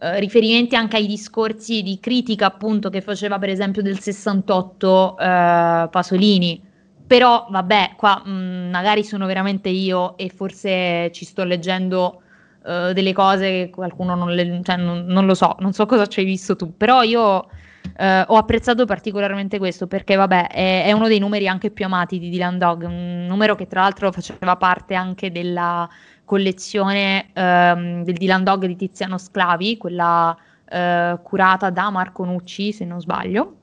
uh, 0.00 0.18
riferimenti 0.18 0.76
anche 0.76 0.96
ai 0.96 1.06
discorsi 1.06 1.82
di 1.82 1.98
critica 2.00 2.46
appunto 2.46 2.90
che 2.90 3.00
faceva 3.00 3.38
per 3.38 3.50
esempio 3.50 3.82
del 3.82 4.00
68 4.00 5.16
uh, 5.18 5.22
eh, 5.22 5.88
Pasolini. 5.90 6.62
Però 7.06 7.46
vabbè, 7.48 7.94
qua 7.96 8.22
mh, 8.24 8.70
magari 8.70 9.02
sono 9.04 9.26
veramente 9.26 9.68
io 9.70 10.16
e 10.18 10.28
forse 10.28 11.10
ci 11.12 11.24
sto 11.24 11.44
leggendo 11.44 12.20
uh, 12.64 12.92
delle 12.92 13.12
cose 13.12 13.48
che 13.48 13.70
qualcuno 13.70 14.14
non, 14.14 14.34
le, 14.34 14.60
cioè, 14.62 14.76
non, 14.76 15.06
non 15.06 15.24
lo 15.24 15.34
so, 15.34 15.56
non 15.60 15.72
so 15.72 15.86
cosa 15.86 16.06
ci 16.06 16.20
hai 16.20 16.26
visto 16.26 16.54
tu, 16.56 16.76
però 16.76 17.02
io 17.02 17.48
Uh, 17.96 18.32
ho 18.32 18.36
apprezzato 18.36 18.84
particolarmente 18.84 19.58
questo 19.58 19.86
perché, 19.86 20.16
vabbè, 20.16 20.48
è, 20.48 20.84
è, 20.84 20.92
uno 20.92 21.08
dei 21.08 21.18
numeri 21.18 21.48
anche 21.48 21.70
più 21.70 21.84
amati 21.84 22.18
di 22.18 22.30
Dylan 22.30 22.58
Dog, 22.58 22.82
un 22.84 23.26
numero 23.26 23.54
che 23.54 23.66
tra 23.66 23.82
l'altro 23.82 24.10
faceva 24.12 24.56
parte 24.56 24.94
anche 24.94 25.30
della 25.30 25.88
collezione 26.24 27.30
um, 27.34 28.04
del 28.04 28.16
Dylan 28.16 28.44
Dog 28.44 28.66
di 28.66 28.76
Tiziano 28.76 29.18
Sclavi, 29.18 29.76
quella 29.76 30.36
uh, 30.70 31.22
curata 31.22 31.70
da 31.70 31.90
Marco 31.90 32.24
Nucci, 32.24 32.72
se 32.72 32.84
non 32.84 33.00
sbaglio. 33.00 33.54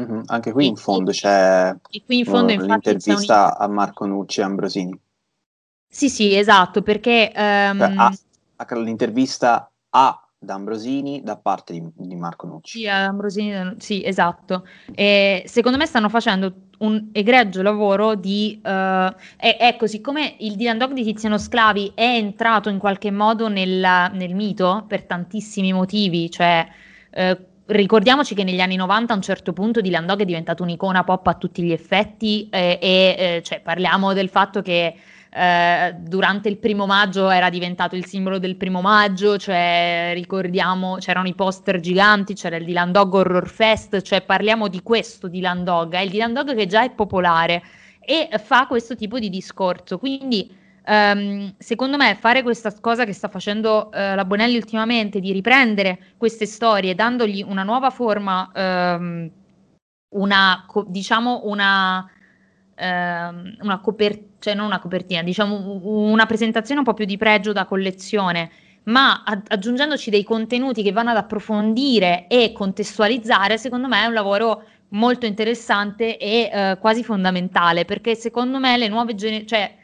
Mm-hmm. 0.00 0.20
Anche 0.26 0.52
qui 0.52 0.66
in 0.66 0.76
fondo 0.76 1.10
c'è 1.10 1.74
in 2.06 2.24
fondo, 2.24 2.52
uh, 2.52 2.60
l'intervista 2.60 3.58
a 3.58 3.66
Marco 3.66 4.06
Nucci 4.06 4.40
e 4.40 4.42
Ambrosini. 4.44 5.00
Sì, 5.86 6.08
sì, 6.08 6.36
esatto, 6.36 6.82
perché... 6.82 7.32
Um... 7.34 7.80
a, 7.80 8.12
a, 8.56 8.78
l'intervista 8.78 9.70
a 9.90 10.27
da 10.38 10.54
Ambrosini 10.54 11.22
da 11.22 11.36
parte 11.36 11.72
di, 11.72 11.82
di 11.94 12.14
Marco 12.14 12.46
Nucci. 12.46 12.78
Sì, 12.78 12.88
Ambrosini, 12.88 13.74
sì, 13.78 14.04
esatto. 14.04 14.66
E 14.94 15.42
secondo 15.46 15.76
me 15.76 15.86
stanno 15.86 16.08
facendo 16.08 16.52
un 16.78 17.08
egregio 17.12 17.62
lavoro 17.62 18.14
di... 18.14 18.60
Uh, 18.62 19.12
e, 19.36 19.56
ecco, 19.58 19.86
siccome 19.86 20.36
il 20.38 20.54
Dylan 20.54 20.78
Dog 20.78 20.92
di 20.92 21.02
Tiziano 21.02 21.38
Sclavi 21.38 21.92
è 21.94 22.04
entrato 22.04 22.68
in 22.68 22.78
qualche 22.78 23.10
modo 23.10 23.48
nel, 23.48 24.10
nel 24.12 24.34
mito 24.34 24.84
per 24.86 25.04
tantissimi 25.04 25.72
motivi, 25.72 26.30
cioè... 26.30 26.66
Uh, 27.10 27.46
ricordiamoci 27.68 28.34
che 28.34 28.44
negli 28.44 28.60
anni 28.60 28.76
90 28.76 29.12
a 29.12 29.16
un 29.16 29.22
certo 29.22 29.52
punto 29.52 29.80
Dylan 29.80 30.06
Dog 30.06 30.20
è 30.20 30.24
diventato 30.24 30.62
un'icona 30.62 31.04
pop 31.04 31.26
a 31.26 31.34
tutti 31.34 31.62
gli 31.62 31.72
effetti 31.72 32.48
eh, 32.50 32.78
e 32.80 32.88
eh, 33.18 33.42
cioè, 33.42 33.60
parliamo 33.60 34.14
del 34.14 34.30
fatto 34.30 34.62
che 34.62 34.94
eh, 35.30 35.94
durante 35.98 36.48
il 36.48 36.58
primo 36.58 36.86
maggio 36.86 37.28
era 37.28 37.50
diventato 37.50 37.96
il 37.96 38.06
simbolo 38.06 38.38
del 38.38 38.56
primo 38.56 38.80
maggio, 38.80 39.36
cioè 39.36 40.12
ricordiamo 40.14 40.96
c'erano 40.96 41.28
i 41.28 41.34
poster 41.34 41.80
giganti, 41.80 42.34
c'era 42.34 42.56
il 42.56 42.64
Dylan 42.64 42.92
Dog 42.92 43.12
Horror 43.14 43.48
Fest, 43.48 44.00
cioè 44.02 44.22
parliamo 44.22 44.68
di 44.68 44.82
questo 44.82 45.28
Dylan 45.28 45.64
Dog, 45.64 45.94
è 45.94 46.00
il 46.00 46.10
Dylan 46.10 46.32
Dog 46.32 46.54
che 46.54 46.66
già 46.66 46.82
è 46.82 46.90
popolare 46.90 47.62
e 48.00 48.28
fa 48.42 48.66
questo 48.66 48.94
tipo 48.94 49.18
di 49.18 49.28
discorso, 49.28 49.98
quindi 49.98 50.66
Um, 50.90 51.54
secondo 51.58 51.98
me 51.98 52.14
fare 52.14 52.42
questa 52.42 52.72
cosa 52.80 53.04
che 53.04 53.12
sta 53.12 53.28
facendo 53.28 53.90
uh, 53.92 54.14
la 54.14 54.24
Bonelli 54.24 54.56
ultimamente 54.56 55.20
di 55.20 55.32
riprendere 55.32 56.14
queste 56.16 56.46
storie 56.46 56.94
dandogli 56.94 57.44
una 57.46 57.62
nuova 57.62 57.90
forma 57.90 58.50
um, 58.54 59.30
una 60.14 60.64
diciamo 60.86 61.42
una 61.44 62.10
ehm, 62.78 63.56
una 63.60 63.80
copertina, 63.80 64.26
cioè 64.38 64.54
non 64.54 64.66
una 64.66 64.78
copertina, 64.78 65.22
diciamo 65.22 65.80
una 65.82 66.26
presentazione 66.26 66.80
un 66.80 66.86
po' 66.86 66.94
più 66.94 67.04
di 67.04 67.16
pregio 67.16 67.52
da 67.52 67.64
collezione, 67.64 68.50
ma 68.84 69.24
aggiungendoci 69.24 70.10
dei 70.10 70.22
contenuti 70.22 70.82
che 70.82 70.92
vanno 70.92 71.10
ad 71.10 71.16
approfondire 71.16 72.26
e 72.28 72.52
contestualizzare, 72.52 73.58
secondo 73.58 73.88
me 73.88 74.02
è 74.02 74.06
un 74.06 74.14
lavoro 74.14 74.62
molto 74.90 75.26
interessante 75.26 76.16
e 76.16 76.50
eh, 76.50 76.78
quasi 76.80 77.04
fondamentale, 77.04 77.84
perché 77.84 78.14
secondo 78.14 78.58
me 78.58 78.78
le 78.78 78.88
nuove, 78.88 79.14
gener- 79.14 79.44
cioè, 79.44 79.74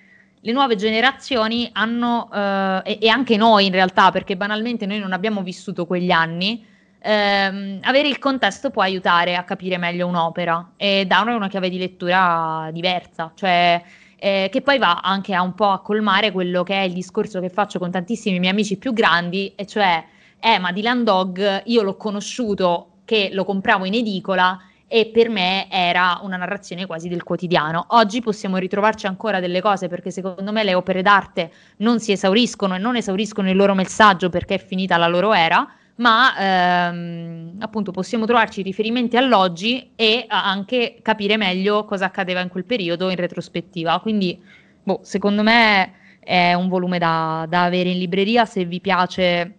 le 0.41 0.53
nuove 0.53 0.77
generazioni 0.77 1.69
hanno, 1.73 2.31
eh, 2.33 2.83
e-, 2.85 2.99
e 3.03 3.09
anche 3.09 3.37
noi 3.37 3.67
in 3.67 3.73
realtà, 3.73 4.11
perché 4.11 4.37
banalmente 4.37 4.87
noi 4.87 4.99
non 5.01 5.13
abbiamo 5.13 5.43
vissuto 5.43 5.85
quegli 5.85 6.11
anni, 6.11 6.65
ehm, 7.05 7.81
avere 7.83 8.09
il 8.09 8.19
contesto 8.19 8.71
può 8.71 8.83
aiutare 8.83 9.37
a 9.37 9.45
capire 9.45 9.77
meglio 9.77 10.07
un'opera 10.07 10.73
e 10.77 11.05
dare 11.07 11.35
una 11.35 11.49
chiave 11.49 11.69
di 11.69 11.79
lettura 11.79 12.71
diversa, 12.73 13.31
cioè 13.35 13.83
eh, 14.17 14.49
che 14.51 14.63
poi 14.63 14.79
va 14.79 15.01
anche 15.03 15.35
a 15.35 15.43
un 15.43 15.55
po' 15.55 15.71
a 15.71 15.81
colmare 15.81 16.33
quello 16.33 16.63
che 16.63 16.75
è 16.75 16.83
il 16.83 16.95
discorso 16.95 17.41
che 17.41 17.51
faccio 17.51 17.79
con 17.79 17.91
tantissimi 17.91 18.39
miei 18.39 18.53
amici 18.53 18.79
più 18.79 18.95
grandi, 18.95 19.53
e 19.55 19.67
cioè, 19.67 20.03
eh, 20.41 20.59
ma 20.59 20.73
Dylan 20.73 21.05
Dog 21.05 21.63
io 21.67 21.83
l'ho 21.83 21.97
conosciuto 21.97 22.89
che 23.05 23.29
lo 23.33 23.45
compravo 23.45 23.85
in 23.85 23.95
edicola 23.95 24.59
e 24.89 25.07
per 25.07 25.29
me 25.29 25.69
era 25.71 26.21
una 26.23 26.37
narrazione 26.37 26.87
quasi 26.87 27.09
del 27.09 27.23
quotidiano. 27.23 27.85
Oggi 27.89 28.21
possiamo 28.21 28.57
ritrovarci 28.57 29.07
ancora 29.07 29.41
delle 29.41 29.61
cose 29.61 29.89
perché 29.89 30.11
secondo 30.11 30.53
me 30.53 30.65
le 30.65 30.75
opere 30.75 31.03
d'arte 31.03 31.51
non 31.79 32.01
si 32.01 32.13
esauriscono 32.13 32.77
e 32.77 32.79
non 32.79 32.97
esauriscono 32.97 33.51
il 33.51 33.57
loro 33.57 33.75
messaggio 33.75 34.31
perché 34.31 34.55
è 34.55 34.65
finita 34.65 34.97
la 34.97 35.09
loro 35.09 35.35
era, 35.35 35.69
ma 35.97 36.89
ehm, 36.89 37.57
appunto 37.61 37.93
possiamo 37.93 38.27
trovarci 38.27 38.63
riferimenti 38.63 39.17
all'oggi 39.17 39.93
e 39.95 40.25
anche 40.29 40.99
capire 41.03 41.37
meglio 41.37 41.85
cosa 41.85 42.07
accadeva 42.07 42.41
in 42.41 42.49
quel 42.49 42.65
periodo 42.65 43.11
in 43.11 43.17
retrospettiva. 43.17 44.01
Quindi, 44.01 44.41
boh, 44.83 45.01
secondo 45.03 45.43
me 45.43 45.93
è 46.21 46.55
un 46.55 46.69
volume 46.69 46.99
da, 46.99 47.47
da 47.49 47.65
avere 47.65 47.91
in 47.91 47.99
libreria 47.99 48.45
se 48.45 48.65
vi 48.65 48.81
piace. 48.81 49.59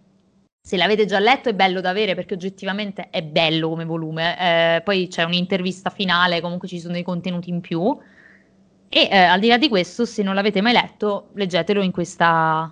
Se 0.60 0.76
l'avete 0.76 1.04
già 1.06 1.20
letto 1.20 1.48
è 1.48 1.54
bello 1.54 1.80
da 1.80 1.90
avere 1.90 2.14
perché 2.16 2.34
oggettivamente 2.34 3.08
è 3.10 3.22
bello 3.22 3.68
come 3.68 3.84
volume. 3.84 4.36
Eh, 4.76 4.82
poi 4.82 5.08
c'è 5.08 5.22
un'intervista 5.22 5.90
finale, 5.90 6.40
comunque 6.40 6.68
ci 6.68 6.80
sono 6.80 6.92
dei 6.92 7.04
contenuti 7.04 7.50
in 7.50 7.60
più. 7.60 7.96
E 8.88 9.08
eh, 9.10 9.16
al 9.16 9.40
di 9.40 9.48
là 9.48 9.58
di 9.58 9.68
questo, 9.68 10.04
se 10.04 10.22
non 10.22 10.34
l'avete 10.34 10.60
mai 10.60 10.72
letto, 10.72 11.28
leggetelo 11.34 11.82
in 11.82 11.92
questa, 11.92 12.70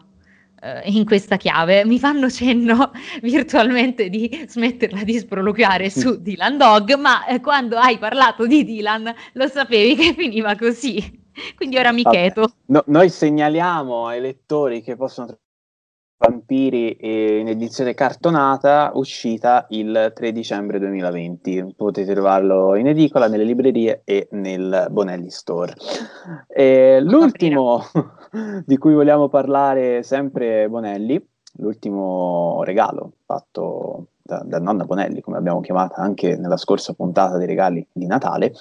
eh, 0.65 0.91
in 0.91 1.05
questa 1.05 1.37
chiave. 1.37 1.85
Mi 1.85 1.99
fanno 1.99 2.31
cenno 2.31 2.91
virtualmente 3.21 4.09
di 4.09 4.47
smetterla 4.49 5.05
di 5.05 5.19
sproloquiare 5.19 5.91
su 5.91 6.23
Dylan 6.23 6.57
Dog, 6.57 6.95
ma 6.95 7.27
eh, 7.27 7.41
quando 7.41 7.77
hai 7.77 7.99
parlato 7.99 8.47
di 8.47 8.65
Dylan 8.65 9.15
lo 9.35 9.47
sapevi 9.49 9.95
che 9.95 10.15
finiva 10.15 10.57
così. 10.57 11.23
Quindi 11.55 11.77
ora 11.77 11.93
mi 11.93 12.03
cheto. 12.03 12.53
No, 12.67 12.83
noi 12.87 13.11
segnaliamo 13.11 14.07
ai 14.07 14.21
lettori 14.21 14.83
che 14.83 14.97
possono 14.97 15.27
trovare 15.27 15.43
Vampiri 16.17 16.97
in 17.41 17.49
edizione 17.49 17.93
cartonata, 17.93 18.93
uscita 18.95 19.67
il 19.71 20.13
3 20.15 20.33
dicembre 20.33 20.79
2020. 20.79 21.75
Potete 21.77 22.15
trovarlo 22.15 22.77
in 22.77 22.87
edicola, 22.87 23.27
nelle 23.27 23.45
librerie 23.45 24.03
e 24.05 24.29
nel 24.31 24.87
Bonelli 24.91 25.29
Store. 25.29 25.75
E 26.49 27.01
l'ultimo 27.03 27.85
di 28.65 28.77
cui 28.77 28.95
vogliamo 28.95 29.29
parlare 29.29 30.03
sempre 30.03 30.69
Bonelli, 30.69 31.25
l'ultimo 31.59 32.63
regalo 32.65 33.13
fatto 33.25 34.07
da, 34.23 34.43
da 34.45 34.59
nonna 34.59 34.85
Bonelli, 34.85 35.21
come 35.21 35.37
abbiamo 35.37 35.61
chiamata 35.61 35.97
anche 35.97 36.37
nella 36.37 36.57
scorsa 36.57 36.95
puntata 36.95 37.37
dei 37.37 37.47
regali 37.47 37.87
di 37.93 38.07
Natale, 38.07 38.55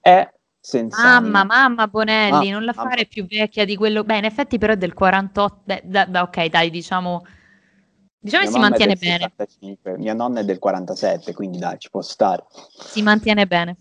è 0.00 0.28
senza 0.60 1.02
mamma, 1.02 1.40
anima. 1.40 1.44
mamma 1.44 1.88
Bonelli, 1.88 2.50
ah, 2.50 2.54
non 2.54 2.64
la 2.64 2.72
mamma. 2.74 2.90
fare 2.90 3.06
più 3.06 3.26
vecchia 3.26 3.64
di 3.64 3.76
quello. 3.76 4.02
Beh, 4.02 4.18
in 4.18 4.24
effetti, 4.24 4.58
però 4.58 4.72
è 4.72 4.76
del 4.76 4.94
48. 4.94 5.60
Beh, 5.64 5.82
da, 5.84 6.06
da, 6.06 6.22
ok, 6.22 6.46
dai, 6.46 6.70
diciamo. 6.70 7.22
Diciamo 8.18 8.44
che 8.44 8.50
si 8.50 8.58
mantiene 8.58 8.94
bene. 8.96 9.32
65. 9.36 9.98
Mia 9.98 10.14
nonna 10.14 10.40
è 10.40 10.44
del 10.44 10.58
47, 10.58 11.34
quindi 11.34 11.58
dai, 11.58 11.78
ci 11.78 11.90
può 11.90 12.00
stare. 12.00 12.46
Si 12.50 13.02
mantiene 13.02 13.46
bene. 13.46 13.76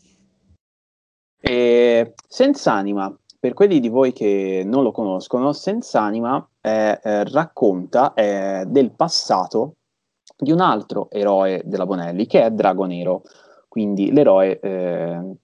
E 1.39 2.13
senza 2.27 2.73
anima, 2.73 3.13
per 3.43 3.53
quelli 3.53 3.81
di 3.81 3.89
voi 3.89 4.13
che 4.13 4.63
non 4.65 4.83
lo 4.83 4.93
conoscono, 4.93 5.51
senza 5.51 5.99
anima 5.99 6.47
eh, 6.61 6.97
eh, 7.03 7.25
racconta 7.25 8.13
eh, 8.13 8.63
del 8.65 8.91
passato 8.91 9.75
di 10.37 10.53
un 10.53 10.61
altro 10.61 11.11
eroe 11.11 11.61
della 11.65 11.85
Bonelli 11.85 12.25
che 12.25 12.41
è 12.41 12.51
Drago 12.51 12.85
Nero 12.85 13.23
quindi 13.67 14.13
l'eroe 14.13 14.61
eh, 14.61 15.35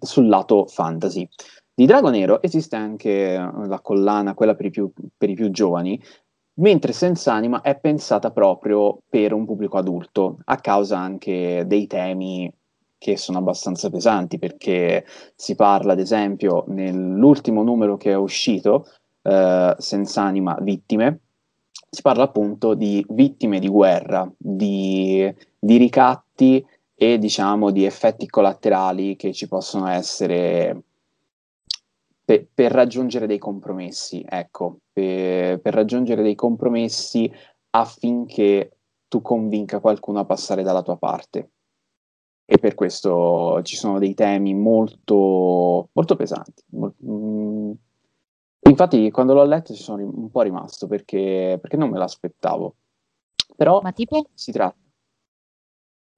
sul 0.00 0.28
lato 0.28 0.66
fantasy. 0.66 1.26
Di 1.72 1.86
Drago 1.86 2.10
Nero 2.10 2.42
esiste 2.42 2.76
anche 2.76 3.38
la 3.38 3.80
collana, 3.80 4.34
quella 4.34 4.54
per 4.54 4.66
i 4.66 4.70
più, 4.70 4.92
per 5.16 5.30
i 5.30 5.34
più 5.34 5.50
giovani, 5.50 5.98
mentre 6.56 6.92
Senza 6.92 7.32
Anima 7.32 7.62
è 7.62 7.78
pensata 7.78 8.32
proprio 8.32 8.98
per 9.08 9.32
un 9.32 9.46
pubblico 9.46 9.78
adulto, 9.78 10.40
a 10.44 10.56
causa 10.56 10.98
anche 10.98 11.64
dei 11.66 11.86
temi 11.86 12.52
che 12.98 13.16
sono 13.16 13.38
abbastanza 13.38 13.90
pesanti, 13.90 14.38
perché 14.38 15.04
si 15.34 15.54
parla, 15.54 15.92
ad 15.92 16.00
esempio, 16.00 16.64
nell'ultimo 16.68 17.62
numero 17.62 17.96
che 17.96 18.12
è 18.12 18.16
uscito, 18.16 18.86
eh, 19.22 19.74
Senza 19.78 20.22
Anima 20.22 20.56
Vittime, 20.60 21.20
si 21.88 22.02
parla 22.02 22.24
appunto 22.24 22.74
di 22.74 23.04
vittime 23.08 23.58
di 23.58 23.68
guerra, 23.68 24.30
di, 24.36 25.32
di 25.58 25.76
ricatti 25.76 26.64
e 26.94 27.18
diciamo 27.18 27.70
di 27.70 27.84
effetti 27.84 28.26
collaterali 28.26 29.16
che 29.16 29.32
ci 29.32 29.48
possono 29.48 29.86
essere 29.88 30.82
per, 32.24 32.48
per 32.52 32.72
raggiungere 32.72 33.26
dei 33.26 33.38
compromessi, 33.38 34.24
ecco, 34.28 34.78
per, 34.92 35.60
per 35.60 35.74
raggiungere 35.74 36.22
dei 36.22 36.34
compromessi 36.34 37.30
affinché 37.70 38.78
tu 39.08 39.22
convinca 39.22 39.78
qualcuno 39.78 40.18
a 40.18 40.24
passare 40.24 40.62
dalla 40.62 40.82
tua 40.82 40.96
parte. 40.96 41.50
E 42.48 42.58
per 42.58 42.74
questo 42.74 43.60
ci 43.64 43.74
sono 43.76 43.98
dei 43.98 44.14
temi 44.14 44.54
molto, 44.54 45.88
molto 45.92 46.16
pesanti. 46.16 46.62
Mm. 47.04 47.72
Infatti, 48.68 49.10
quando 49.10 49.34
l'ho 49.34 49.44
letto 49.44 49.74
ci 49.74 49.82
sono 49.82 50.02
un 50.04 50.30
po' 50.30 50.42
rimasto 50.42 50.86
perché, 50.86 51.58
perché 51.60 51.76
non 51.76 51.90
me 51.90 51.98
l'aspettavo. 51.98 52.76
Però 53.56 53.80
Ma 53.80 53.92
tipo? 53.92 54.28
si 54.34 54.52
tratta 54.52 54.76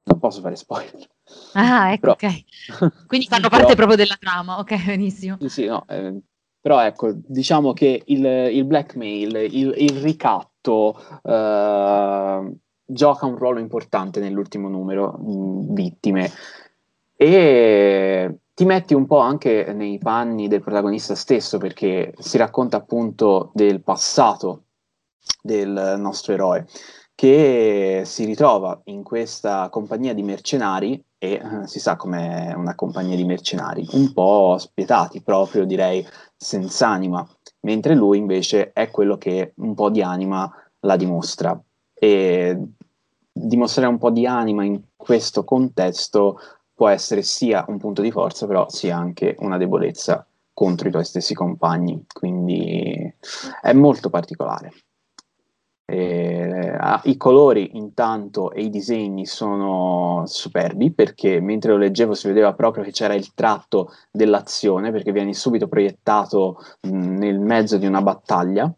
non 0.09 0.18
posso 0.18 0.41
fare 0.41 0.57
spoiler. 0.57 1.07
Ah, 1.53 1.93
ecco, 1.93 2.14
però... 2.14 2.31
ok. 2.31 3.07
Quindi 3.07 3.26
fanno 3.26 3.49
parte 3.49 3.66
però... 3.66 3.76
proprio 3.76 3.97
della 3.97 4.16
trama, 4.18 4.59
ok, 4.59 4.85
benissimo. 4.87 5.37
Sì, 5.41 5.49
sì, 5.49 5.64
no, 5.66 5.85
eh, 5.87 6.18
però 6.61 6.85
ecco, 6.85 7.12
diciamo 7.12 7.72
che 7.72 8.03
il, 8.07 8.24
il 8.24 8.64
blackmail, 8.64 9.37
il, 9.37 9.74
il 9.76 10.01
ricatto 10.01 10.97
eh, 11.22 12.57
gioca 12.91 13.26
un 13.26 13.36
ruolo 13.36 13.59
importante 13.61 14.18
nell'ultimo 14.20 14.68
numero, 14.68 15.18
mm, 15.20 15.74
vittime, 15.74 16.30
e 17.14 18.39
ti 18.55 18.64
metti 18.64 18.95
un 18.95 19.07
po' 19.07 19.18
anche 19.18 19.72
nei 19.74 19.99
panni 19.99 20.49
del 20.49 20.62
protagonista 20.62 21.14
stesso, 21.14 21.59
perché 21.59 22.14
si 22.18 22.39
racconta 22.39 22.78
appunto 22.78 23.51
del 23.53 23.82
passato 23.82 24.62
del 25.43 25.97
nostro 25.99 26.32
eroe 26.32 26.66
che 27.14 28.03
si 28.05 28.24
ritrova 28.24 28.80
in 28.84 29.03
questa 29.03 29.68
compagnia 29.70 30.14
di 30.14 30.22
mercenari 30.22 31.03
e 31.18 31.32
eh, 31.32 31.66
si 31.66 31.80
sa 31.80 31.97
com'è 31.97 32.55
una 32.55 32.76
compagnia 32.76 33.16
di 33.16 33.24
mercenari, 33.24 33.84
un 33.95 34.12
po' 34.12 34.57
spietati, 34.57 35.20
proprio 35.20 35.64
direi 35.64 36.07
senza 36.36 36.86
anima, 36.86 37.28
mentre 37.62 37.97
lui 37.97 38.18
invece 38.18 38.72
è 38.72 38.89
quello 38.91 39.18
che 39.18 39.53
un 39.57 39.74
po' 39.74 39.91
di 39.91 40.01
anima 40.01 40.49
la 40.80 40.95
dimostra. 40.95 41.61
E 41.93 42.57
dimostrare 43.39 43.89
un 43.89 43.99
po' 43.99 44.11
di 44.11 44.26
anima 44.26 44.64
in 44.64 44.80
questo 44.97 45.45
contesto 45.45 46.39
può 46.74 46.89
essere 46.89 47.22
sia 47.22 47.64
un 47.68 47.78
punto 47.78 48.03
di 48.03 48.11
forza, 48.11 48.47
però 48.47 48.68
sia 48.68 48.97
anche 48.97 49.34
una 49.41 49.57
debolezza 49.57 50.24
contro 50.53 50.89
i 50.89 50.91
tuoi 50.91 51.05
stessi 51.05 51.34
compagni, 51.34 52.05
quindi 52.12 53.14
è 53.61 53.72
molto 53.72 54.11
particolare. 54.11 54.72
Eh, 55.91 56.76
I 57.05 57.16
colori 57.16 57.76
intanto 57.78 58.53
e 58.53 58.62
i 58.62 58.68
disegni 58.68 59.24
sono 59.24 60.24
superbi 60.26 60.93
perché 60.93 61.41
mentre 61.41 61.72
lo 61.72 61.78
leggevo 61.78 62.12
si 62.12 62.26
vedeva 62.26 62.53
proprio 62.53 62.84
che 62.84 62.91
c'era 62.91 63.14
il 63.14 63.32
tratto 63.32 63.93
dell'azione 64.11 64.93
perché 64.93 65.12
vieni 65.12 65.32
subito 65.32 65.66
proiettato 65.66 66.59
mh, 66.82 67.16
nel 67.16 67.39
mezzo 67.41 67.78
di 67.78 67.86
una 67.86 68.03
battaglia 68.03 68.70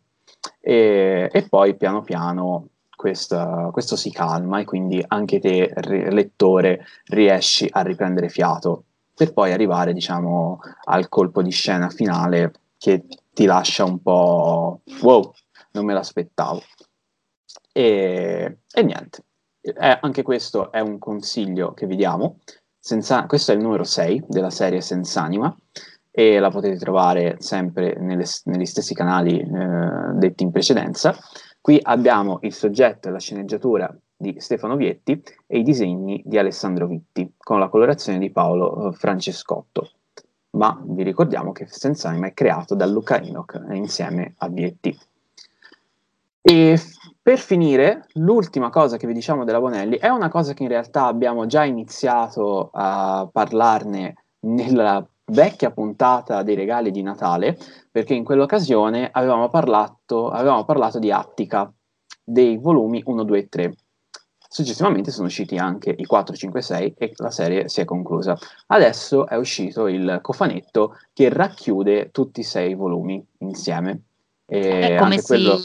e, 0.61 1.29
e 1.33 1.49
poi 1.49 1.77
piano 1.77 2.03
piano 2.03 2.69
questa, 3.01 3.71
questo 3.73 3.97
si 3.97 4.11
calma 4.11 4.61
e 4.61 4.65
quindi 4.65 5.03
anche 5.07 5.41
te 5.41 5.73
lettore 6.11 6.85
riesci 7.07 7.67
a 7.71 7.81
riprendere 7.81 8.29
fiato 8.29 8.85
per 9.15 9.33
poi 9.33 9.53
arrivare 9.53 9.95
diciamo 9.95 10.59
al 10.85 11.09
colpo 11.09 11.43
di 11.43 11.51
scena 11.51 11.89
finale 11.89 12.53
che 12.77 13.07
ti 13.33 13.47
lascia 13.47 13.85
un 13.85 14.03
po' 14.03 14.83
wow 15.01 15.33
non 15.73 15.87
me 15.87 15.95
l'aspettavo 15.95 16.61
e, 17.73 18.59
e 18.71 18.83
niente, 18.83 19.25
eh, 19.61 19.99
anche 20.01 20.23
questo 20.23 20.73
è 20.73 20.81
un 20.81 20.99
consiglio 20.99 21.73
che 21.73 21.87
vi 21.87 21.97
diamo. 21.97 22.39
Senza, 22.79 23.27
questo 23.27 23.53
è 23.53 23.55
il 23.55 23.61
numero 23.61 23.85
6 23.85 24.25
della 24.27 24.51
serie 24.51 24.81
Senz'anima 24.81 25.55
e 26.11 26.39
la 26.39 26.51
potete 26.51 26.77
trovare 26.77 27.37
sempre 27.39 27.95
nelle, 27.99 28.25
negli 28.45 28.65
stessi 28.65 28.95
canali 28.95 29.39
eh, 29.39 30.13
detti 30.15 30.43
in 30.43 30.51
precedenza. 30.51 31.15
Qui 31.61 31.79
abbiamo 31.83 32.39
il 32.43 32.55
soggetto 32.55 33.09
e 33.09 33.11
la 33.11 33.19
sceneggiatura 33.19 33.95
di 34.17 34.37
Stefano 34.39 34.77
Vietti 34.77 35.23
e 35.47 35.59
i 35.59 35.63
disegni 35.63 36.23
di 36.25 36.39
Alessandro 36.39 36.87
Vitti, 36.87 37.35
con 37.37 37.59
la 37.59 37.69
colorazione 37.69 38.19
di 38.19 38.31
Paolo 38.31 38.89
eh, 38.89 38.93
Francescotto. 38.93 39.91
Ma 40.53 40.81
vi 40.83 41.03
ricordiamo 41.03 41.53
che 41.53 41.67
Senz'anima 41.67 42.29
è 42.29 42.35
creato 42.35 42.75
da 42.75 42.87
Luca 42.87 43.21
Enoch 43.21 43.61
insieme 43.73 44.35
a 44.39 44.49
Vietti. 44.49 44.99
E 46.43 46.79
per 47.23 47.39
finire, 47.39 48.07
l'ultima 48.15 48.71
cosa 48.71 48.97
che 48.97 49.07
vi 49.07 49.13
diciamo 49.13 49.45
della 49.45 49.61
Bonelli 49.61 49.99
è 49.99 50.09
una 50.09 50.29
cosa 50.29 50.55
che 50.55 50.63
in 50.63 50.71
realtà 50.71 51.05
abbiamo 51.05 51.47
già 51.47 51.65
iniziato 51.65 52.71
a 52.73 53.29
parlarne 53.31 54.15
nella 54.41 55.07
vecchia 55.31 55.71
puntata 55.71 56.43
dei 56.43 56.55
regali 56.55 56.91
di 56.91 57.03
Natale, 57.03 57.57
perché 57.91 58.15
in 58.15 58.25
quell'occasione 58.25 59.09
avevamo 59.11 59.49
parlato, 59.49 60.29
avevamo 60.29 60.65
parlato 60.65 60.99
di 60.99 61.11
Attica, 61.11 61.73
dei 62.23 62.57
volumi 62.59 63.03
1, 63.05 63.25
2 63.25 63.39
e 63.39 63.49
3. 63.49 63.75
Successivamente 64.53 65.13
sono 65.13 65.29
usciti 65.29 65.57
anche 65.57 65.95
i 65.97 66.05
4, 66.05 66.35
5, 66.35 66.61
6 66.61 66.95
e 66.99 67.13
la 67.17 67.31
serie 67.31 67.69
si 67.69 67.81
è 67.81 67.85
conclusa. 67.85 68.37
Adesso 68.67 69.29
è 69.29 69.37
uscito 69.37 69.87
il 69.87 70.19
cofanetto 70.21 70.99
che 71.13 71.29
racchiude 71.29 72.11
tutti 72.11 72.41
i 72.41 72.45
sei 72.45 72.75
volumi 72.75 73.25
insieme. 73.39 74.03
E 74.47 74.97
come 74.99 75.19
si... 75.19 75.27
Quello... 75.27 75.57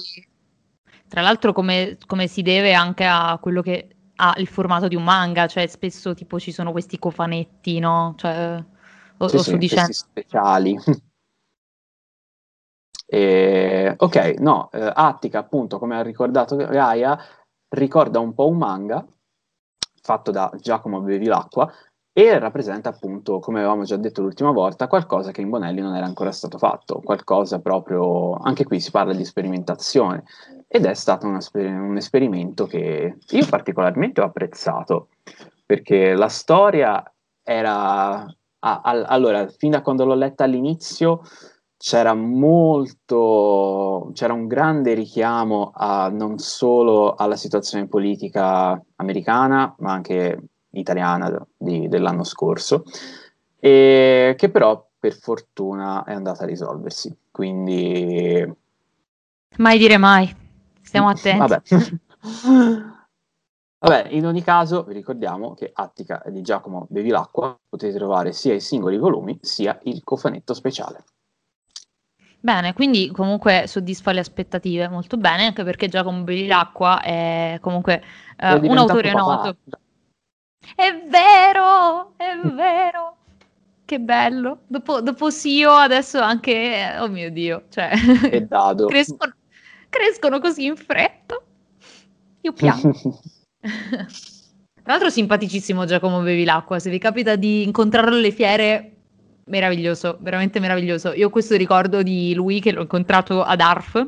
Tra 1.07 1.22
l'altro 1.22 1.51
come, 1.51 1.97
come 2.05 2.28
si 2.28 2.43
deve 2.43 2.74
anche 2.74 3.05
a 3.05 3.38
quello 3.41 3.61
che 3.61 3.89
ha 4.18 4.34
il 4.38 4.47
formato 4.47 4.88
di 4.88 4.95
un 4.95 5.03
manga, 5.03 5.47
cioè 5.47 5.66
spesso 5.68 6.13
tipo 6.13 6.39
ci 6.39 6.51
sono 6.51 6.72
questi 6.72 6.99
cofanetti, 6.99 7.80
no? 7.80 8.13
Cioè, 8.18 8.63
o, 9.18 9.28
sì, 9.28 9.36
o 9.36 9.39
sì, 9.39 9.57
dicendo... 9.57 9.93
speciali. 9.93 10.78
e, 13.05 13.93
ok, 13.97 14.36
no, 14.39 14.70
eh, 14.72 14.91
Attica 14.93 15.39
appunto, 15.39 15.80
come 15.80 15.95
ha 15.95 16.01
ricordato 16.01 16.55
Gaia, 16.55 17.18
ricorda 17.70 18.20
un 18.20 18.34
po' 18.34 18.47
un 18.47 18.57
manga 18.57 19.05
fatto 20.01 20.32
da 20.32 20.51
Giacomo 20.59 21.01
Bevilacqua 21.01 21.72
e 22.18 22.39
rappresenta 22.39 22.89
appunto, 22.89 23.39
come 23.39 23.59
avevamo 23.59 23.84
già 23.84 23.97
detto 23.97 24.22
l'ultima 24.22 24.51
volta, 24.51 24.88
qualcosa 24.88 25.32
che 25.32 25.41
in 25.41 25.49
Bonelli 25.49 25.82
non 25.82 25.95
era 25.95 26.05
ancora 26.05 26.32
stato 26.32 26.57
fatto, 26.57 27.01
qualcosa 27.03 27.59
proprio, 27.59 28.36
anche 28.36 28.63
qui 28.63 28.80
si 28.80 28.89
parla 28.89 29.13
di 29.13 29.26
sperimentazione 29.26 30.24
ed 30.66 30.86
è 30.86 30.93
stato 30.93 31.28
un, 31.28 31.38
un 31.53 31.97
esperimento 31.97 32.68
che 32.68 33.18
io 33.28 33.45
particolarmente 33.49 34.22
ho 34.22 34.26
apprezzato, 34.26 35.09
perché 35.66 36.13
la 36.13 36.30
storia 36.30 37.03
era, 37.43 38.26
ah, 38.66 39.05
allora, 39.05 39.47
fin 39.47 39.72
da 39.72 39.82
quando 39.82 40.05
l'ho 40.05 40.16
letta 40.16 40.43
all'inizio, 40.43 41.22
c'era 41.78 42.13
molto, 42.13 44.09
c'era 44.13 44.34
un 44.34 44.47
grande 44.47 44.93
richiamo 44.93 45.72
a, 45.74 46.09
non 46.09 46.39
solo 46.39 47.13
alla 47.13 47.36
situazione 47.36 47.88
politica 47.88 48.82
americana, 48.95 49.76
ma 49.80 49.91
anche 49.91 50.39
italiana 50.72 51.45
di, 51.55 51.88
dell'anno 51.88 52.24
scorso, 52.24 52.84
e 53.59 54.36
che 54.38 54.49
però 54.49 54.88
per 54.97 55.13
fortuna 55.13 56.03
è 56.03 56.13
andata 56.13 56.43
a 56.43 56.47
risolversi. 56.47 57.16
Quindi... 57.30 58.51
Mai 59.57 59.78
dire 59.78 59.97
mai, 59.97 60.34
stiamo 60.82 61.09
attenti. 61.13 61.38
Vabbè. 61.38 61.61
Vabbè, 63.86 64.08
in 64.10 64.26
ogni 64.26 64.42
caso 64.42 64.84
vi 64.84 64.94
ricordiamo 64.94 65.54
che 65.54 65.70
Attica 65.72 66.24
è 66.24 66.32
di 66.32 66.42
Giacomo 66.42 66.88
Bevilacqua, 66.90 67.56
potete 67.70 67.96
trovare 67.96 68.34
sia 68.34 68.56
i 68.56 68.60
singoli 68.60 68.98
volumi 68.98 69.38
sia 69.42 69.78
il 69.84 70.04
cofanetto 70.04 70.56
speciale. 70.56 71.04
Bene, 72.40 72.74
quindi 72.74 73.12
comunque 73.12 73.66
soddisfa 73.68 74.12
le 74.12 74.22
aspettative 74.22 74.88
molto 74.88 75.18
bene, 75.18 75.46
anche 75.46 75.64
perché 75.64 75.88
Giacomo 75.88 76.24
Bevilacqua 76.24 77.02
è 77.02 77.60
comunque 77.62 78.02
uh, 78.42 78.66
un 78.66 78.78
autore 78.78 79.14
noto. 79.14 79.58
È 80.76 81.04
vero, 81.08 82.14
è 82.18 82.36
vero. 82.56 83.18
Che 83.86 84.00
bello. 84.00 84.62
Dopo, 84.66 85.02
dopo 85.02 85.30
Sio, 85.30 85.72
adesso 85.72 86.20
anche, 86.20 86.98
oh 87.00 87.08
mio 87.08 87.30
Dio, 87.30 87.66
cioè, 87.70 87.92
crescono, 88.88 89.36
crescono 89.90 90.40
così 90.40 90.66
in 90.66 90.76
fretta. 90.76 91.40
Io 92.42 92.52
piango. 92.52 92.92
Tra 93.66 94.93
l'altro 94.93 95.09
simpaticissimo 95.09 95.86
Giacomo 95.86 96.22
Bevilacqua, 96.22 96.78
se 96.78 96.89
vi 96.89 96.99
capita 96.99 97.36
di 97.36 97.63
incontrarlo 97.63 98.16
alle 98.16 98.32
fiere, 98.32 98.91
meraviglioso, 99.45 100.18
veramente 100.22 100.59
meraviglioso. 100.59 101.13
Io 101.13 101.28
ho 101.28 101.30
questo 101.30 101.55
ricordo 101.55 102.03
di 102.03 102.34
lui 102.34 102.59
che 102.59 102.72
l'ho 102.72 102.82
incontrato 102.82 103.43
ad 103.43 103.61
ARF, 103.61 104.07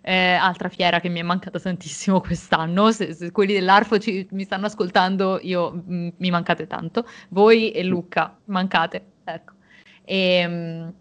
eh, 0.00 0.32
altra 0.32 0.68
fiera 0.68 1.00
che 1.00 1.08
mi 1.08 1.20
è 1.20 1.22
mancata 1.22 1.58
tantissimo 1.58 2.20
quest'anno. 2.20 2.90
Se, 2.90 3.12
se 3.14 3.30
quelli 3.30 3.52
dell'ARF 3.52 3.98
ci, 3.98 4.26
mi 4.32 4.44
stanno 4.44 4.66
ascoltando, 4.66 5.38
io, 5.42 5.70
m, 5.70 5.94
mm, 5.94 6.08
mi 6.16 6.30
mancate 6.30 6.66
tanto. 6.66 7.06
Voi 7.28 7.70
e 7.70 7.84
Luca, 7.84 8.36
mancate. 8.46 9.04
Ecco. 9.24 9.52
E, 10.04 10.16
ehm, 10.16 10.94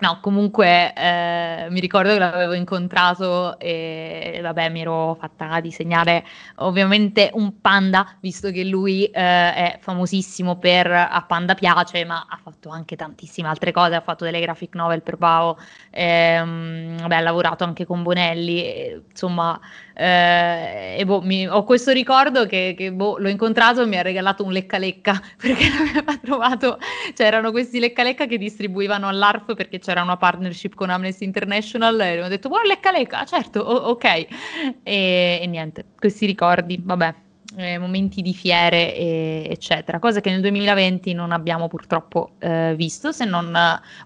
No, 0.00 0.20
comunque 0.20 0.92
eh, 0.94 1.66
mi 1.70 1.80
ricordo 1.80 2.12
che 2.12 2.20
l'avevo 2.20 2.52
incontrato 2.52 3.58
e 3.58 4.38
vabbè 4.40 4.68
mi 4.68 4.82
ero 4.82 5.16
fatta 5.18 5.58
disegnare 5.58 6.24
ovviamente 6.58 7.30
un 7.34 7.60
panda, 7.60 8.06
visto 8.20 8.52
che 8.52 8.62
lui 8.62 9.06
eh, 9.06 9.10
è 9.12 9.78
famosissimo 9.80 10.56
per 10.56 10.86
A 10.88 11.24
Panda 11.26 11.54
piace, 11.54 12.04
ma 12.04 12.26
ha 12.28 12.36
fatto 12.40 12.68
anche 12.68 12.94
tantissime 12.94 13.48
altre 13.48 13.72
cose, 13.72 13.96
ha 13.96 14.00
fatto 14.00 14.24
delle 14.24 14.40
graphic 14.40 14.76
novel 14.76 15.02
per 15.02 15.16
Pao, 15.16 15.58
ehm, 15.90 16.98
vabbè, 17.00 17.16
ha 17.16 17.20
lavorato 17.20 17.64
anche 17.64 17.84
con 17.84 18.04
Bonelli, 18.04 18.62
e, 18.64 19.02
insomma 19.10 19.58
eh, 20.00 20.94
e 20.96 21.04
boh, 21.04 21.20
mi, 21.22 21.48
ho 21.48 21.64
questo 21.64 21.90
ricordo 21.90 22.46
che, 22.46 22.72
che 22.78 22.92
boh, 22.92 23.18
l'ho 23.18 23.28
incontrato 23.28 23.82
e 23.82 23.86
mi 23.86 23.98
ha 23.98 24.02
regalato 24.02 24.44
un 24.44 24.52
lecca 24.52 24.78
lecca 24.78 25.20
perché 25.36 25.64
l'aveva 25.70 26.16
trovato, 26.22 26.78
c'erano 27.14 27.50
questi 27.50 27.80
lecca 27.80 28.04
lecca 28.04 28.26
che 28.26 28.38
distribuivano 28.38 29.08
all'ARF 29.08 29.56
perché 29.56 29.80
c'era 29.80 30.00
una 30.00 30.16
partnership 30.16 30.76
con 30.76 30.90
Amnesty 30.90 31.24
International 31.24 31.98
e 32.00 32.14
mi 32.14 32.22
ho 32.22 32.28
detto, 32.28 32.48
buon 32.48 32.62
lecca 32.66 32.92
lecca, 32.92 33.24
certo, 33.24 33.58
o- 33.58 33.88
ok. 33.90 34.04
E, 34.04 35.40
e, 35.42 35.46
niente, 35.48 35.86
questi 35.98 36.26
ricordi, 36.26 36.80
vabbè, 36.80 37.14
eh, 37.56 37.78
momenti 37.78 38.22
di 38.22 38.34
fiere, 38.34 38.94
e, 38.94 39.48
eccetera, 39.50 39.98
cose 39.98 40.20
che 40.20 40.30
nel 40.30 40.42
2020 40.42 41.12
non 41.12 41.32
abbiamo 41.32 41.66
purtroppo 41.66 42.34
eh, 42.38 42.72
visto, 42.76 43.10
se 43.10 43.24
non, 43.24 43.52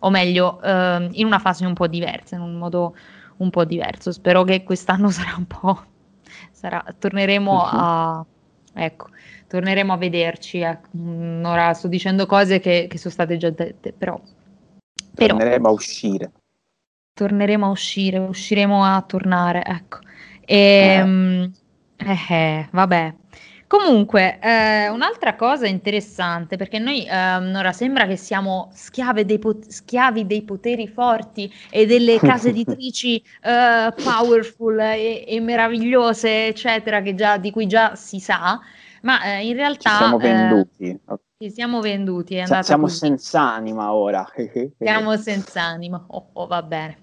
o 0.01 0.09
meglio, 0.09 0.59
eh, 0.63 1.09
in 1.13 1.27
una 1.27 1.39
fase 1.39 1.67
un 1.67 1.75
po' 1.75 1.87
diversa, 1.87 2.37
in 2.37 2.41
un 2.41 2.55
modo 2.55 2.95
un 3.43 3.51
po' 3.51 3.65
diverso. 3.65 4.13
Spero 4.13 4.45
che 4.45 4.63
quest'anno 4.63 5.11
sarà 5.11 5.35
un 5.37 5.47
po'. 5.47 5.85
Sarà, 6.51 6.85
torneremo 6.99 7.53
uh-huh. 7.53 7.69
a. 7.71 8.27
Ecco, 8.75 9.09
torneremo 9.49 9.93
a 9.93 9.97
vederci. 9.97 10.61
Ecco. 10.61 10.89
Mm, 10.97 11.45
ora 11.45 11.75
sto 11.75 11.89
dicendo 11.89 12.27
cose 12.27 12.61
che, 12.61 12.87
che 12.89 12.99
sono 12.99 13.13
state 13.13 13.37
già 13.37 13.51
dette, 13.51 13.93
però. 13.93 14.21
Torneremo 15.15 15.69
a 15.69 15.71
uscire. 15.71 16.33
Torneremo 17.15 17.67
a 17.67 17.71
uscire, 17.71 18.19
usciremo 18.19 18.85
a 18.85 19.03
tornare, 19.03 19.63
ecco. 19.65 19.99
E, 20.45 20.57
ehm, 20.57 21.53
eh. 21.53 21.63
Eh, 22.05 22.35
eh, 22.35 22.69
vabbè. 22.71 23.15
Comunque, 23.73 24.39
eh, 24.39 24.91
un'altra 24.91 25.35
cosa 25.35 25.67
interessante, 25.67 26.59
perché 26.59 26.79
noi 26.79 27.07
ehm, 27.09 27.55
ora 27.55 27.73
sembra 27.73 28.07
che 28.07 28.17
siamo 28.17 28.71
dei 29.25 29.39
pot- 29.39 29.67
schiavi 29.67 30.27
dei 30.27 30.43
poteri 30.43 30.87
forti 30.87 31.51
e 31.71 31.87
delle 31.87 32.19
case 32.19 32.51
editrici 32.53 33.17
eh, 33.17 33.95
powerful 34.05 34.79
e, 34.79 35.25
e, 35.27 35.41
meravigliose, 35.41 36.49
eccetera, 36.49 37.01
già, 37.15 37.39
di 37.39 37.51
cui 37.51 37.67
già 37.67 37.95
si 37.95 38.21
sa, 38.21 38.61
ma 39.01 39.23
eh, 39.23 39.47
in 39.47 39.55
realtà... 39.55 39.89
Ci 39.89 39.97
siamo 39.97 40.19
venduti. 40.19 41.01
Ci 41.39 41.51
siamo 41.51 41.81
venduti. 41.81 42.35
È 42.35 42.45
siamo 42.63 42.83
così. 42.83 42.97
senza 42.99 43.41
anima 43.41 43.95
ora. 43.95 44.31
siamo 44.79 45.17
senza 45.17 45.63
anima, 45.63 46.05
oh, 46.09 46.29
oh, 46.35 46.47
va 46.47 46.63
bene. 46.63 46.99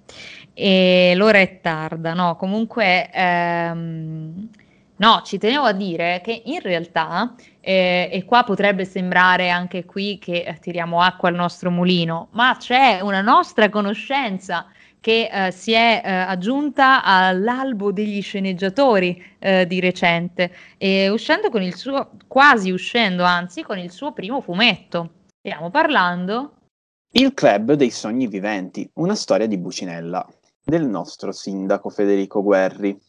E 0.54 1.14
l'ora 1.16 1.40
è 1.40 1.62
tarda, 1.62 2.14
no? 2.14 2.36
Comunque... 2.36 3.10
Ehm, 3.12 4.50
No, 5.00 5.22
ci 5.24 5.38
tenevo 5.38 5.64
a 5.64 5.72
dire 5.72 6.20
che 6.22 6.42
in 6.46 6.60
realtà, 6.60 7.34
eh, 7.62 8.10
e 8.12 8.26
qua 8.26 8.44
potrebbe 8.44 8.84
sembrare 8.84 9.50
anche 9.50 9.86
qui 9.86 10.20
che 10.20 10.44
eh, 10.44 10.60
tiriamo 10.60 11.02
acqua 11.02 11.30
al 11.30 11.36
nostro 11.36 11.72
mulino, 11.72 12.28
ma 12.32 12.58
c'è 12.60 13.00
una 13.02 13.22
nostra 13.22 13.70
conoscenza 13.70 14.66
che 15.00 15.30
eh, 15.32 15.52
si 15.52 15.72
è 15.72 16.02
eh, 16.04 16.12
aggiunta 16.12 17.02
all'albo 17.02 17.94
degli 17.94 18.22
sceneggiatori 18.22 19.24
eh, 19.40 19.66
di 19.66 19.80
recente, 19.80 20.52
uscendo 21.10 21.50
con 21.50 21.62
il 21.62 21.76
suo, 21.76 22.12
quasi 22.28 22.70
uscendo 22.70 23.24
anzi, 23.24 23.64
con 23.64 23.78
il 23.78 23.92
suo 23.92 24.12
primo 24.12 24.42
fumetto. 24.42 25.12
Stiamo 25.40 25.70
parlando... 25.70 26.56
Il 27.12 27.34
Club 27.34 27.72
dei 27.74 27.90
Sogni 27.90 28.28
Viventi, 28.28 28.88
una 28.96 29.16
storia 29.16 29.48
di 29.48 29.58
Bucinella, 29.58 30.28
del 30.62 30.86
nostro 30.86 31.32
sindaco 31.32 31.90
Federico 31.90 32.44
Guerri. 32.44 33.00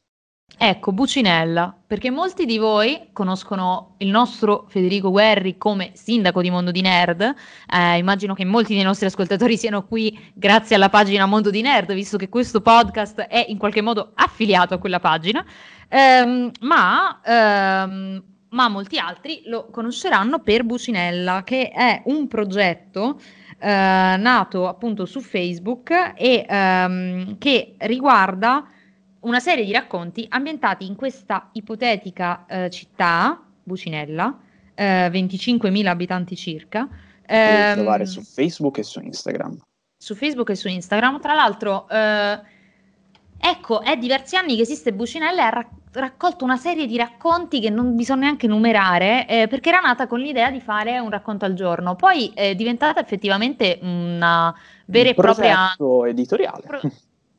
Ecco, 0.57 0.93
Bucinella, 0.93 1.75
perché 1.87 2.11
molti 2.11 2.45
di 2.45 2.59
voi 2.59 3.09
conoscono 3.13 3.95
il 3.99 4.09
nostro 4.09 4.67
Federico 4.69 5.11
Guerri 5.11 5.57
come 5.57 5.93
sindaco 5.95 6.43
di 6.43 6.51
Mondo 6.51 6.71
di 6.71 6.83
Nerd. 6.83 7.23
Eh, 7.23 7.97
immagino 7.97 8.35
che 8.35 8.45
molti 8.45 8.75
dei 8.75 8.83
nostri 8.83 9.07
ascoltatori 9.07 9.57
siano 9.57 9.87
qui 9.87 10.33
grazie 10.35 10.77
alla 10.77 10.91
pagina 10.91 11.25
Mondo 11.25 11.49
di 11.49 11.63
Nerd, 11.63 11.95
visto 11.95 12.19
che 12.19 12.29
questo 12.29 12.61
podcast 12.61 13.23
è 13.23 13.47
in 13.49 13.57
qualche 13.57 13.81
modo 13.81 14.13
affiliato 14.15 14.75
a 14.75 14.79
quella 14.79 15.01
pagina. 15.01 15.43
Eh, 15.89 16.51
ma, 16.61 17.21
ehm, 17.25 18.23
ma 18.51 18.69
molti 18.69 18.99
altri 18.99 19.43
lo 19.47 19.71
conosceranno 19.71 20.41
per 20.41 20.65
Bucinella, 20.65 21.43
che 21.43 21.71
è 21.71 22.03
un 22.05 22.29
progetto 22.29 23.19
eh, 23.59 24.17
nato 24.19 24.69
appunto 24.69 25.07
su 25.07 25.21
Facebook 25.21 26.13
e 26.17 26.45
ehm, 26.47 27.39
che 27.39 27.77
riguarda 27.79 28.67
una 29.21 29.41
serie 29.41 29.65
di 29.65 29.73
racconti 29.73 30.27
ambientati 30.29 30.87
in 30.87 30.97
questa 30.97 31.51
ipotetica 31.53 32.47
eh, 32.47 32.71
città, 32.71 33.43
Bucinella, 33.63 34.39
eh, 34.75 35.09
25.000 35.09 35.87
abitanti 35.87 36.37
circa, 36.37 36.89
Potete 37.31 37.75
trovare 37.75 38.07
su 38.07 38.23
Facebook 38.23 38.79
e 38.79 38.83
su 38.83 39.01
Instagram. 39.01 39.61
Su 39.97 40.17
Facebook 40.17 40.51
e 40.51 40.57
su 40.57 40.67
Instagram. 40.67 41.21
Tra 41.21 41.35
l'altro, 41.35 41.89
eh, 41.89 42.41
ecco, 43.39 43.83
è 43.83 43.97
diversi 43.97 44.35
anni 44.35 44.57
che 44.57 44.63
esiste 44.63 44.93
Bucinella 44.93 45.43
e 45.43 45.45
ha 45.45 45.49
ra- 45.51 45.71
raccolto 45.93 46.45
una 46.45 46.57
serie 46.57 46.87
di 46.87 46.97
racconti 46.97 47.61
che 47.61 47.71
non 47.71 47.95
bisogna 47.95 48.23
neanche 48.23 48.49
numerare, 48.49 49.29
eh, 49.29 49.47
perché 49.47 49.69
era 49.69 49.79
nata 49.79 50.09
con 50.09 50.19
l'idea 50.19 50.51
di 50.51 50.61
fare 50.61 50.99
un 50.99 51.11
racconto 51.11 51.45
al 51.45 51.55
giorno. 51.55 51.95
Poi 51.95 52.33
è 52.35 52.57
diventata 52.57 53.01
effettivamente 53.01 53.79
una 53.83 54.53
vera 54.87 55.11
e 55.11 55.15
propria... 55.15 55.77
editoriale. 56.09 56.63
Pro- 56.67 56.81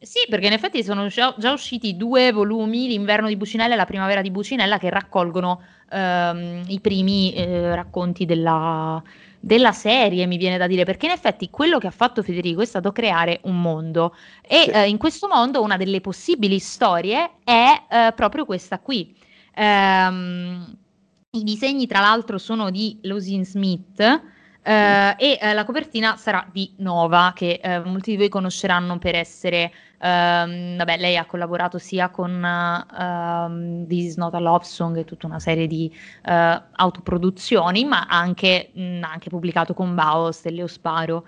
sì, 0.01 0.25
perché 0.27 0.47
in 0.47 0.53
effetti 0.53 0.83
sono 0.83 1.07
già, 1.07 1.33
già, 1.37 1.51
usciti 1.51 1.95
due 1.95 2.31
volumi, 2.31 2.87
l'inverno 2.87 3.27
di 3.27 3.35
Bucinella 3.35 3.75
e 3.75 3.77
la 3.77 3.85
primavera 3.85 4.21
di 4.21 4.31
Bucinella, 4.31 4.79
che 4.79 4.89
raccolgono 4.89 5.61
ehm, 5.91 6.63
i 6.67 6.79
primi 6.79 7.31
eh, 7.33 7.75
racconti 7.75 8.25
della, 8.25 9.01
della, 9.39 9.71
serie, 9.71 10.25
mi 10.25 10.37
viene 10.37 10.57
da 10.57 10.65
dire, 10.65 10.85
perché 10.85 11.05
in 11.05 11.11
effetti 11.11 11.51
quello 11.51 11.77
che 11.77 11.85
ha 11.85 11.91
fatto 11.91 12.23
Federico 12.23 12.61
è 12.61 12.65
stato 12.65 12.91
creare 12.91 13.41
un 13.43 13.61
mondo 13.61 14.15
e 14.41 14.63
sì. 14.63 14.69
eh, 14.71 14.89
in 14.89 14.97
questo 14.97 15.27
mondo 15.27 15.61
una 15.61 15.77
delle 15.77 16.01
possibili 16.01 16.57
storie 16.57 17.33
è 17.43 17.83
eh, 17.87 18.13
proprio 18.15 18.45
questa 18.45 18.79
qui. 18.79 19.15
Ehm, 19.53 20.77
I 21.29 21.43
disegni 21.43 21.85
tra 21.85 21.99
l'altro 21.99 22.39
sono 22.39 22.71
di 22.71 22.97
Losin 23.03 23.45
Smith, 23.45 24.39
Uh, 24.63 25.17
e 25.17 25.39
uh, 25.41 25.55
la 25.55 25.65
copertina 25.65 26.17
sarà 26.17 26.47
di 26.51 26.71
Nova, 26.77 27.33
che 27.35 27.59
uh, 27.63 27.89
molti 27.89 28.11
di 28.11 28.17
voi 28.17 28.29
conosceranno 28.29 28.99
per 28.99 29.15
essere, 29.15 29.71
um, 30.01 30.77
vabbè, 30.77 30.97
lei 30.97 31.17
ha 31.17 31.25
collaborato 31.25 31.77
sia 31.77 32.09
con 32.09 32.31
um, 32.31 33.87
This 33.87 34.05
is 34.05 34.17
not 34.17 34.33
a 34.33 34.39
love 34.39 34.63
song 34.63 34.97
e 34.97 35.05
tutta 35.05 35.27
una 35.27 35.39
serie 35.39 35.67
di 35.67 35.91
autoproduzioni, 36.23 37.85
ma 37.85 38.05
anche, 38.07 38.71
anche 39.01 39.29
pubblicato 39.29 39.73
con 39.73 39.95
Baos 39.95 40.45
e 40.45 40.51
Leo 40.51 40.67
Sparo 40.67 41.25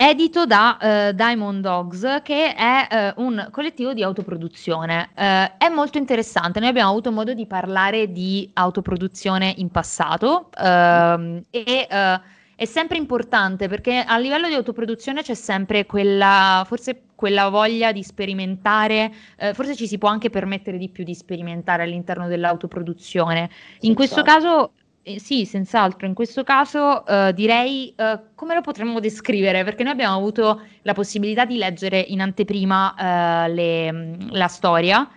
edito 0.00 0.46
da 0.46 0.78
uh, 0.80 1.12
Diamond 1.12 1.60
Dogs, 1.60 2.20
che 2.22 2.54
è 2.54 3.12
uh, 3.16 3.20
un 3.20 3.48
collettivo 3.50 3.92
di 3.92 4.04
autoproduzione. 4.04 5.08
Uh, 5.12 5.20
è 5.58 5.68
molto 5.74 5.98
interessante, 5.98 6.60
noi 6.60 6.68
abbiamo 6.68 6.90
avuto 6.90 7.10
modo 7.10 7.34
di 7.34 7.46
parlare 7.46 8.12
di 8.12 8.48
autoproduzione 8.52 9.52
in 9.56 9.70
passato 9.70 10.50
ehm, 10.56 11.42
e 11.50 11.88
è 12.60 12.64
sempre 12.64 12.96
importante 12.98 13.68
perché 13.68 14.02
a 14.04 14.18
livello 14.18 14.48
di 14.48 14.54
autoproduzione 14.54 15.22
c'è 15.22 15.34
sempre 15.34 15.86
quella, 15.86 16.64
forse 16.66 17.02
quella 17.14 17.50
voglia 17.50 17.92
di 17.92 18.02
sperimentare, 18.02 19.12
forse 19.52 19.76
ci 19.76 19.86
si 19.86 19.96
può 19.96 20.08
anche 20.08 20.28
permettere 20.28 20.76
di 20.76 20.88
più 20.88 21.04
di 21.04 21.14
sperimentare 21.14 21.84
all'interno 21.84 22.26
dell'autoproduzione. 22.26 23.48
In 23.82 23.94
questo 23.94 24.22
caso 24.22 24.72
eh, 25.08 25.20
sì, 25.20 25.46
senz'altro. 25.46 26.06
In 26.06 26.12
questo 26.12 26.42
caso 26.42 27.04
uh, 27.06 27.32
direi 27.32 27.94
uh, 27.96 28.34
come 28.34 28.54
lo 28.54 28.60
potremmo 28.60 29.00
descrivere, 29.00 29.64
perché 29.64 29.82
noi 29.82 29.92
abbiamo 29.92 30.16
avuto 30.16 30.60
la 30.82 30.92
possibilità 30.92 31.44
di 31.44 31.56
leggere 31.56 31.98
in 31.98 32.20
anteprima 32.20 32.94
uh, 33.46 33.52
le, 33.52 34.16
la 34.30 34.48
storia 34.48 35.08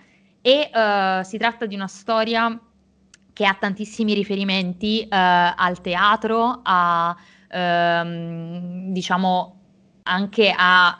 e 0.43 0.69
si 1.23 1.37
tratta 1.37 1.65
di 1.65 1.75
una 1.75 1.87
storia 1.87 2.59
che 3.33 3.45
ha 3.45 3.55
tantissimi 3.59 4.13
riferimenti 4.13 5.05
al 5.09 5.81
teatro, 5.81 6.59
a 6.63 7.15
ehm, 7.49 8.91
diciamo 8.91 9.55
anche 10.03 10.53
a 10.55 10.95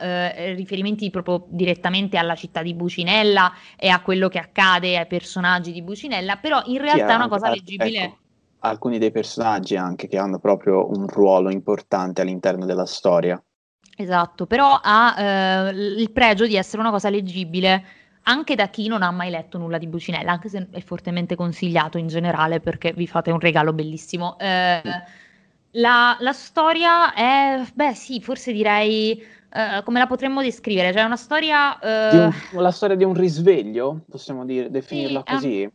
riferimenti 0.54 1.10
proprio 1.10 1.46
direttamente 1.48 2.16
alla 2.16 2.36
città 2.36 2.62
di 2.62 2.72
Bucinella 2.72 3.52
e 3.76 3.88
a 3.88 4.00
quello 4.00 4.28
che 4.28 4.38
accade 4.38 4.96
ai 4.96 5.06
personaggi 5.06 5.72
di 5.72 5.82
Bucinella, 5.82 6.36
però 6.36 6.62
in 6.66 6.78
realtà 6.78 7.12
è 7.12 7.16
una 7.16 7.28
cosa 7.28 7.50
leggibile. 7.50 7.98
Ecco 7.98 8.20
alcuni 8.62 8.98
dei 8.98 9.10
personaggi 9.10 9.76
anche 9.76 10.08
che 10.08 10.18
hanno 10.18 10.38
proprio 10.38 10.88
un 10.88 11.06
ruolo 11.06 11.50
importante 11.50 12.20
all'interno 12.20 12.66
della 12.66 12.86
storia. 12.86 13.42
Esatto, 13.96 14.46
però 14.46 14.78
ha 14.82 15.14
eh, 15.18 15.70
il 15.70 16.10
pregio 16.12 16.46
di 16.46 16.56
essere 16.56 16.80
una 16.80 16.90
cosa 16.90 17.10
leggibile 17.10 17.84
anche 18.24 18.54
da 18.54 18.68
chi 18.68 18.88
non 18.88 19.02
ha 19.02 19.10
mai 19.10 19.30
letto 19.30 19.58
nulla 19.58 19.78
di 19.78 19.86
Bucinella, 19.86 20.32
anche 20.32 20.48
se 20.48 20.68
è 20.70 20.80
fortemente 20.80 21.34
consigliato 21.34 21.98
in 21.98 22.06
generale 22.06 22.60
perché 22.60 22.92
vi 22.92 23.06
fate 23.06 23.30
un 23.30 23.40
regalo 23.40 23.72
bellissimo. 23.72 24.38
Eh, 24.38 24.82
la, 25.72 26.16
la, 26.20 26.32
storia 26.32 27.14
è, 27.14 27.62
beh 27.74 27.94
sì, 27.94 28.20
forse 28.20 28.52
direi, 28.52 29.18
eh, 29.18 29.82
come 29.84 29.98
la 29.98 30.06
potremmo 30.06 30.42
descrivere? 30.42 30.92
Cioè 30.92 31.02
una 31.02 31.16
storia... 31.16 31.78
Un, 31.82 32.32
la 32.60 32.70
storia 32.70 32.96
di 32.96 33.04
un 33.04 33.14
risveglio, 33.14 34.02
possiamo 34.08 34.44
dire, 34.44 34.70
definirla 34.70 35.22
sì, 35.26 35.32
così? 35.32 35.70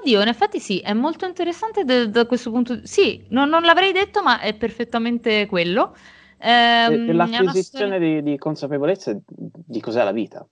Oddio, 0.00 0.22
in 0.22 0.28
effetti 0.28 0.58
sì, 0.58 0.78
è 0.80 0.94
molto 0.94 1.26
interessante 1.26 1.84
da, 1.84 2.06
da 2.06 2.26
questo 2.26 2.50
punto. 2.50 2.80
Sì, 2.86 3.26
non, 3.28 3.48
non, 3.48 3.62
l'avrei 3.62 3.92
detto, 3.92 4.22
ma 4.22 4.40
è 4.40 4.54
perfettamente 4.54 5.46
quello. 5.46 5.94
È 6.38 6.86
l'acquisizione 6.88 7.96
storia... 7.96 7.98
di, 7.98 8.22
di, 8.22 8.38
consapevolezza 8.38 9.16
di 9.26 9.80
cos'è 9.80 10.02
la 10.02 10.12
vita. 10.12 10.46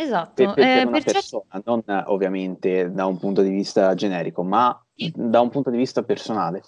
Esatto. 0.00 0.32
Per, 0.34 0.54
per, 0.54 0.64
eh, 0.64 0.82
una 0.82 0.90
per 0.92 1.04
persona, 1.12 1.42
certi... 1.50 1.70
non 1.84 2.04
ovviamente 2.06 2.92
da 2.92 3.06
un 3.06 3.18
punto 3.18 3.42
di 3.42 3.50
vista 3.50 3.94
generico, 3.94 4.44
ma 4.44 4.80
sì. 4.94 5.12
da 5.12 5.40
un 5.40 5.48
punto 5.48 5.70
di 5.70 5.76
vista 5.76 6.04
personale. 6.04 6.62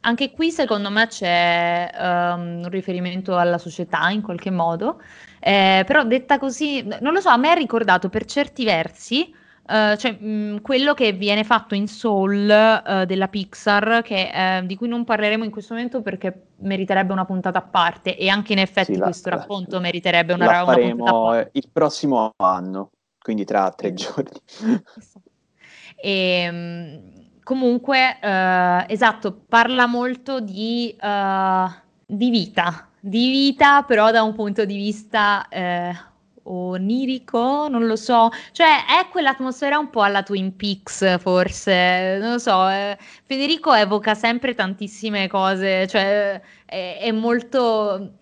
Anche 0.00 0.30
qui 0.30 0.50
secondo 0.50 0.90
me 0.90 1.08
c'è 1.08 1.90
um, 1.94 2.60
un 2.62 2.68
riferimento 2.70 3.36
alla 3.36 3.58
società 3.58 4.08
in 4.08 4.22
qualche 4.22 4.50
modo, 4.50 4.98
eh, 5.40 5.84
però 5.86 6.04
detta 6.04 6.38
così, 6.38 6.82
non 7.00 7.12
lo 7.12 7.20
so, 7.20 7.28
a 7.28 7.36
me 7.36 7.50
ha 7.50 7.54
ricordato 7.54 8.08
per 8.08 8.24
certi 8.24 8.64
versi 8.64 9.34
Uh, 9.68 9.96
cioè, 9.96 10.16
mh, 10.18 10.26
mm, 10.26 10.56
quello 10.62 10.94
che 10.94 11.12
viene 11.12 11.44
fatto 11.44 11.74
in 11.74 11.88
Soul 11.88 12.48
uh, 12.48 13.04
della 13.04 13.28
Pixar, 13.28 14.00
che, 14.02 14.30
uh, 14.62 14.66
di 14.66 14.76
cui 14.76 14.88
non 14.88 15.04
parleremo 15.04 15.44
in 15.44 15.50
questo 15.50 15.74
momento 15.74 16.00
perché 16.00 16.46
meriterebbe 16.60 17.12
una 17.12 17.26
puntata 17.26 17.58
a 17.58 17.62
parte, 17.62 18.16
e 18.16 18.30
anche 18.30 18.54
in 18.54 18.60
effetti 18.60 18.94
sì, 18.94 19.00
questo 19.00 19.28
la, 19.28 19.36
racconto 19.36 19.74
la, 19.74 19.80
meriterebbe 19.82 20.32
una, 20.32 20.46
la 20.46 20.62
una 20.62 20.74
puntata 20.74 21.10
a 21.10 21.20
parte. 21.20 21.50
Il 21.52 21.68
prossimo 21.70 22.32
anno, 22.36 22.92
quindi 23.20 23.44
tra 23.44 23.70
tre 23.72 23.92
giorni. 23.92 24.40
e, 25.96 26.10
ehm, 26.12 27.40
comunque, 27.42 28.18
esatto, 28.88 29.42
parla 29.46 29.86
molto 29.86 30.40
di, 30.40 30.96
di, 32.06 32.30
vita, 32.30 32.88
di 33.00 33.30
vita, 33.30 33.82
però 33.82 34.10
da 34.10 34.22
un 34.22 34.34
punto 34.34 34.64
di 34.64 34.76
vista 34.76 35.46
onirico, 36.50 37.68
non 37.68 37.86
lo 37.86 37.96
so, 37.96 38.30
cioè 38.52 38.84
è 38.86 39.08
quell'atmosfera 39.10 39.78
un 39.78 39.90
po' 39.90 40.02
alla 40.02 40.22
Twin 40.22 40.56
Peaks 40.56 41.18
forse, 41.18 42.18
non 42.20 42.32
lo 42.32 42.38
so, 42.38 42.68
eh, 42.68 42.96
Federico 43.24 43.72
evoca 43.74 44.14
sempre 44.14 44.54
tantissime 44.54 45.28
cose, 45.28 45.86
cioè 45.86 46.40
è, 46.64 46.98
è, 47.00 47.12
molto, 47.12 48.14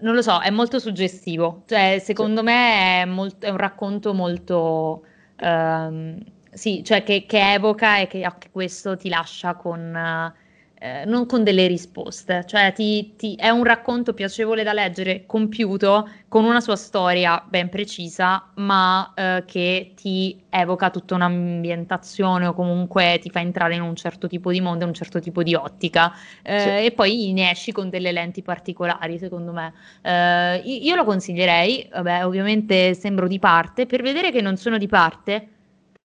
non 0.00 0.14
lo 0.14 0.22
so, 0.22 0.40
è 0.40 0.50
molto 0.50 0.78
suggestivo, 0.78 1.62
cioè 1.66 1.98
secondo 2.02 2.40
sì. 2.40 2.46
me 2.46 3.02
è, 3.02 3.04
molto, 3.04 3.46
è, 3.46 3.50
un 3.50 3.56
racconto 3.56 4.14
molto, 4.14 5.04
um, 5.40 6.18
sì, 6.52 6.82
cioè 6.84 7.02
che, 7.02 7.26
che, 7.26 7.52
evoca 7.52 7.98
e 7.98 8.06
che 8.06 8.22
anche 8.22 8.50
questo 8.50 8.96
ti 8.96 9.08
lascia 9.08 9.54
con... 9.54 10.32
Uh, 10.34 10.44
eh, 10.86 11.04
non 11.04 11.26
con 11.26 11.42
delle 11.42 11.66
risposte, 11.66 12.44
cioè 12.46 12.72
ti, 12.72 13.14
ti, 13.16 13.34
è 13.34 13.48
un 13.48 13.64
racconto 13.64 14.14
piacevole 14.14 14.62
da 14.62 14.72
leggere, 14.72 15.24
compiuto, 15.26 16.08
con 16.28 16.44
una 16.44 16.60
sua 16.60 16.76
storia 16.76 17.44
ben 17.48 17.68
precisa, 17.68 18.50
ma 18.56 19.12
eh, 19.16 19.42
che 19.46 19.94
ti 19.96 20.40
evoca 20.48 20.90
tutta 20.90 21.16
un'ambientazione 21.16 22.46
o 22.46 22.54
comunque 22.54 23.18
ti 23.20 23.30
fa 23.30 23.40
entrare 23.40 23.74
in 23.74 23.82
un 23.82 23.96
certo 23.96 24.28
tipo 24.28 24.52
di 24.52 24.60
mondo, 24.60 24.84
in 24.84 24.90
un 24.90 24.94
certo 24.94 25.18
tipo 25.18 25.42
di 25.42 25.54
ottica 25.56 26.12
eh, 26.42 26.60
sì. 26.60 26.68
e 26.68 26.92
poi 26.94 27.32
ne 27.32 27.50
esci 27.50 27.72
con 27.72 27.90
delle 27.90 28.12
lenti 28.12 28.42
particolari, 28.42 29.18
secondo 29.18 29.52
me. 29.52 29.72
Eh, 30.02 30.62
io 30.64 30.94
lo 30.94 31.04
consiglierei, 31.04 31.88
vabbè, 31.90 32.24
ovviamente 32.24 32.94
sembro 32.94 33.26
di 33.26 33.40
parte, 33.40 33.86
per 33.86 34.02
vedere 34.02 34.30
che 34.30 34.40
non 34.40 34.56
sono 34.56 34.78
di 34.78 34.86
parte, 34.86 35.48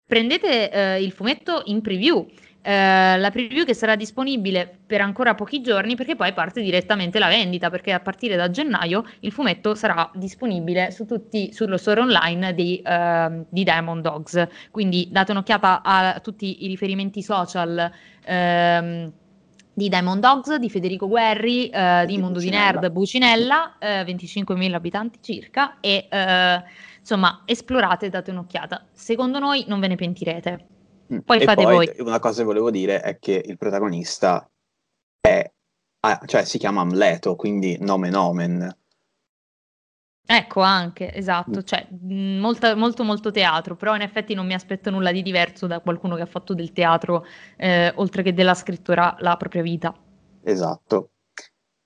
prendete 0.05 0.71
eh, 0.71 1.03
il 1.03 1.13
fumetto 1.13 1.63
in 1.67 1.81
preview 1.81 2.27
eh, 2.67 3.19
la 3.19 3.31
preview 3.31 3.67
che 3.67 3.75
sarà 3.75 3.95
disponibile 3.95 4.79
per 4.87 5.03
ancora 5.03 5.35
pochi 5.35 5.61
giorni 5.61 5.97
perché 5.97 6.17
poi 6.17 6.33
parte 6.33 6.63
direttamente 6.63 7.19
la 7.19 7.29
vendita 7.29 7.69
perché 7.69 7.93
a 7.93 8.01
partire 8.01 8.37
da 8.37 8.49
gennaio 8.49 9.05
il 9.21 9.33
fumetto 9.33 9.75
sarà 9.75 10.11
disponibile 10.15 10.91
su 10.91 11.05
tutti, 11.05 11.53
sullo 11.53 11.77
store 11.77 12.01
online 12.01 12.55
di, 12.55 12.83
uh, 12.83 13.45
di 13.51 13.65
Diamond 13.65 14.01
Dogs 14.01 14.49
quindi 14.71 15.09
date 15.11 15.33
un'occhiata 15.33 15.83
a 15.83 16.21
tutti 16.21 16.65
i 16.65 16.69
riferimenti 16.69 17.23
social 17.23 17.93
um, 18.27 19.13
di 19.75 19.89
Diamond 19.89 20.23
Dogs, 20.23 20.55
di 20.55 20.71
Federico 20.71 21.07
Guerri, 21.07 21.71
uh, 21.71 22.07
di 22.07 22.17
Mondo 22.17 22.39
Bucinella. 22.39 22.71
di 22.71 22.79
Nerd, 22.79 22.93
Bucinella, 22.93 23.77
uh, 23.79 23.85
25.000 23.85 24.73
abitanti 24.73 25.19
circa 25.21 25.81
e 25.81 26.09
uh, 26.11 26.65
insomma 26.99 27.43
esplorate 27.45 28.07
e 28.07 28.09
date 28.09 28.31
un'occhiata. 28.31 28.87
Secondo 28.93 29.39
noi 29.39 29.65
non 29.67 29.81
ve 29.81 29.89
ne 29.89 29.97
pentirete. 29.97 30.67
Mm. 31.13 31.19
Poi 31.19 31.41
e 31.41 31.45
fate 31.45 31.63
poi, 31.63 31.75
voi. 31.75 31.95
Una 31.99 32.19
cosa 32.19 32.39
che 32.39 32.45
volevo 32.45 32.71
dire 32.71 33.01
è 33.01 33.19
che 33.19 33.43
il 33.45 33.59
protagonista 33.59 34.49
è, 35.21 35.51
ah, 36.01 36.21
cioè 36.25 36.45
si 36.45 36.59
chiama 36.59 36.81
Amleto, 36.81 37.37
quindi 37.37 37.77
nome 37.81 38.11
nomen. 38.11 38.77
Ecco 40.27 40.61
anche, 40.63 41.13
esatto, 41.13 41.59
mm. 41.59 41.65
cioè 41.65 41.87
mm, 41.93 42.39
molta, 42.39 42.75
molto 42.75 43.05
molto 43.05 43.31
teatro, 43.31 43.77
però 43.77 43.95
in 43.95 44.01
effetti 44.01 44.33
non 44.33 44.47
mi 44.47 44.55
aspetto 44.55 44.91
nulla 44.91 45.13
di 45.13 45.21
diverso 45.21 45.67
da 45.67 45.81
qualcuno 45.81 46.17
che 46.17 46.23
ha 46.23 46.27
fatto 46.27 46.55
del 46.55 46.73
teatro, 46.73 47.27
eh, 47.57 47.93
oltre 47.97 48.23
che 48.23 48.33
della 48.33 48.55
scrittura, 48.55 49.15
la 49.19 49.37
propria 49.37 49.63
vita. 49.63 49.95
esatto. 50.43 51.11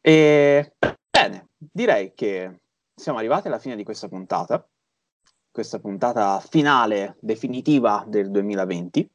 E, 0.00 0.72
bene, 1.10 1.48
direi 1.58 2.12
che 2.14 2.60
siamo 2.94 3.18
arrivati 3.18 3.48
alla 3.48 3.58
fine 3.58 3.74
di 3.74 3.82
questa 3.82 4.08
puntata, 4.08 4.64
questa 5.58 5.80
puntata 5.80 6.38
finale 6.38 7.16
definitiva 7.18 8.04
del 8.06 8.30
2020. 8.30 9.10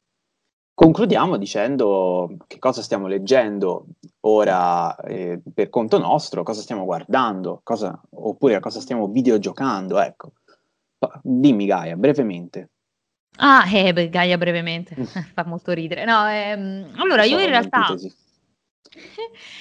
Concludiamo 0.74 1.38
dicendo 1.38 2.36
che 2.46 2.58
cosa 2.58 2.82
stiamo 2.82 3.06
leggendo 3.06 3.86
ora 4.26 4.94
eh, 4.96 5.40
per 5.54 5.70
conto 5.70 5.96
nostro, 5.98 6.42
cosa 6.42 6.60
stiamo 6.60 6.84
guardando, 6.84 7.62
cosa, 7.62 7.98
oppure 8.10 8.56
a 8.56 8.60
cosa 8.60 8.78
stiamo 8.80 9.08
videogiocando, 9.08 9.98
ecco. 9.98 10.32
Dimmi 11.22 11.64
Gaia, 11.64 11.96
brevemente. 11.96 12.68
Ah, 13.36 13.64
eh, 13.72 13.94
beh, 13.94 14.10
Gaia 14.10 14.36
brevemente, 14.36 14.96
fa 15.32 15.46
molto 15.46 15.72
ridere. 15.72 16.04
No, 16.04 16.28
ehm, 16.28 16.92
allora 16.96 17.24
io 17.24 17.38
in 17.38 17.48
realtà... 17.48 17.86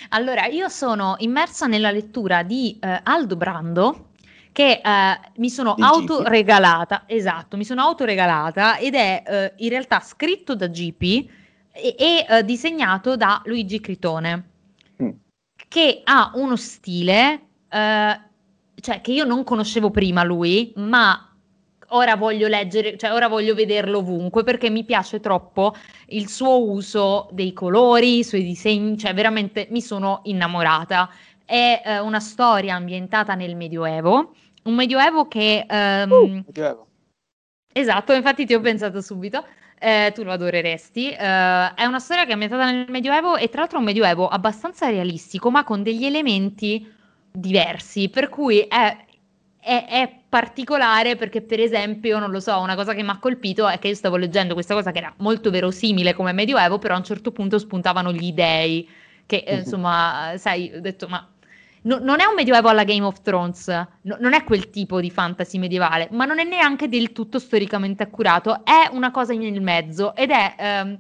allora, 0.10 0.48
io 0.48 0.68
sono 0.68 1.16
immersa 1.20 1.66
nella 1.66 1.92
lettura 1.92 2.44
di 2.44 2.78
eh, 2.82 3.00
Aldo 3.04 3.38
Brando, 3.38 4.12
che 4.54 4.82
eh, 4.82 5.20
mi 5.38 5.50
sono 5.50 5.74
autoregalata, 5.78 7.04
esatto, 7.08 7.58
mi 7.58 7.66
sono 7.66 7.82
autoregalata 7.82 8.78
ed 8.78 8.96
è 8.96 9.24
eh, 9.26 9.54
in 9.58 9.70
realtà 9.70 10.00
scritto 10.00 10.56
da 10.56 10.68
GP 10.68 11.02
e, 11.74 11.96
e 11.98 12.26
eh, 12.30 12.46
disegnato 12.46 13.18
da 13.18 13.42
Luigi 13.46 13.82
Critone, 13.82 14.50
mm. 15.02 15.10
che 15.68 16.02
ha 16.06 16.32
uno 16.36 16.56
stile, 16.56 17.42
cioè 17.74 19.02
che 19.02 19.12
io 19.12 19.26
non 19.26 19.44
conoscevo 19.44 19.90
prima 19.90 20.24
lui, 20.24 20.72
ma 20.76 21.34
ora 21.94 22.16
voglio 22.16 22.48
leggere, 22.48 22.98
cioè 22.98 23.12
ora 23.12 23.28
voglio 23.28 23.54
vederlo 23.54 24.00
ovunque 24.00 24.44
perché 24.44 24.70
mi 24.70 24.84
piace 24.84 25.20
troppo 25.20 25.74
il 26.08 26.30
suo 26.30 26.64
uso 26.70 27.30
dei 27.32 27.54
colori, 27.54 28.20
i 28.20 28.24
suoi 28.24 28.44
disegni, 28.44 28.98
cioè 28.98 29.14
veramente 29.14 29.68
mi 29.72 29.82
sono 29.82 30.22
innamorata. 30.26 31.10
È 31.46 31.82
eh, 31.86 32.00
una 32.00 32.20
storia 32.20 32.76
ambientata 32.76 33.36
nel 33.36 33.56
Medioevo 33.56 34.34
un 34.64 34.76
medioevo 34.76 35.28
che... 35.28 35.66
Um, 35.70 36.12
uh, 36.12 36.44
medioevo. 36.46 36.88
Esatto, 37.74 38.14
infatti 38.14 38.46
ti 38.46 38.54
ho 38.54 38.62
pensato 38.62 39.02
subito. 39.02 39.44
Eh, 39.80 40.12
tu 40.14 40.24
lo 40.24 40.32
adoreresti. 40.32 41.08
Uh, 41.10 41.74
è 41.76 41.84
una 41.86 42.00
storia 42.00 42.24
che 42.24 42.30
è 42.30 42.34
ambientata 42.34 42.72
nel 42.72 42.86
Medioevo 42.88 43.36
e 43.36 43.50
tra 43.50 43.60
l'altro 43.60 43.78
è 43.78 43.80
un 43.80 43.88
Medioevo 43.88 44.28
abbastanza 44.28 44.88
realistico, 44.88 45.52
ma 45.52 45.66
con 45.66 45.84
degli 45.84 46.06
elementi 46.06 46.90
diversi, 47.30 48.08
per 48.08 48.30
cui 48.30 48.60
è, 48.60 48.98
è, 49.60 49.86
è, 49.90 50.22
particolare 50.30 51.16
perché, 51.16 51.42
per 51.42 51.60
esempio, 51.60 52.18
non 52.18 52.32
lo 52.32 52.40
so, 52.40 52.60
una 52.60 52.76
cosa 52.76 52.94
che 52.94 53.04
mi 53.04 53.10
ha 53.10 53.20
colpito 53.20 53.68
è 53.68 53.78
che 53.78 53.90
io 53.90 53.96
stavo 53.96 54.16
leggendo 54.16 54.54
questa 54.54 54.74
cosa 54.74 54.92
che 54.92 55.00
era 55.00 55.14
molto 55.18 55.50
verosimile 55.50 56.14
come 56.14 56.32
Medioevo, 56.32 56.78
però 56.80 56.94
a 56.94 56.98
un 56.98 57.04
certo 57.04 57.32
punto 57.32 57.60
spuntavano 57.60 58.14
gli 58.14 58.32
dei, 58.32 58.88
che 59.26 59.44
eh, 59.46 59.58
insomma, 59.58 60.34
sai, 60.38 60.72
ho 60.74 60.80
detto, 60.80 61.08
ma 61.08 61.28
no, 61.84 62.00
non 62.00 62.20
è 62.20 62.26
un 62.26 62.36
medioevo 62.36 62.70
alla 62.70 62.84
Game 62.84 63.04
of 63.04 63.22
Thrones, 63.22 63.68
no, 63.68 64.18
non 64.20 64.34
è 64.34 64.44
quel 64.44 64.70
tipo 64.70 65.00
di 65.00 65.10
fantasy 65.10 65.58
medievale, 65.58 66.08
ma 66.12 66.26
non 66.26 66.40
è 66.40 66.44
neanche 66.44 66.90
del 66.90 67.12
tutto 67.12 67.40
storicamente 67.40 68.04
accurato, 68.04 68.64
è 68.66 68.90
una 68.92 69.12
cosa 69.12 69.34
nel 69.34 69.62
mezzo 69.62 70.16
ed 70.16 70.32
è... 70.32 70.56
Um, 70.84 71.00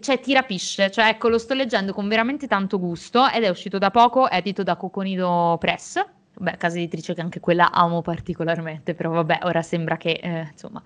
cioè 0.00 0.20
ti 0.20 0.32
rapisce, 0.32 0.90
cioè 0.90 1.08
ecco 1.08 1.28
lo 1.28 1.36
sto 1.36 1.52
leggendo 1.52 1.92
con 1.92 2.08
veramente 2.08 2.46
tanto 2.46 2.78
gusto 2.78 3.28
ed 3.28 3.42
è 3.42 3.50
uscito 3.50 3.76
da 3.76 3.90
poco, 3.90 4.30
edito 4.30 4.62
da 4.62 4.74
Coconido 4.74 5.58
Press, 5.60 6.02
beh 6.38 6.56
casa 6.56 6.78
editrice 6.78 7.12
che 7.12 7.20
anche 7.20 7.40
quella 7.40 7.70
amo 7.70 8.00
particolarmente, 8.00 8.94
però 8.94 9.10
vabbè 9.10 9.40
ora 9.42 9.60
sembra 9.60 9.98
che 9.98 10.12
eh, 10.12 10.48
insomma 10.50 10.82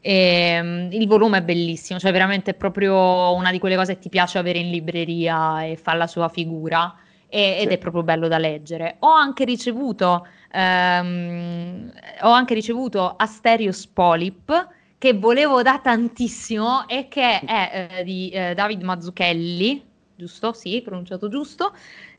ehm, 0.00 0.88
il 0.90 1.06
volume 1.06 1.38
è 1.38 1.42
bellissimo, 1.42 2.00
cioè 2.00 2.10
veramente 2.10 2.50
è 2.50 2.54
proprio 2.54 3.32
una 3.32 3.52
di 3.52 3.60
quelle 3.60 3.76
cose 3.76 3.94
che 3.94 4.00
ti 4.00 4.08
piace 4.08 4.38
avere 4.38 4.58
in 4.58 4.70
libreria 4.70 5.64
e 5.64 5.76
fa 5.76 5.94
la 5.94 6.08
sua 6.08 6.28
figura 6.28 6.92
e, 7.34 7.60
ed 7.60 7.68
sì. 7.68 7.74
è 7.74 7.78
proprio 7.78 8.02
bello 8.02 8.28
da 8.28 8.36
leggere. 8.36 8.96
Ho 8.98 9.10
anche 9.10 9.46
ricevuto, 9.46 10.26
ehm, 10.50 11.90
ho 12.20 12.30
anche 12.30 12.52
ricevuto 12.52 13.14
Asterios 13.16 13.86
Polip 13.86 14.68
che 14.98 15.14
volevo 15.14 15.62
da 15.62 15.80
tantissimo 15.82 16.86
e 16.86 17.08
che 17.08 17.38
è 17.46 17.88
eh, 17.90 18.04
di 18.04 18.28
eh, 18.28 18.52
David 18.54 18.82
Mazzucchelli, 18.82 19.82
giusto? 20.14 20.52
Sì, 20.52 20.82
pronunciato 20.84 21.28
giusto. 21.28 21.74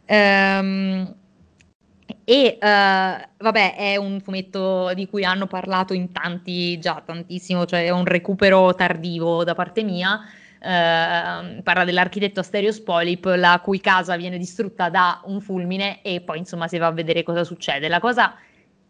Ehm, 0.05 1.15
e 2.25 2.57
uh, 2.59 3.27
vabbè, 3.37 3.75
è 3.75 3.95
un 3.97 4.19
fumetto 4.19 4.93
di 4.95 5.07
cui 5.07 5.23
hanno 5.23 5.45
parlato 5.45 5.93
in 5.93 6.11
tanti, 6.11 6.79
già 6.79 7.01
tantissimo, 7.05 7.65
cioè 7.65 7.85
è 7.85 7.89
un 7.91 8.05
recupero 8.05 8.73
tardivo 8.73 9.43
da 9.43 9.53
parte 9.53 9.83
mia. 9.83 10.19
Ehm, 10.65 11.61
parla 11.61 11.83
dell'architetto 11.83 12.39
Asterios 12.39 12.79
Polip, 12.79 13.25
la 13.35 13.59
cui 13.61 13.81
casa 13.81 14.15
viene 14.15 14.37
distrutta 14.37 14.89
da 14.89 15.21
un 15.25 15.41
fulmine 15.41 16.01
e 16.01 16.21
poi 16.21 16.37
insomma 16.37 16.69
si 16.69 16.77
va 16.77 16.87
a 16.87 16.91
vedere 16.91 17.23
cosa 17.23 17.43
succede. 17.43 17.89
La 17.89 17.99
cosa 17.99 18.33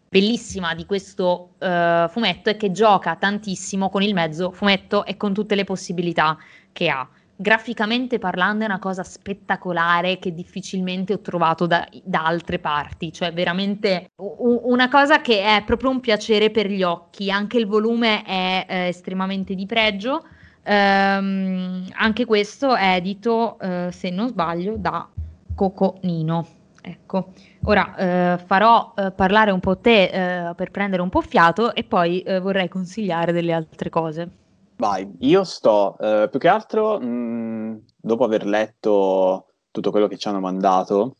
bellissima 0.08 0.76
di 0.76 0.86
questo 0.86 1.56
uh, 1.58 2.08
fumetto 2.08 2.52
è 2.52 2.56
che 2.56 2.72
gioca 2.72 3.16
tantissimo 3.16 3.90
con 3.90 4.04
il 4.04 4.14
mezzo 4.14 4.52
fumetto 4.52 5.06
e 5.06 5.18
con 5.18 5.34
tutte 5.34 5.56
le 5.56 5.64
possibilità 5.64 6.38
che 6.72 6.90
ha. 6.90 7.10
Graficamente 7.36 8.20
parlando 8.20 8.64
è 8.64 8.68
una 8.68 8.78
cosa 8.78 9.02
spettacolare 9.02 10.20
che 10.20 10.32
difficilmente 10.32 11.14
ho 11.14 11.20
trovato 11.20 11.66
da, 11.66 11.88
da 12.04 12.24
altre 12.24 12.60
parti, 12.60 13.12
cioè 13.12 13.34
veramente 13.34 14.12
u- 14.18 14.62
una 14.66 14.88
cosa 14.88 15.22
che 15.22 15.42
è 15.42 15.64
proprio 15.66 15.90
un 15.90 16.00
piacere 16.00 16.52
per 16.52 16.68
gli 16.68 16.84
occhi, 16.84 17.32
anche 17.32 17.58
il 17.58 17.66
volume 17.66 18.22
è 18.24 18.66
eh, 18.70 18.88
estremamente 18.90 19.56
di 19.56 19.66
pregio, 19.66 20.24
Ehm, 20.64 21.88
anche 21.93 22.26
questo 22.26 22.76
è 22.76 22.95
edito, 22.95 23.59
eh, 23.59 23.89
se 23.91 24.09
non 24.09 24.30
sbaglio, 24.30 24.76
da 24.78 25.07
Coco 25.55 25.97
Nino. 26.01 26.61
Ecco, 26.86 27.32
ora 27.64 27.95
eh, 27.95 28.38
farò 28.45 28.93
eh, 28.97 29.11
parlare 29.11 29.51
un 29.51 29.61
po' 29.61 29.78
te 29.78 30.49
eh, 30.49 30.53
per 30.53 30.70
prendere 30.72 31.01
un 31.01 31.09
po' 31.09 31.22
fiato 31.22 31.74
e 31.74 31.86
poi 31.86 32.22
eh, 32.22 32.39
vorrei 32.39 32.68
consigliare 32.68 33.32
delle 33.32 33.53
altre 33.53 33.89
cose. 33.89 34.30
Vai, 34.76 35.09
io 35.20 35.45
sto 35.45 35.97
eh, 35.97 36.28
più 36.30 36.39
che 36.39 36.49
altro 36.49 36.99
mh, 36.99 37.05
mm, 37.05 37.76
dopo 37.95 38.26
aver 38.26 38.45
letto 38.45 39.47
tutto 39.72 39.91
quello 39.91 40.07
che 40.07 40.18
ci 40.18 40.28
hanno 40.28 40.41
mandato 40.41 41.16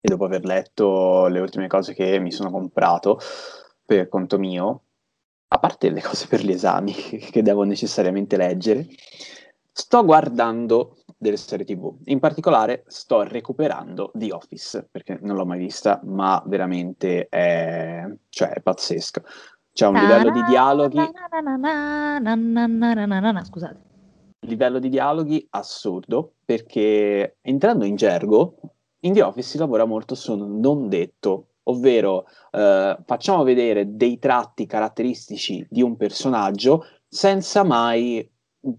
e 0.00 0.08
dopo 0.08 0.26
aver 0.26 0.44
letto 0.44 1.26
le 1.28 1.40
ultime 1.40 1.68
cose 1.68 1.94
che 1.94 2.18
mi 2.18 2.30
sono 2.30 2.50
comprato 2.50 3.18
per 3.84 4.08
conto 4.08 4.38
mio, 4.38 4.82
a 5.48 5.58
parte 5.58 5.90
le 5.90 6.02
cose 6.02 6.26
per 6.26 6.44
gli 6.44 6.50
esami 6.50 6.92
che 7.30 7.42
devo 7.42 7.62
necessariamente 7.62 8.36
leggere, 8.36 8.86
sto 9.72 10.04
guardando 10.04 10.96
delle 11.16 11.36
serie 11.36 11.64
TV. 11.64 11.94
In 12.04 12.18
particolare 12.18 12.84
sto 12.86 13.22
recuperando 13.22 14.10
The 14.14 14.32
Office, 14.32 14.88
perché 14.90 15.18
non 15.22 15.36
l'ho 15.36 15.46
mai 15.46 15.58
vista, 15.58 16.00
ma 16.04 16.42
veramente 16.46 17.28
è, 17.28 18.04
cioè, 18.28 18.50
è 18.50 18.60
pazzesco. 18.60 19.22
C'è 19.72 19.86
un 19.86 19.94
livello 19.94 20.30
di 20.30 20.42
dialoghi... 20.44 20.98
Scusate. 23.44 23.84
Livello 24.40 24.78
di 24.78 24.88
dialoghi 24.88 25.46
assurdo, 25.50 26.34
perché 26.44 27.36
entrando 27.42 27.84
in 27.84 27.96
gergo, 27.96 28.56
in 29.00 29.12
The 29.12 29.22
Office 29.22 29.50
si 29.50 29.58
lavora 29.58 29.84
molto 29.84 30.14
su 30.14 30.32
un 30.32 30.60
non 30.60 30.88
detto 30.88 31.48
ovvero 31.68 32.26
eh, 32.50 32.96
facciamo 33.04 33.42
vedere 33.42 33.96
dei 33.96 34.18
tratti 34.18 34.66
caratteristici 34.66 35.66
di 35.68 35.82
un 35.82 35.96
personaggio 35.96 36.84
senza 37.08 37.62
mai 37.62 38.28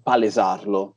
palesarlo. 0.02 0.96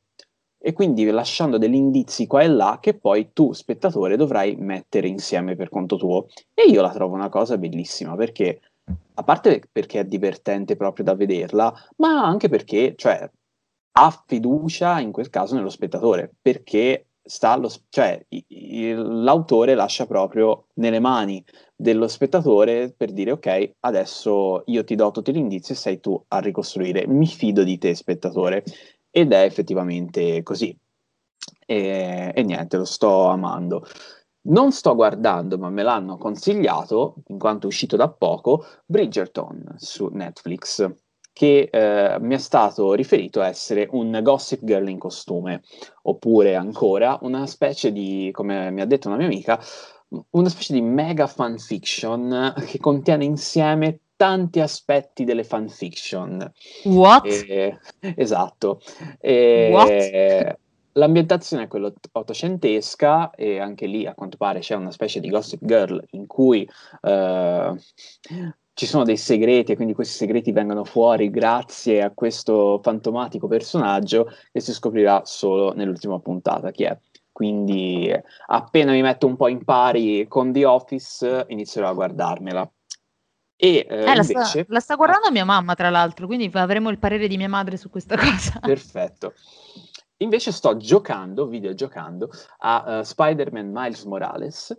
E 0.63 0.73
quindi 0.73 1.05
lasciando 1.05 1.57
degli 1.57 1.73
indizi 1.73 2.27
qua 2.27 2.41
e 2.41 2.47
là 2.47 2.77
che 2.79 2.93
poi 2.93 3.31
tu 3.33 3.51
spettatore 3.51 4.15
dovrai 4.15 4.55
mettere 4.57 5.07
insieme 5.07 5.55
per 5.55 5.69
conto 5.69 5.97
tuo. 5.97 6.27
E 6.53 6.63
io 6.69 6.81
la 6.81 6.91
trovo 6.91 7.15
una 7.15 7.29
cosa 7.29 7.57
bellissima 7.57 8.15
perché 8.15 8.61
a 9.15 9.23
parte 9.23 9.61
perché 9.71 10.01
è 10.01 10.05
divertente 10.05 10.75
proprio 10.75 11.05
da 11.05 11.15
vederla 11.15 11.73
ma 11.97 12.25
anche 12.25 12.49
perché 12.49 12.93
cioè 12.95 13.29
ha 13.93 14.23
fiducia 14.25 14.99
in 14.99 15.11
quel 15.11 15.29
caso 15.29 15.55
nello 15.55 15.69
spettatore 15.69 16.33
perché 16.41 17.07
sta 17.23 17.51
allo, 17.51 17.69
cioè, 17.89 18.25
il, 18.29 19.23
l'autore 19.23 19.75
lascia 19.75 20.05
proprio 20.05 20.67
nelle 20.75 20.99
mani 20.99 21.43
dello 21.75 22.07
spettatore 22.07 22.93
per 22.95 23.11
dire 23.11 23.31
ok, 23.31 23.73
adesso 23.81 24.63
io 24.65 24.83
ti 24.83 24.95
do 24.95 25.11
tutti 25.11 25.33
gli 25.33 25.37
indizi 25.37 25.73
e 25.73 25.75
sei 25.75 25.99
tu 25.99 26.21
a 26.29 26.39
ricostruire, 26.39 27.07
mi 27.07 27.27
fido 27.27 27.63
di 27.63 27.77
te 27.77 27.95
spettatore. 27.95 28.63
Ed 29.09 29.33
è 29.33 29.43
effettivamente 29.43 30.41
così. 30.43 30.75
E, 31.65 32.31
e 32.33 32.43
niente, 32.43 32.77
lo 32.77 32.85
sto 32.85 33.25
amando. 33.25 33.85
Non 34.43 34.71
sto 34.71 34.95
guardando, 34.95 35.57
ma 35.57 35.69
me 35.69 35.83
l'hanno 35.83 36.17
consigliato, 36.17 37.15
in 37.27 37.37
quanto 37.37 37.65
è 37.65 37.69
uscito 37.69 37.95
da 37.95 38.09
poco, 38.09 38.65
Bridgerton 38.85 39.75
su 39.77 40.07
Netflix 40.07 40.89
che 41.33 41.69
eh, 41.71 42.17
mi 42.19 42.35
è 42.35 42.37
stato 42.37 42.93
riferito 42.93 43.41
essere 43.41 43.87
un 43.91 44.19
gossip 44.21 44.63
girl 44.63 44.89
in 44.89 44.97
costume, 44.97 45.61
oppure 46.03 46.55
ancora 46.55 47.17
una 47.21 47.45
specie 47.47 47.91
di, 47.91 48.29
come 48.31 48.71
mi 48.71 48.81
ha 48.81 48.85
detto 48.85 49.07
una 49.07 49.17
mia 49.17 49.27
amica, 49.27 49.59
una 50.31 50.49
specie 50.49 50.73
di 50.73 50.81
mega 50.81 51.27
fanfiction 51.27 52.53
che 52.65 52.79
contiene 52.79 53.23
insieme 53.23 53.99
tanti 54.15 54.59
aspetti 54.59 55.23
delle 55.23 55.43
fanfiction. 55.43 56.51
What? 56.83 57.25
E, 57.25 57.79
esatto. 58.15 58.81
E, 59.19 59.69
What? 59.71 60.59
L'ambientazione 60.93 61.63
è 61.63 61.67
quella 61.67 61.91
ottocentesca 62.11 63.31
e 63.31 63.59
anche 63.59 63.85
lì 63.85 64.05
a 64.05 64.13
quanto 64.13 64.35
pare 64.35 64.59
c'è 64.59 64.75
una 64.75 64.91
specie 64.91 65.21
di 65.21 65.29
Gossip 65.29 65.63
Girl 65.63 66.03
in 66.11 66.27
cui 66.27 66.69
uh, 67.01 67.75
ci 68.81 68.87
sono 68.87 69.03
dei 69.03 69.17
segreti 69.17 69.73
e 69.73 69.75
quindi 69.75 69.93
questi 69.93 70.15
segreti 70.15 70.51
vengono 70.51 70.83
fuori 70.83 71.29
grazie 71.29 72.01
a 72.01 72.09
questo 72.09 72.79
fantomatico 72.81 73.47
personaggio 73.47 74.33
che 74.51 74.59
si 74.59 74.73
scoprirà 74.73 75.21
solo 75.23 75.71
nell'ultima 75.75 76.17
puntata 76.17 76.71
chi 76.71 76.85
è. 76.85 76.97
Quindi 77.31 78.11
appena 78.47 78.91
mi 78.91 79.03
metto 79.03 79.27
un 79.27 79.35
po' 79.35 79.49
in 79.49 79.63
pari 79.63 80.25
con 80.27 80.51
The 80.51 80.65
Office 80.65 81.45
inizierò 81.49 81.89
a 81.89 81.93
guardarmela. 81.93 82.71
E, 83.55 83.85
eh, 83.87 83.97
eh, 83.97 84.15
la, 84.15 84.23
sta, 84.23 84.65
la, 84.65 84.79
sta, 84.79 84.95
guardando 84.95 85.29
mia 85.29 85.45
mamma, 85.45 85.75
tra 85.75 85.91
l'altro, 85.91 86.25
quindi 86.25 86.49
avremo 86.51 86.89
il 86.89 86.97
parere 86.97 87.27
di 87.27 87.37
mia 87.37 87.49
madre 87.49 87.77
su 87.77 87.91
questa 87.91 88.17
cosa. 88.17 88.61
Perfetto. 88.61 89.35
Invece 90.17 90.51
sto 90.51 90.75
giocando, 90.77 91.45
videogiocando, 91.45 92.31
a 92.61 92.97
uh, 92.97 93.03
Spider-Man 93.03 93.69
Miles 93.71 94.05
Morales, 94.05 94.75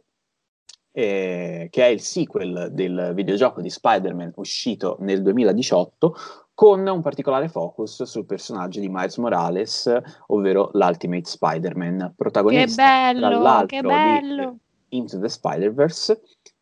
eh, 0.93 1.69
che 1.71 1.85
è 1.85 1.89
il 1.89 2.01
sequel 2.01 2.69
del 2.73 3.13
videogioco 3.15 3.61
di 3.61 3.71
Spider-Man 3.71 4.33
uscito 4.37 4.97
nel 5.01 5.23
2018, 5.23 6.15
con 6.55 6.87
un 6.87 7.01
particolare 7.01 7.49
focus 7.49 8.03
sul 8.03 8.27
personaggio 8.27 8.79
di 8.79 8.89
Miles 8.89 9.17
Morales, 9.17 10.01
ovvero 10.29 10.71
l'Ultimate 10.75 11.25
Spider-Man, 11.25 12.13
protagonista 12.15 13.13
che 13.13 13.19
bello, 13.19 13.67
che 13.67 13.81
bello. 13.81 14.57
di 14.89 14.97
Into 14.99 15.19
the 15.19 15.29
Spider-Verse, 15.29 16.21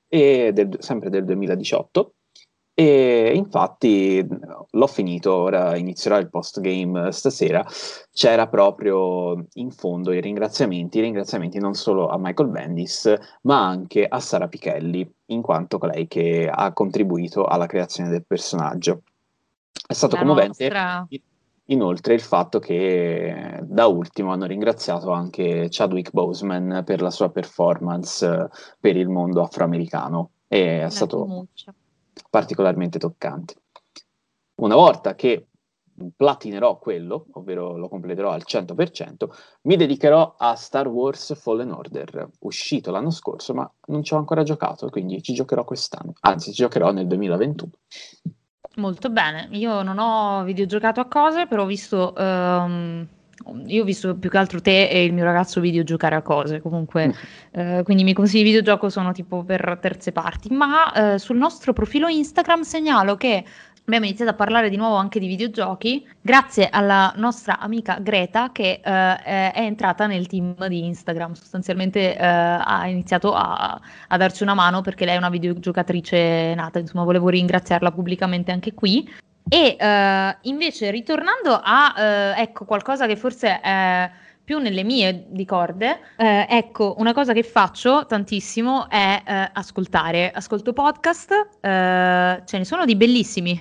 del, 0.08 0.76
sempre 0.78 1.10
del 1.10 1.24
2018 1.24 2.14
e 2.80 3.32
infatti 3.34 4.26
l'ho 4.70 4.86
finito, 4.86 5.34
ora 5.34 5.76
inizierò 5.76 6.18
il 6.18 6.30
post 6.30 6.60
game 6.60 7.12
stasera. 7.12 7.62
C'era 8.10 8.48
proprio 8.48 9.44
in 9.52 9.70
fondo 9.70 10.12
i 10.12 10.20
ringraziamenti, 10.22 10.96
i 10.96 11.02
ringraziamenti 11.02 11.58
non 11.58 11.74
solo 11.74 12.08
a 12.08 12.16
Michael 12.18 12.48
Bendis, 12.48 13.14
ma 13.42 13.66
anche 13.66 14.06
a 14.06 14.18
Sara 14.18 14.48
Pichelli, 14.48 15.06
in 15.26 15.42
quanto 15.42 15.76
colei 15.76 16.08
che 16.08 16.50
ha 16.50 16.72
contribuito 16.72 17.44
alla 17.44 17.66
creazione 17.66 18.08
del 18.08 18.24
personaggio. 18.26 19.02
È 19.86 19.92
stato 19.92 20.14
La 20.14 20.22
commovente. 20.22 20.68
Nostra... 20.68 21.06
Inoltre 21.66 22.14
il 22.14 22.22
fatto 22.22 22.60
che 22.60 23.60
da 23.62 23.86
ultimo 23.88 24.32
hanno 24.32 24.46
ringraziato 24.46 25.12
anche 25.12 25.66
Chadwick 25.68 26.12
Boseman 26.12 26.82
per 26.86 27.02
la 27.02 27.10
sua 27.10 27.28
performance 27.28 28.48
per 28.80 28.96
il 28.96 29.10
mondo 29.10 29.42
afroamericano. 29.42 30.30
E 30.48 30.78
è 30.78 30.80
La 30.80 30.88
stato 30.88 31.26
muccia 31.26 31.74
particolarmente 32.28 32.98
toccanti. 32.98 33.54
Una 34.56 34.74
volta 34.74 35.14
che 35.14 35.46
platinerò 36.16 36.78
quello, 36.78 37.26
ovvero 37.32 37.76
lo 37.76 37.88
completerò 37.88 38.30
al 38.30 38.42
100%, 38.46 39.28
mi 39.62 39.76
dedicherò 39.76 40.34
a 40.38 40.54
Star 40.54 40.88
Wars 40.88 41.38
Fallen 41.38 41.70
Order, 41.72 42.28
uscito 42.40 42.90
l'anno 42.90 43.10
scorso, 43.10 43.54
ma 43.54 43.70
non 43.86 44.02
ci 44.02 44.14
ho 44.14 44.16
ancora 44.16 44.42
giocato, 44.42 44.88
quindi 44.88 45.22
ci 45.22 45.34
giocherò 45.34 45.64
quest'anno, 45.64 46.12
anzi 46.20 46.52
ci 46.52 46.62
giocherò 46.62 46.92
nel 46.92 47.06
2021. 47.06 47.70
Molto 48.76 49.10
bene, 49.10 49.48
io 49.52 49.82
non 49.82 49.98
ho 49.98 50.44
videogiocato 50.44 51.00
a 51.00 51.06
cose, 51.06 51.46
però 51.46 51.62
ho 51.62 51.66
visto... 51.66 52.14
Um 52.16 53.08
io 53.66 53.82
ho 53.82 53.84
visto 53.84 54.14
più 54.16 54.30
che 54.30 54.38
altro 54.38 54.60
te 54.60 54.88
e 54.88 55.04
il 55.04 55.12
mio 55.12 55.24
ragazzo 55.24 55.60
videogiocare 55.60 56.14
a 56.14 56.22
cose, 56.22 56.60
comunque, 56.60 57.08
mm. 57.08 57.10
eh, 57.52 57.82
quindi 57.82 58.02
i 58.02 58.04
miei 58.04 58.14
consigli 58.14 58.42
di 58.42 58.48
videogioco 58.48 58.88
sono 58.88 59.12
tipo 59.12 59.42
per 59.42 59.78
terze 59.80 60.12
parti, 60.12 60.52
ma 60.52 61.14
eh, 61.14 61.18
sul 61.18 61.36
nostro 61.36 61.72
profilo 61.72 62.08
Instagram 62.08 62.62
segnalo 62.62 63.16
che 63.16 63.44
abbiamo 63.86 64.06
iniziato 64.06 64.30
a 64.30 64.34
parlare 64.34 64.70
di 64.70 64.76
nuovo 64.76 64.94
anche 64.94 65.18
di 65.18 65.26
videogiochi 65.26 66.06
grazie 66.20 66.68
alla 66.70 67.12
nostra 67.16 67.58
amica 67.58 67.98
Greta 68.00 68.52
che 68.52 68.80
eh, 68.82 68.82
è 68.82 69.52
entrata 69.56 70.06
nel 70.06 70.28
team 70.28 70.54
di 70.68 70.86
Instagram, 70.86 71.32
sostanzialmente 71.32 72.16
eh, 72.16 72.24
ha 72.24 72.86
iniziato 72.86 73.34
a, 73.34 73.80
a, 74.08 74.16
darci 74.16 74.44
una 74.44 74.54
mano 74.54 74.80
perché 74.80 75.04
lei 75.04 75.14
è 75.14 75.18
una 75.18 75.30
videogiocatrice 75.30 76.54
nata, 76.54 76.78
insomma 76.78 77.04
volevo 77.04 77.28
ringraziarla 77.28 77.90
pubblicamente 77.90 78.52
anche 78.52 78.74
qui. 78.74 79.08
E 79.52 79.76
uh, 79.80 80.38
invece 80.42 80.92
ritornando 80.92 81.60
a 81.60 81.92
uh, 81.96 82.40
ecco, 82.40 82.64
qualcosa 82.64 83.06
che 83.06 83.16
forse 83.16 83.60
è 83.60 84.08
più 84.44 84.58
nelle 84.58 84.84
mie 84.84 85.26
di 85.28 85.44
corde, 85.44 85.98
uh, 86.18 86.24
ecco, 86.48 86.94
una 86.98 87.12
cosa 87.12 87.32
che 87.32 87.42
faccio 87.42 88.06
tantissimo 88.06 88.88
è 88.88 89.50
ascoltare. 89.52 90.30
Ascolto 90.30 90.72
podcast, 90.72 91.48
ce 91.60 92.58
ne 92.58 92.64
sono 92.64 92.84
di 92.84 92.94
bellissimi. 92.94 93.60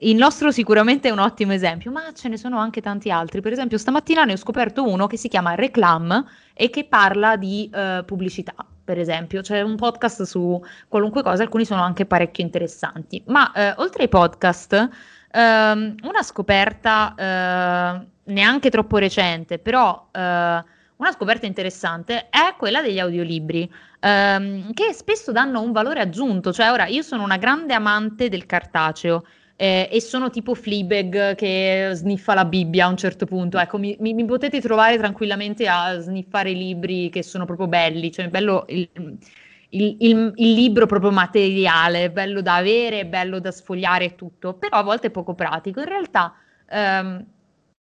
Il 0.00 0.16
nostro 0.16 0.50
sicuramente 0.50 1.08
è 1.08 1.12
un 1.12 1.20
ottimo 1.20 1.52
esempio, 1.52 1.92
ma 1.92 2.12
ce 2.12 2.28
ne 2.28 2.36
sono 2.36 2.58
anche 2.58 2.80
tanti 2.80 3.08
altri. 3.10 3.40
Per 3.40 3.52
esempio, 3.52 3.78
stamattina 3.78 4.24
ne 4.24 4.32
ho 4.32 4.36
scoperto 4.36 4.88
uno 4.88 5.06
che 5.06 5.16
si 5.16 5.28
chiama 5.28 5.54
Reclam 5.54 6.24
e 6.52 6.68
che 6.68 6.84
parla 6.84 7.36
di 7.36 7.70
pubblicità 8.04 8.54
per 8.88 8.98
esempio, 8.98 9.42
c'è 9.42 9.60
un 9.60 9.76
podcast 9.76 10.22
su 10.22 10.58
qualunque 10.88 11.22
cosa, 11.22 11.42
alcuni 11.42 11.66
sono 11.66 11.82
anche 11.82 12.06
parecchio 12.06 12.42
interessanti. 12.42 13.22
Ma 13.26 13.52
eh, 13.52 13.74
oltre 13.76 14.04
ai 14.04 14.08
podcast, 14.08 14.88
Um, 15.30 15.94
una 16.02 16.22
scoperta 16.22 17.14
uh, 17.14 18.32
neanche 18.32 18.70
troppo 18.70 18.96
recente, 18.96 19.58
però 19.58 20.08
uh, 20.10 20.18
una 20.18 21.12
scoperta 21.12 21.44
interessante 21.44 22.28
è 22.30 22.54
quella 22.56 22.80
degli 22.80 22.98
audiolibri, 22.98 23.70
um, 24.00 24.72
che 24.72 24.92
spesso 24.92 25.30
danno 25.30 25.60
un 25.60 25.72
valore 25.72 26.00
aggiunto. 26.00 26.52
Cioè, 26.52 26.70
ora 26.70 26.86
io 26.86 27.02
sono 27.02 27.24
una 27.24 27.36
grande 27.36 27.74
amante 27.74 28.28
del 28.28 28.46
cartaceo. 28.46 29.24
Eh, 29.60 29.88
e 29.90 30.00
sono 30.00 30.30
tipo 30.30 30.54
Fleabag 30.54 31.34
che 31.34 31.90
sniffa 31.92 32.32
la 32.32 32.44
Bibbia 32.44 32.84
a 32.86 32.88
un 32.88 32.96
certo 32.96 33.26
punto. 33.26 33.58
Ecco, 33.58 33.76
mi, 33.76 33.96
mi, 33.98 34.14
mi, 34.14 34.24
potete 34.24 34.60
trovare 34.60 34.96
tranquillamente 34.98 35.66
a 35.66 35.98
sniffare 35.98 36.52
libri 36.52 37.10
che 37.10 37.24
sono 37.24 37.44
proprio 37.44 37.66
belli. 37.66 38.12
Cioè, 38.12 38.28
bello 38.28 38.64
il, 38.68 38.88
il, 39.70 39.96
il, 40.00 40.32
il, 40.36 40.52
libro 40.52 40.86
proprio 40.86 41.10
materiale, 41.10 42.10
bello 42.10 42.40
da 42.40 42.56
avere, 42.56 43.06
bello 43.06 43.38
da 43.40 43.50
sfogliare 43.50 44.04
e 44.06 44.14
tutto, 44.14 44.54
però 44.54 44.78
a 44.78 44.82
volte 44.82 45.08
è 45.08 45.10
poco 45.10 45.34
pratico. 45.34 45.80
In 45.80 45.86
realtà, 45.86 46.34
ehm, 46.68 47.24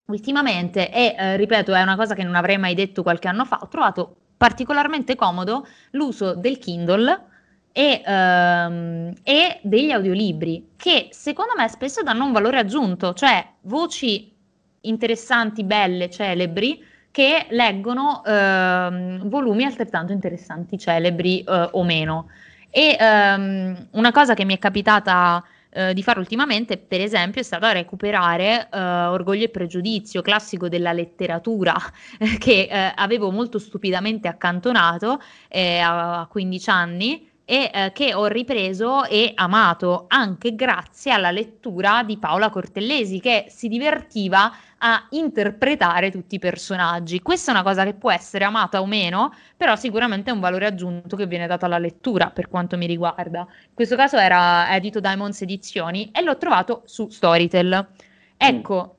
ultimamente, 0.07 0.91
e 0.91 1.15
eh, 1.17 1.37
ripeto, 1.37 1.73
è 1.73 1.81
una 1.81 1.95
cosa 1.95 2.15
che 2.15 2.23
non 2.23 2.35
avrei 2.35 2.57
mai 2.57 2.75
detto 2.75 3.03
qualche 3.03 3.27
anno 3.27 3.45
fa, 3.45 3.59
ho 3.61 3.67
trovato 3.67 4.15
particolarmente 4.35 5.15
comodo 5.15 5.67
l'uso 5.91 6.33
del 6.35 6.57
Kindle 6.57 7.25
e, 7.71 8.01
ehm, 8.05 9.13
e 9.23 9.59
degli 9.61 9.91
audiolibri, 9.91 10.71
che 10.75 11.07
secondo 11.11 11.53
me 11.55 11.67
spesso 11.67 12.03
danno 12.03 12.25
un 12.25 12.31
valore 12.31 12.57
aggiunto, 12.57 13.13
cioè 13.13 13.45
voci 13.61 14.35
interessanti, 14.81 15.63
belle, 15.63 16.09
celebri, 16.09 16.83
che 17.11 17.47
leggono 17.49 18.23
eh, 18.23 19.19
volumi 19.23 19.63
altrettanto 19.63 20.11
interessanti, 20.11 20.77
celebri 20.77 21.41
eh, 21.41 21.69
o 21.71 21.83
meno. 21.83 22.29
E 22.69 22.95
ehm, 22.99 23.87
una 23.91 24.11
cosa 24.11 24.33
che 24.33 24.45
mi 24.45 24.55
è 24.55 24.59
capitata 24.59 25.43
eh, 25.71 25.93
di 25.93 26.03
fare 26.03 26.19
ultimamente, 26.19 26.77
per 26.77 27.01
esempio, 27.01 27.41
è 27.41 27.43
stata 27.43 27.71
recuperare 27.71 28.69
eh, 28.71 28.79
Orgoglio 28.79 29.45
e 29.45 29.49
Pregiudizio, 29.49 30.21
classico 30.21 30.67
della 30.67 30.93
letteratura 30.93 31.75
che 32.39 32.67
eh, 32.69 32.91
avevo 32.95 33.31
molto 33.31 33.59
stupidamente 33.59 34.27
accantonato 34.27 35.19
eh, 35.47 35.79
a 35.79 36.27
15 36.29 36.69
anni 36.69 37.27
e 37.45 37.71
eh, 37.73 37.91
che 37.93 38.13
ho 38.13 38.27
ripreso 38.27 39.05
e 39.05 39.31
amato 39.33 40.05
anche 40.07 40.53
grazie 40.53 41.11
alla 41.11 41.31
lettura 41.31 42.03
di 42.03 42.17
Paola 42.17 42.49
Cortellesi 42.49 43.19
che 43.19 43.45
si 43.49 43.67
divertiva 43.67 44.51
a 44.79 45.07
interpretare 45.11 46.11
tutti 46.11 46.35
i 46.35 46.39
personaggi. 46.39 47.21
Questa 47.21 47.51
è 47.51 47.53
una 47.53 47.63
cosa 47.63 47.83
che 47.83 47.93
può 47.93 48.11
essere 48.11 48.45
amata 48.45 48.81
o 48.81 48.85
meno, 48.85 49.33
però 49.57 49.75
sicuramente 49.75 50.29
è 50.29 50.33
un 50.33 50.39
valore 50.39 50.65
aggiunto 50.65 51.15
che 51.15 51.27
viene 51.27 51.47
dato 51.47 51.65
alla 51.65 51.77
lettura 51.77 52.29
per 52.29 52.47
quanto 52.47 52.77
mi 52.77 52.85
riguarda. 52.85 53.39
In 53.39 53.73
questo 53.73 53.95
caso 53.95 54.17
era 54.17 54.73
edito 54.75 54.99
Diamonds 54.99 55.41
Edizioni 55.41 56.11
e 56.11 56.21
l'ho 56.21 56.37
trovato 56.37 56.83
su 56.85 57.09
Storytel. 57.09 57.87
Ecco, 58.37 58.95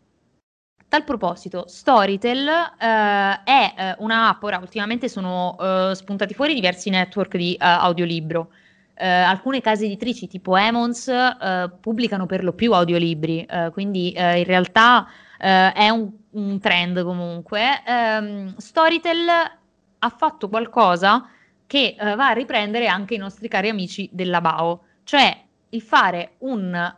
tal 0.88 1.04
proposito, 1.04 1.64
Storytel 1.66 2.46
eh, 2.46 3.42
è 3.44 3.74
eh, 3.76 3.94
un'app, 3.98 4.42
ora 4.42 4.58
ultimamente 4.58 5.08
sono 5.08 5.56
eh, 5.58 5.94
spuntati 5.94 6.34
fuori 6.34 6.52
diversi 6.52 6.90
network 6.90 7.36
di 7.36 7.54
eh, 7.54 7.58
audiolibro. 7.64 8.50
Eh, 8.94 9.08
alcune 9.08 9.62
case 9.62 9.86
editrici 9.86 10.26
tipo 10.26 10.56
Emons 10.56 11.08
eh, 11.08 11.70
pubblicano 11.80 12.26
per 12.26 12.44
lo 12.44 12.52
più 12.52 12.74
audiolibri, 12.74 13.46
quindi 13.72 14.12
in 14.14 14.44
realtà 14.44 15.06
è 15.40 15.88
un, 15.88 16.10
un, 16.30 16.58
trend 16.60 17.02
comunque. 17.02 17.82
Ehm, 17.86 18.56
Storytel 18.56 19.28
ha 19.98 20.08
fatto 20.08 20.48
qualcosa 20.48 21.28
che 21.66 21.96
va 21.98 22.28
a 22.28 22.32
riprendere 22.32 22.86
anche 22.88 23.14
i 23.14 23.18
nostri 23.18 23.48
cari 23.48 23.68
amici 23.68 24.08
della 24.12 24.40
BAO, 24.40 24.82
cioè 25.04 25.44
il 25.70 25.82
fare 25.82 26.34
un 26.38 26.94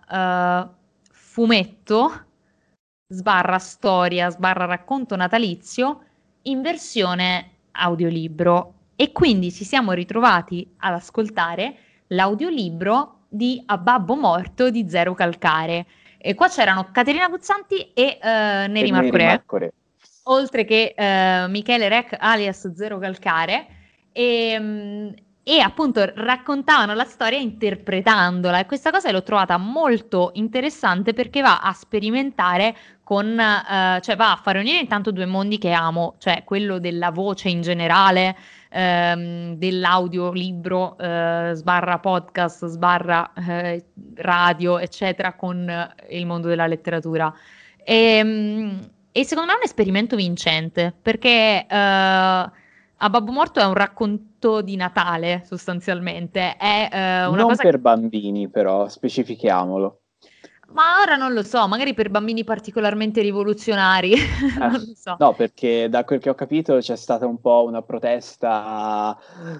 fumetto 1.10 2.24
sbarra 3.08 3.58
storia, 3.58 4.30
sbarra 4.30 4.64
racconto 4.64 5.14
natalizio 5.16 6.04
in 6.42 6.62
versione 6.62 7.50
audiolibro 7.72 8.74
e 8.96 9.12
quindi 9.12 9.52
ci 9.52 9.64
siamo 9.64 9.92
ritrovati 9.92 10.74
ad 10.78 10.94
ascoltare 10.94 11.76
l'audiolibro 12.08 13.20
di 13.28 13.62
A 13.66 13.78
Babbo 13.78 14.16
Morto 14.16 14.70
di 14.70 14.88
Zero 14.88 15.14
Calcare. 15.14 15.86
E 16.22 16.34
qua 16.34 16.48
c'erano 16.48 16.88
Caterina 16.92 17.28
Guzzanti 17.28 17.92
e 17.92 18.18
uh, 18.22 18.70
Neri 18.70 18.92
Marcore. 18.92 19.72
oltre 20.24 20.64
che 20.64 20.94
uh, 20.96 21.50
Michele 21.50 21.88
Rec 21.88 22.16
alias 22.18 22.72
Zero 22.74 22.98
Calcare. 22.98 23.66
E, 24.12 24.56
um, 24.58 25.14
e 25.44 25.58
appunto 25.58 26.04
raccontavano 26.14 26.94
la 26.94 27.04
storia 27.04 27.38
interpretandola 27.38 28.60
e 28.60 28.66
questa 28.66 28.92
cosa 28.92 29.10
l'ho 29.10 29.24
trovata 29.24 29.56
molto 29.56 30.30
interessante 30.34 31.14
perché 31.14 31.40
va 31.40 31.60
a 31.60 31.72
sperimentare 31.72 32.76
con, 33.02 33.26
uh, 33.26 34.00
cioè 34.00 34.14
va 34.14 34.32
a 34.32 34.36
fare 34.36 34.60
unire 34.60 34.78
intanto 34.78 35.10
due 35.10 35.26
mondi 35.26 35.58
che 35.58 35.72
amo, 35.72 36.14
cioè 36.18 36.44
quello 36.44 36.78
della 36.78 37.10
voce 37.10 37.48
in 37.48 37.60
generale, 37.60 38.36
um, 38.72 39.54
dell'audiolibro 39.56 40.96
uh, 40.98 41.52
sbarra 41.52 41.98
podcast, 41.98 42.66
sbarra 42.66 43.30
uh, 43.34 43.82
radio, 44.14 44.78
eccetera, 44.78 45.34
con 45.34 45.70
il 46.10 46.26
mondo 46.26 46.48
della 46.48 46.66
letteratura. 46.66 47.32
E, 47.84 48.20
um, 48.22 48.90
e, 49.10 49.24
secondo 49.24 49.50
me 49.50 49.56
è 49.56 49.60
un 49.60 49.64
esperimento 49.64 50.16
vincente 50.16 50.94
perché 51.00 51.66
a 51.68 53.10
Babbo 53.10 53.32
Morto 53.32 53.60
è 53.60 53.64
un 53.64 53.74
racconto 53.74 54.62
di 54.62 54.76
Natale, 54.76 55.42
sostanzialmente. 55.44 56.56
È, 56.56 56.88
una 57.26 57.42
non 57.42 57.56
per 57.56 57.72
che... 57.72 57.78
bambini, 57.78 58.48
però, 58.48 58.88
specifichiamolo. 58.88 60.01
Ma 60.74 61.00
ora 61.02 61.16
non 61.16 61.32
lo 61.32 61.42
so, 61.42 61.68
magari 61.68 61.92
per 61.94 62.10
bambini 62.10 62.44
particolarmente 62.44 63.20
rivoluzionari. 63.20 64.14
Eh, 64.62 64.94
so. 64.94 65.16
No, 65.18 65.34
perché 65.34 65.88
da 65.88 66.04
quel 66.04 66.20
che 66.20 66.30
ho 66.30 66.34
capito 66.34 66.76
c'è 66.76 66.94
stata 66.94 67.26
un 67.26 67.40
po' 67.40 67.64
una 67.66 67.82
protesta 67.82 69.16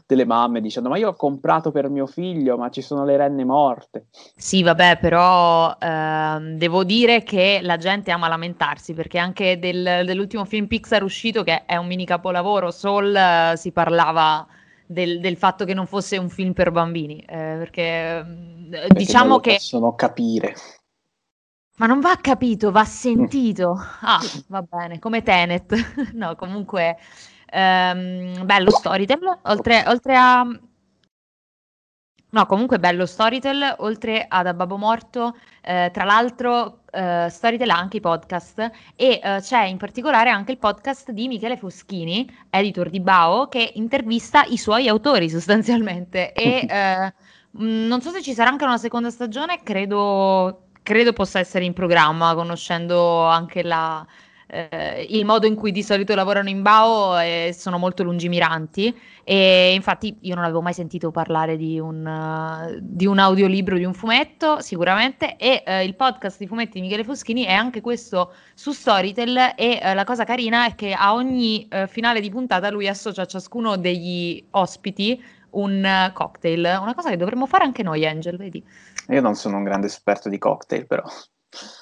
delle 0.07 0.25
mamme 0.25 0.61
dicendo 0.61 0.89
ma 0.89 0.97
io 0.97 1.09
ho 1.09 1.15
comprato 1.15 1.73
per 1.73 1.89
mio 1.89 2.07
figlio, 2.07 2.57
ma 2.57 2.69
ci 2.69 2.83
sono 2.83 3.05
le 3.05 3.17
renne 3.17 3.45
morte. 3.45 4.07
Sì, 4.37 4.63
vabbè, 4.63 4.99
però 4.99 5.75
ehm, 5.79 6.57
devo 6.57 6.85
dire 6.85 7.23
che 7.23 7.61
la 7.63 7.79
gente 7.79 8.11
ama 8.11 8.29
lamentarsi 8.29 8.93
perché 8.95 9.19
anche 9.19 9.59
del, 9.59 10.03
dell'ultimo 10.05 10.45
film 10.45 10.67
Pixar 10.67 11.03
uscito, 11.03 11.43
che 11.43 11.65
è 11.65 11.77
un 11.77 11.87
mini 11.87 12.05
capolavoro, 12.05 12.71
Soul, 12.71 13.15
eh, 13.15 13.53
si 13.57 13.73
parlava... 13.73 14.47
Del, 14.85 15.21
del, 15.21 15.39
fatto 15.39 15.65
che 15.65 15.73
non 15.73 15.87
fosse 15.87 16.19
un 16.19 16.29
film 16.29 16.53
per 16.53 16.71
bambini, 16.71 17.19
eh, 17.21 17.55
perché, 17.57 18.27
perché 18.69 18.89
diciamo 18.93 19.41
che 19.41 19.53
possono 19.53 19.95
capire. 19.95 20.55
Ma 21.77 21.87
non 21.87 22.01
va 22.01 22.17
capito, 22.21 22.71
va 22.71 22.85
sentito. 22.85 23.75
Ah, 24.01 24.21
va 24.49 24.63
bene, 24.63 24.99
come 24.99 25.23
Tenet. 25.23 26.13
no, 26.13 26.37
comunque, 26.37 26.99
ehm, 27.47 28.45
bello 28.45 28.71
Storytel, 28.71 29.39
oltre, 29.45 29.85
oltre 29.87 30.17
a... 30.17 30.47
No, 32.35 32.47
comunque 32.47 32.79
bello 32.79 33.05
Storytel, 33.07 33.77
oltre 33.79 34.25
ad 34.29 34.47
A 34.47 34.55
Babbo 34.55 34.77
Morto, 34.77 35.37
eh, 35.63 35.91
tra 35.93 36.05
l'altro 36.05 36.81
eh, 36.91 37.27
Storytel 37.29 37.69
ha 37.69 37.77
anche 37.77 37.99
i 37.99 38.01
podcast 38.01 38.71
e 38.97 39.21
eh, 39.23 39.39
c'è 39.41 39.65
in 39.65 39.77
particolare 39.77 40.31
anche 40.31 40.53
il 40.53 40.59
podcast 40.59 41.11
di 41.11 41.29
Michele 41.29 41.59
Foschini, 41.59 42.31
editor 42.49 42.89
di 42.89 43.01
Bao, 43.01 43.49
che 43.49 43.73
intervista 43.75 44.45
i 44.45 44.57
suoi 44.57 44.89
autori 44.89 45.29
sostanzialmente 45.29 46.33
e 46.33 46.65
eh, 46.69 47.15
non 47.53 48.01
so 48.01 48.11
se 48.11 48.23
ci 48.23 48.33
sarà 48.33 48.49
anche 48.49 48.65
una 48.65 48.79
seconda 48.79 49.11
stagione, 49.11 49.63
credo 49.63 50.69
credo 50.83 51.13
possa 51.13 51.39
essere 51.39 51.65
in 51.65 51.73
programma, 51.73 52.35
conoscendo 52.35 53.25
anche 53.25 53.63
la, 53.63 54.05
eh, 54.55 55.07
il 55.09 55.25
modo 55.25 55.47
in 55.47 55.55
cui 55.55 55.73
di 55.73 55.83
solito 55.83 56.15
lavorano 56.15 56.51
in 56.51 56.61
Bao 56.61 57.19
e 57.19 57.55
sono 57.57 57.79
molto 57.79 58.03
lungimiranti. 58.03 58.95
E 59.25 59.73
infatti 59.73 60.17
io 60.21 60.35
non 60.35 60.45
avevo 60.45 60.61
mai 60.61 60.75
sentito 60.75 61.11
parlare 61.11 61.57
di 61.57 61.79
un, 61.79 62.05
uh, 62.05 62.79
di 62.81 63.07
un 63.07 63.19
audiolibro 63.19 63.79
di 63.79 63.85
un 63.85 63.95
fumetto 63.95 64.61
sicuramente. 64.61 65.37
E 65.37 65.63
uh, 65.65 65.85
il 65.85 65.95
podcast 65.95 66.39
di 66.39 66.47
fumetti 66.47 66.73
di 66.75 66.83
Michele 66.83 67.05
Foschini 67.05 67.45
è 67.45 67.53
anche 67.53 67.81
questo 67.81 68.35
su 68.53 68.73
Storytel. 68.73 69.55
E 69.57 69.81
uh, 69.83 69.95
la 69.95 70.05
cosa 70.05 70.25
carina 70.25 70.67
è 70.67 70.75
che 70.75 70.93
a 70.93 71.15
ogni 71.15 71.67
finale 71.87 72.21
di 72.21 72.29
puntata 72.29 72.71
lui 72.71 72.89
associa 72.89 73.23
a 73.23 73.27
ciascuno 73.27 73.77
degli 73.77 74.45
ospiti 74.51 75.23
un 75.53 76.11
cocktail, 76.13 76.79
una 76.81 76.95
cosa 76.95 77.11
che 77.11 77.17
dovremmo 77.17 77.47
fare 77.47 77.65
anche 77.65 77.83
noi 77.83 78.07
Angel, 78.07 78.37
vedi? 78.37 78.65
Io 79.09 79.21
non 79.21 79.35
sono 79.35 79.57
un 79.57 79.65
grande 79.65 79.87
esperto 79.87 80.29
di 80.29 80.39
cocktail, 80.39 80.87
però. 80.87 81.03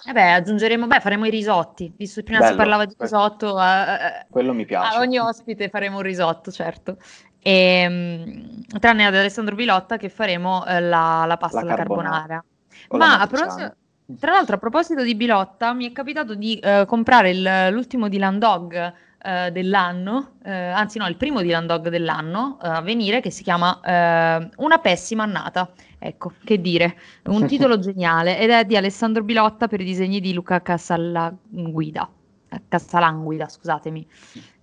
Eh 0.05 0.13
beh, 0.13 0.33
aggiungeremo, 0.33 0.87
beh, 0.87 1.01
faremo 1.01 1.27
i 1.27 1.31
risotti, 1.31 1.93
visto 1.97 2.21
che 2.21 2.27
prima 2.27 2.41
Bello, 2.41 2.51
si 2.53 2.57
parlava 2.57 2.85
di 2.87 2.95
risotto. 2.99 3.57
A, 3.57 4.27
quello 4.29 4.53
mi 4.53 4.65
piace. 4.65 4.97
A 4.97 5.01
ogni 5.01 5.19
ospite 5.19 5.69
faremo 5.69 5.99
un 5.99 6.03
risotto, 6.03 6.51
certo. 6.51 6.97
E, 7.41 7.53
ehm, 7.53 8.63
tranne 8.81 9.07
ad 9.07 9.15
Alessandro 9.15 9.55
Bilotta 9.55 9.97
che 9.97 10.09
faremo 10.09 10.67
eh, 10.67 10.81
la, 10.81 11.25
la, 11.27 11.37
pasta 11.37 11.61
alla 11.61 11.75
carbonara. 11.75 12.43
carbonara. 12.89 13.17
Ma 13.17 13.21
a 13.21 13.27
proposito, 13.29 13.75
tra 14.19 14.33
l'altro, 14.33 14.57
a 14.57 14.59
proposito 14.59 15.03
di 15.03 15.15
Bilotta, 15.15 15.73
mi 15.73 15.89
è 15.89 15.93
capitato 15.93 16.35
di 16.35 16.59
eh, 16.59 16.85
comprare 16.87 17.31
il, 17.31 17.69
l'ultimo 17.71 18.09
Dylan 18.09 18.39
Dog 18.41 18.93
eh, 19.23 19.51
dell'anno, 19.51 20.37
eh, 20.45 20.51
anzi 20.51 20.99
no, 20.99 21.07
il 21.07 21.17
primo 21.17 21.43
Dylan 21.43 21.67
Dog 21.67 21.89
dell'anno 21.89 22.59
eh, 22.63 22.69
a 22.69 22.81
venire 22.81 23.21
che 23.21 23.31
si 23.31 23.43
chiama 23.43 23.79
eh, 23.83 24.49
Una 24.57 24.79
pessima 24.79 25.25
annata. 25.25 25.71
Ecco, 25.99 26.33
che 26.43 26.61
dire, 26.61 26.97
un 27.25 27.45
titolo 27.47 27.79
geniale 27.79 28.39
ed 28.39 28.49
è 28.49 28.65
di 28.65 28.77
Alessandro 28.77 29.23
Bilotta 29.23 29.69
per 29.69 29.81
i 29.81 29.85
disegni 29.85 30.21
di 30.21 30.33
Luca 30.33 30.63
Casalanguida. 30.63 32.09
Eh, 32.49 32.63
Casalanguida, 32.67 33.49
scusatemi. 33.49 34.07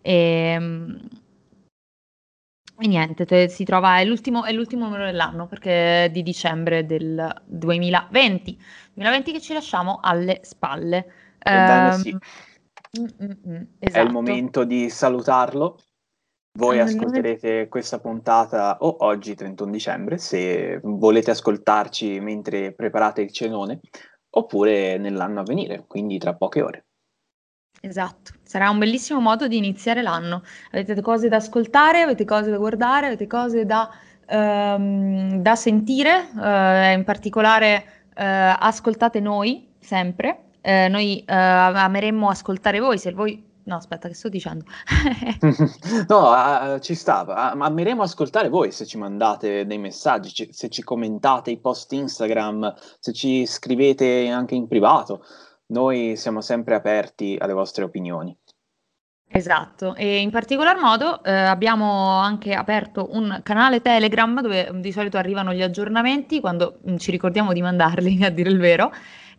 E, 0.01 0.13
ehm, 0.13 0.99
e 2.79 2.87
niente, 2.87 3.25
te, 3.25 3.49
si 3.49 3.63
trova, 3.63 3.99
è 3.99 4.05
l'ultimo, 4.05 4.43
è 4.43 4.51
l'ultimo 4.51 4.85
numero 4.85 5.05
dell'anno 5.05 5.47
perché 5.47 6.05
è 6.05 6.09
di 6.09 6.23
dicembre 6.23 6.85
del 6.85 7.41
2020. 7.45 8.59
2020 8.93 9.31
che 9.31 9.41
ci 9.41 9.53
lasciamo 9.53 9.99
alle 10.01 10.39
spalle. 10.43 11.11
Um, 11.43 11.91
sì. 11.91 12.17
Esatto. 12.91 13.77
È 13.79 13.99
il 13.99 14.11
momento 14.11 14.63
di 14.63 14.89
salutarlo. 14.89 15.79
Voi 16.57 16.79
ascolterete 16.79 17.67
questa 17.67 17.99
puntata 17.99 18.77
o 18.79 18.97
oggi, 19.01 19.35
31 19.35 19.71
dicembre, 19.71 20.17
se 20.17 20.79
volete 20.81 21.29
ascoltarci 21.29 22.19
mentre 22.19 22.73
preparate 22.73 23.21
il 23.21 23.31
cenone, 23.31 23.79
oppure 24.31 24.97
nell'anno 24.97 25.41
a 25.41 25.43
venire, 25.43 25.85
quindi 25.85 26.17
tra 26.17 26.33
poche 26.33 26.61
ore. 26.63 26.85
Esatto, 27.79 28.31
sarà 28.41 28.71
un 28.71 28.79
bellissimo 28.79 29.19
modo 29.19 29.47
di 29.47 29.57
iniziare 29.57 30.01
l'anno. 30.01 30.41
Avete 30.71 30.99
cose 31.01 31.27
da 31.27 31.35
ascoltare, 31.35 32.01
avete 32.01 32.25
cose 32.25 32.49
da 32.49 32.57
guardare, 32.57 33.05
avete 33.05 33.27
cose 33.27 33.65
da, 33.65 33.87
um, 34.29 35.39
da 35.39 35.55
sentire, 35.55 36.27
uh, 36.33 36.97
in 36.97 37.03
particolare 37.05 37.83
uh, 38.15 38.55
ascoltate 38.59 39.19
noi 39.19 39.75
sempre, 39.79 40.46
eh, 40.67 40.89
noi 40.89 41.23
eh, 41.25 41.33
ameremmo 41.33 42.27
ascoltare 42.27 42.79
voi, 42.81 42.97
se 42.97 43.13
voi... 43.13 43.41
No, 43.63 43.75
aspetta, 43.75 44.09
che 44.09 44.13
sto 44.13 44.27
dicendo? 44.27 44.65
no, 46.07 46.31
uh, 46.31 46.79
ci 46.79 46.93
sta. 46.93 47.25
Ameremo 47.25 48.01
ascoltare 48.01 48.49
voi 48.49 48.71
se 48.71 48.85
ci 48.85 48.97
mandate 48.97 49.65
dei 49.65 49.77
messaggi, 49.77 50.33
ci, 50.33 50.49
se 50.51 50.69
ci 50.69 50.83
commentate 50.83 51.51
i 51.51 51.59
post 51.59 51.91
Instagram, 51.93 52.73
se 52.99 53.11
ci 53.13 53.45
scrivete 53.45 54.27
anche 54.29 54.55
in 54.55 54.67
privato. 54.67 55.23
Noi 55.67 56.15
siamo 56.15 56.39
sempre 56.41 56.75
aperti 56.75 57.37
alle 57.39 57.53
vostre 57.53 57.83
opinioni. 57.83 58.37
Esatto, 59.29 59.95
e 59.95 60.19
in 60.19 60.31
particolar 60.31 60.79
modo 60.79 61.21
eh, 61.23 61.31
abbiamo 61.31 62.17
anche 62.17 62.53
aperto 62.53 63.09
un 63.11 63.41
canale 63.43 63.81
Telegram 63.81 64.41
dove 64.41 64.69
di 64.75 64.91
solito 64.93 65.17
arrivano 65.17 65.53
gli 65.53 65.61
aggiornamenti 65.61 66.39
quando 66.39 66.79
mh, 66.81 66.91
mm, 66.91 66.97
ci 66.97 67.11
ricordiamo 67.11 67.51
di 67.51 67.61
mandarli, 67.61 68.23
a 68.23 68.29
dire 68.29 68.49
il 68.49 68.59
vero 68.59 68.91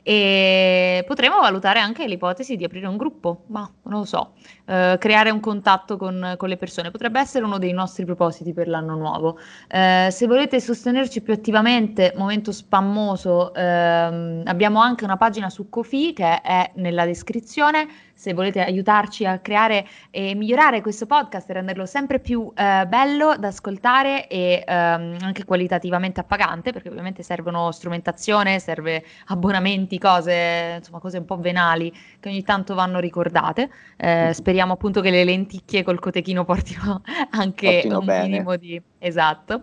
e 0.09 1.05
potremmo 1.07 1.39
valutare 1.39 1.81
anche 1.81 2.07
l'ipotesi 2.07 2.57
di 2.57 2.65
aprire 2.65 2.87
un 2.87 2.97
gruppo, 2.97 3.43
ma 3.49 3.71
non 3.83 3.99
lo 3.99 4.05
so, 4.07 4.33
eh, 4.65 4.97
creare 4.99 5.29
un 5.29 5.39
contatto 5.39 5.99
con, 5.99 6.33
con, 6.39 6.49
le 6.49 6.57
persone. 6.57 6.91
Potrebbe 6.91 7.21
essere 7.21 7.45
uno 7.45 7.59
dei 7.59 7.73
nostri 7.73 8.07
propositi 8.07 8.55
per 8.55 8.69
l'anno 8.69 8.97
nuovo. 8.97 9.39
Eh, 9.69 10.09
se 10.11 10.27
volete 10.27 10.61
sostenerci 10.61 11.21
più 11.21 11.35
attivamente, 11.35 12.15
momento 12.17 12.53
spammoso, 12.53 13.53
ehm, 13.53 14.45
abbiamo 14.47 14.81
anche 14.81 15.05
una 15.05 15.19
pagina 15.19 15.51
su 15.51 15.69
Kofi 15.69 16.15
che 16.15 16.41
è 16.41 16.71
nella 16.77 17.05
descrizione. 17.05 17.87
Se 18.15 18.35
volete 18.35 18.61
aiutarci 18.61 19.27
a 19.27 19.39
creare 19.39 19.87
e 20.11 20.35
migliorare 20.35 20.81
questo 20.81 21.07
podcast 21.07 21.49
e 21.51 21.53
renderlo 21.53 21.87
sempre 21.87 22.19
più 22.19 22.51
eh, 22.53 22.85
bello 22.89 23.37
da 23.37 23.49
ascoltare 23.49 24.27
e 24.27 24.65
ehm, 24.67 25.19
anche 25.21 25.45
qualitativamente 25.45 26.19
appagante, 26.19 26.73
perché 26.73 26.89
ovviamente 26.89 27.23
servono 27.23 27.71
strumentazione, 27.71 28.59
serve 28.59 29.05
abbonamenti, 29.27 29.98
cose, 29.99 30.77
insomma, 30.79 30.99
cose 30.99 31.19
un 31.19 31.25
po' 31.25 31.37
venali 31.37 31.93
che 32.21 32.29
ogni 32.29 32.43
tanto 32.43 32.75
vanno 32.75 32.99
ricordate. 32.99 33.71
Eh, 33.97 34.31
speriamo 34.33 34.73
appunto 34.75 35.01
che 35.01 35.11
le 35.11 35.25
lenticchie 35.25 35.83
col 35.83 35.99
cotechino 35.99 36.45
portino 36.45 37.03
anche 37.33 37.73
portino 37.73 37.99
un 37.99 38.05
bene. 38.05 38.29
minimo 38.29 38.57
di... 38.57 38.81
Esatto. 38.99 39.63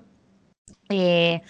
E 0.88 1.41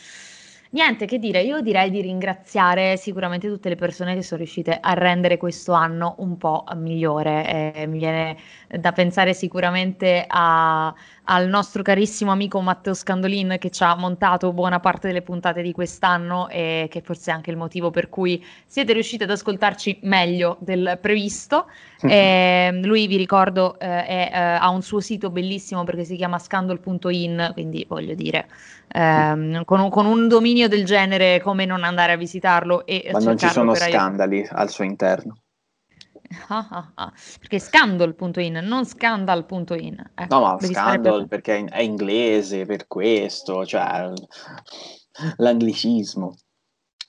Niente, 0.76 1.06
che 1.06 1.20
dire, 1.20 1.42
io 1.42 1.62
direi 1.62 1.90
di 1.90 2.02
ringraziare 2.02 2.98
sicuramente 2.98 3.48
tutte 3.48 3.70
le 3.70 3.76
persone 3.76 4.14
che 4.14 4.22
sono 4.22 4.40
riuscite 4.40 4.78
a 4.78 4.92
rendere 4.94 5.38
questo 5.38 5.72
anno 5.72 6.16
un 6.18 6.36
po' 6.36 6.66
migliore. 6.76 7.74
Eh, 7.74 7.88
mi 7.88 7.98
viene 7.98 8.36
da 8.68 8.92
pensare 8.92 9.34
sicuramente 9.34 10.26
a, 10.28 10.94
al 11.26 11.48
nostro 11.48 11.82
carissimo 11.82 12.32
amico 12.32 12.62
Matteo 12.62 12.94
Scandolin 12.94 13.58
che 13.60 13.70
ci 13.70 13.84
ha 13.84 13.96
montato 13.96 14.54
buona 14.54 14.80
parte 14.80 15.08
delle 15.08 15.22
puntate 15.22 15.62
di 15.62 15.72
quest'anno 15.72 16.50
e 16.50 16.88
che 16.90 17.02
forse 17.02 17.32
è 17.32 17.34
anche 17.34 17.52
il 17.52 17.58
motivo 17.58 17.90
per 17.90 18.10
cui 18.10 18.44
siete 18.66 18.94
riusciti 18.94 19.24
ad 19.24 19.32
ascoltarci 19.32 20.00
meglio 20.04 20.58
del 20.60 20.98
previsto. 21.02 21.68
E, 22.02 22.70
ehm, 22.72 22.86
lui, 22.86 23.08
vi 23.08 23.18
ricordo, 23.18 23.80
eh, 23.80 24.06
è, 24.06 24.32
eh, 24.34 24.38
ha 24.38 24.70
un 24.70 24.82
suo 24.82 25.00
sito 25.00 25.30
bellissimo 25.30 25.84
perché 25.84 26.04
si 26.04 26.16
chiama 26.16 26.38
scandal.in, 26.38 27.52
quindi 27.54 27.86
voglio 27.88 28.14
dire, 28.14 28.48
ehm, 28.90 29.64
con, 29.66 29.80
un, 29.80 29.90
con, 29.90 30.06
un, 30.06 30.28
dominio 30.28 30.68
del 30.68 30.86
genere, 30.86 31.42
come 31.42 31.66
non 31.66 31.84
andare 31.84 32.14
a 32.14 32.18
visitarlo 32.18 32.86
e 32.86 33.10
Ma 33.12 33.20
non 33.20 33.38
ci 33.38 33.48
sono 33.48 33.74
scandali 33.74 34.40
io. 34.40 34.48
al 34.52 34.70
suo 34.70 34.84
interno. 34.84 35.38
Ah, 36.48 36.68
ah, 36.70 36.92
ah. 36.96 37.14
Perché 37.40 37.60
scandal.in, 37.60 38.60
non 38.64 38.86
scandal.in. 38.86 40.12
Ecco, 40.16 40.36
no, 40.36 40.42
ma 40.42 40.58
scandal 40.60 41.28
perché 41.28 41.66
è 41.66 41.82
inglese, 41.82 42.66
per 42.66 42.88
questo, 42.88 43.66
cioè 43.66 44.12
l'anglicismo. 45.38 46.36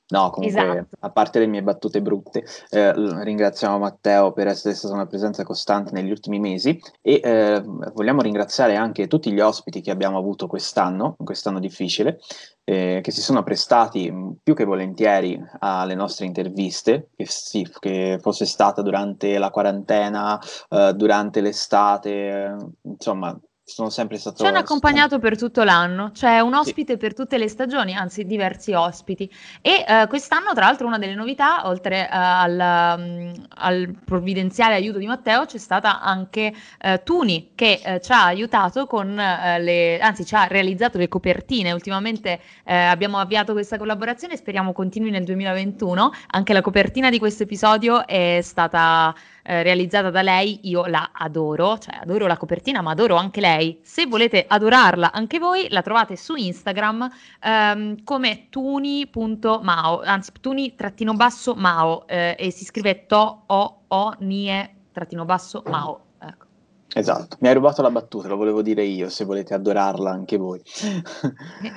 No, 0.08 0.30
comunque, 0.30 0.60
esatto. 0.60 0.96
a 1.00 1.10
parte 1.10 1.40
le 1.40 1.46
mie 1.46 1.64
battute 1.64 2.00
brutte, 2.00 2.44
eh, 2.70 2.92
ringraziamo 3.24 3.76
Matteo 3.76 4.32
per 4.32 4.46
essere 4.46 4.74
stata 4.74 4.94
una 4.94 5.06
presenza 5.06 5.42
costante 5.42 5.90
negli 5.90 6.10
ultimi 6.10 6.38
mesi 6.38 6.80
e 7.02 7.20
eh, 7.20 7.60
vogliamo 7.60 8.20
ringraziare 8.20 8.76
anche 8.76 9.08
tutti 9.08 9.32
gli 9.32 9.40
ospiti 9.40 9.80
che 9.80 9.90
abbiamo 9.90 10.16
avuto 10.16 10.46
quest'anno, 10.46 11.16
quest'anno 11.18 11.58
difficile, 11.58 12.20
eh, 12.68 12.98
che 13.00 13.12
si 13.12 13.20
sono 13.20 13.44
prestati 13.44 14.12
più 14.42 14.52
che 14.52 14.64
volentieri 14.64 15.40
alle 15.60 15.94
nostre 15.94 16.26
interviste, 16.26 17.10
che, 17.14 17.24
sì, 17.28 17.64
che 17.78 18.18
fosse 18.20 18.44
stata 18.44 18.82
durante 18.82 19.38
la 19.38 19.50
quarantena, 19.50 20.36
eh, 20.68 20.92
durante 20.94 21.40
l'estate, 21.40 22.10
eh, 22.10 22.56
insomma, 22.82 23.38
sono 23.68 23.90
sempre 23.90 24.16
stato... 24.16 24.36
Ci 24.36 24.46
hanno 24.46 24.58
accompagnato 24.58 25.18
per 25.18 25.36
tutto 25.36 25.64
l'anno, 25.64 26.12
c'è 26.12 26.38
un 26.38 26.54
ospite 26.54 26.92
sì. 26.92 26.98
per 26.98 27.14
tutte 27.14 27.36
le 27.36 27.48
stagioni, 27.48 27.96
anzi 27.96 28.24
diversi 28.24 28.72
ospiti. 28.72 29.28
E 29.60 29.84
uh, 29.86 30.06
quest'anno, 30.06 30.52
tra 30.54 30.66
l'altro, 30.66 30.86
una 30.86 30.98
delle 30.98 31.16
novità, 31.16 31.66
oltre 31.66 32.02
uh, 32.02 32.08
al, 32.10 32.96
um, 32.96 33.32
al, 33.56 33.92
provvidenziale 34.04 34.74
aiuto 34.74 34.98
di 34.98 35.06
Matteo, 35.06 35.46
c'è 35.46 35.58
stata 35.58 36.00
anche 36.00 36.54
uh, 36.80 37.00
Tuni 37.02 37.50
che 37.56 37.98
ci 38.02 38.12
ha 38.12 38.26
aiutato 38.26 38.86
con 38.86 39.14
le... 39.14 39.98
anzi 39.98 40.24
ci 40.24 40.36
ha 40.36 40.46
realizzato 40.46 40.96
le 40.96 41.08
copertine. 41.08 41.72
Ultimamente 41.72 42.40
abbiamo 42.64 43.18
avviato 43.18 43.52
questa 43.52 43.78
collaborazione 43.78 44.34
e 44.34 44.36
speriamo 44.36 44.72
continui 44.72 45.10
nel 45.10 45.24
2021. 45.24 46.10
Anche 46.28 46.52
la 46.52 46.60
copertina 46.60 47.10
di 47.10 47.18
questo 47.18 47.42
episodio 47.42 48.06
è 48.06 48.38
stata 48.42 49.14
eh, 49.46 49.62
realizzata 49.62 50.10
da 50.10 50.22
lei, 50.22 50.58
io 50.64 50.86
la 50.86 51.10
adoro, 51.12 51.78
cioè 51.78 51.98
adoro 52.00 52.26
la 52.26 52.36
copertina, 52.36 52.82
ma 52.82 52.90
adoro 52.90 53.14
anche 53.14 53.40
lei. 53.40 53.78
Se 53.82 54.06
volete 54.06 54.44
adorarla 54.46 55.12
anche 55.12 55.38
voi, 55.38 55.68
la 55.70 55.82
trovate 55.82 56.16
su 56.16 56.34
Instagram 56.34 57.08
ehm, 57.40 58.02
come 58.02 58.46
tuni.mao, 58.50 60.02
anzi 60.02 60.32
tuni-mao 60.40 62.06
eh, 62.08 62.34
e 62.36 62.50
si 62.50 62.64
scrive 62.64 63.06
to 63.06 63.42
o 63.46 63.82
o 63.88 64.14
nie-mao. 64.18 66.00
Ecco. 66.18 66.46
Esatto, 66.92 67.36
mi 67.40 67.48
hai 67.48 67.54
rubato 67.54 67.82
la 67.82 67.90
battuta, 67.90 68.26
lo 68.26 68.36
volevo 68.36 68.62
dire 68.62 68.82
io, 68.82 69.08
se 69.10 69.24
volete 69.24 69.54
adorarla 69.54 70.10
anche 70.10 70.36
voi. 70.36 70.60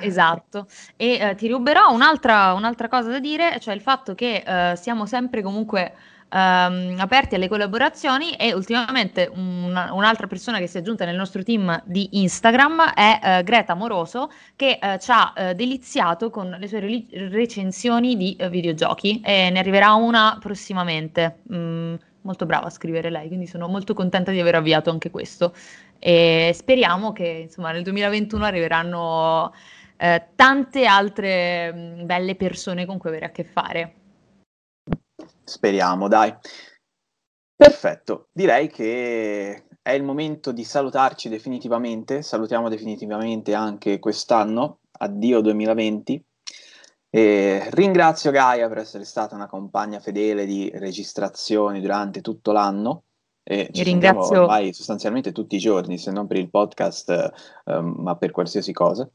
esatto, 0.02 0.66
e 0.96 1.20
eh, 1.20 1.36
ti 1.36 1.48
ruberò 1.48 1.92
un'altra, 1.92 2.54
un'altra, 2.54 2.88
cosa 2.88 3.10
da 3.10 3.20
dire, 3.20 3.60
cioè 3.60 3.74
il 3.76 3.82
fatto 3.82 4.16
che 4.16 4.44
eh, 4.46 4.76
siamo 4.76 5.06
sempre 5.06 5.44
comunque 5.44 5.94
ehm, 6.30 6.96
aperti 7.00 7.36
alle 7.36 7.48
collaborazioni 7.48 8.34
e 8.34 8.54
ultimamente 8.54 9.30
una, 9.34 9.94
un'altra 9.94 10.28
persona 10.28 10.60
che 10.60 10.68
si 10.68 10.78
è 10.78 10.80
aggiunta 10.80 11.06
nel 11.06 11.16
nostro 11.16 11.44
team 11.44 11.82
di 11.86 12.10
Instagram 12.22 12.94
è 12.94 13.20
eh, 13.22 13.44
Greta 13.44 13.74
Moroso 13.74 14.32
che 14.56 14.80
eh, 14.82 15.00
ci 15.00 15.12
ha 15.12 15.34
eh, 15.36 15.56
deliziato 15.56 16.30
con 16.30 16.56
le 16.60 16.68
sue 16.68 16.80
re- 16.80 17.06
recensioni 17.30 18.16
di 18.16 18.36
eh, 18.36 18.50
videogiochi 18.50 19.22
e 19.24 19.50
ne 19.50 19.60
arriverà 19.60 19.94
una 19.94 20.38
prossimamente. 20.40 21.40
Mm, 21.54 21.96
molto 22.22 22.46
brava 22.46 22.68
a 22.68 22.70
scrivere 22.70 23.10
lei, 23.10 23.28
quindi 23.28 23.48
sono 23.48 23.68
molto 23.68 23.94
contenta 23.94 24.32
di 24.32 24.40
aver 24.40 24.56
avviato 24.56 24.90
anche 24.90 25.10
questo 25.10 25.54
e 25.98 26.52
speriamo 26.54 27.12
che 27.12 27.28
insomma 27.44 27.72
nel 27.72 27.84
2021 27.84 28.46
arriveranno 28.46 29.54
eh, 29.98 30.28
tante 30.36 30.86
altre 30.86 31.74
mh, 31.74 32.02
mm, 32.02 32.06
belle 32.06 32.36
persone 32.36 32.86
con 32.86 32.98
cui 32.98 33.10
avere 33.10 33.26
a 33.26 33.30
che 33.32 33.44
fare. 33.44 33.94
Speriamo, 35.44 36.08
dai. 36.08 36.34
Perfetto, 37.56 38.30
direi 38.32 38.70
che 38.70 39.66
è 39.82 39.92
il 39.92 40.04
momento 40.04 40.52
di 40.52 40.64
salutarci 40.64 41.30
definitivamente. 41.30 42.22
Salutiamo 42.22 42.70
definitivamente 42.70 43.54
anche 43.54 44.00
quest'anno. 44.00 44.80
Addio 44.92 45.42
2020. 45.42 46.24
E 47.12 47.68
ringrazio 47.72 48.32
Gaia 48.32 48.68
per 48.68 48.78
essere 48.78 49.04
stata 49.04 49.34
una 49.36 49.48
compagna 49.48 50.00
fedele 50.00 50.46
di 50.46 50.72
registrazioni 50.76 51.82
durante 51.82 52.22
tutto 52.22 52.52
l'anno. 52.52 53.04
E 53.44 53.70
ci 53.72 53.84
ringrazio 53.84 54.44
ormai 54.44 54.74
sostanzialmente 54.74 55.32
tutti 55.32 55.56
i 55.56 55.60
giorni, 55.60 55.98
se 55.98 56.12
non 56.12 56.28
per 56.28 56.38
il 56.38 56.52
podcast, 56.52 57.32
um, 57.66 57.96
ma 57.98 58.16
per 58.16 58.30
qualsiasi 58.30 58.72
cosa. 58.74 59.10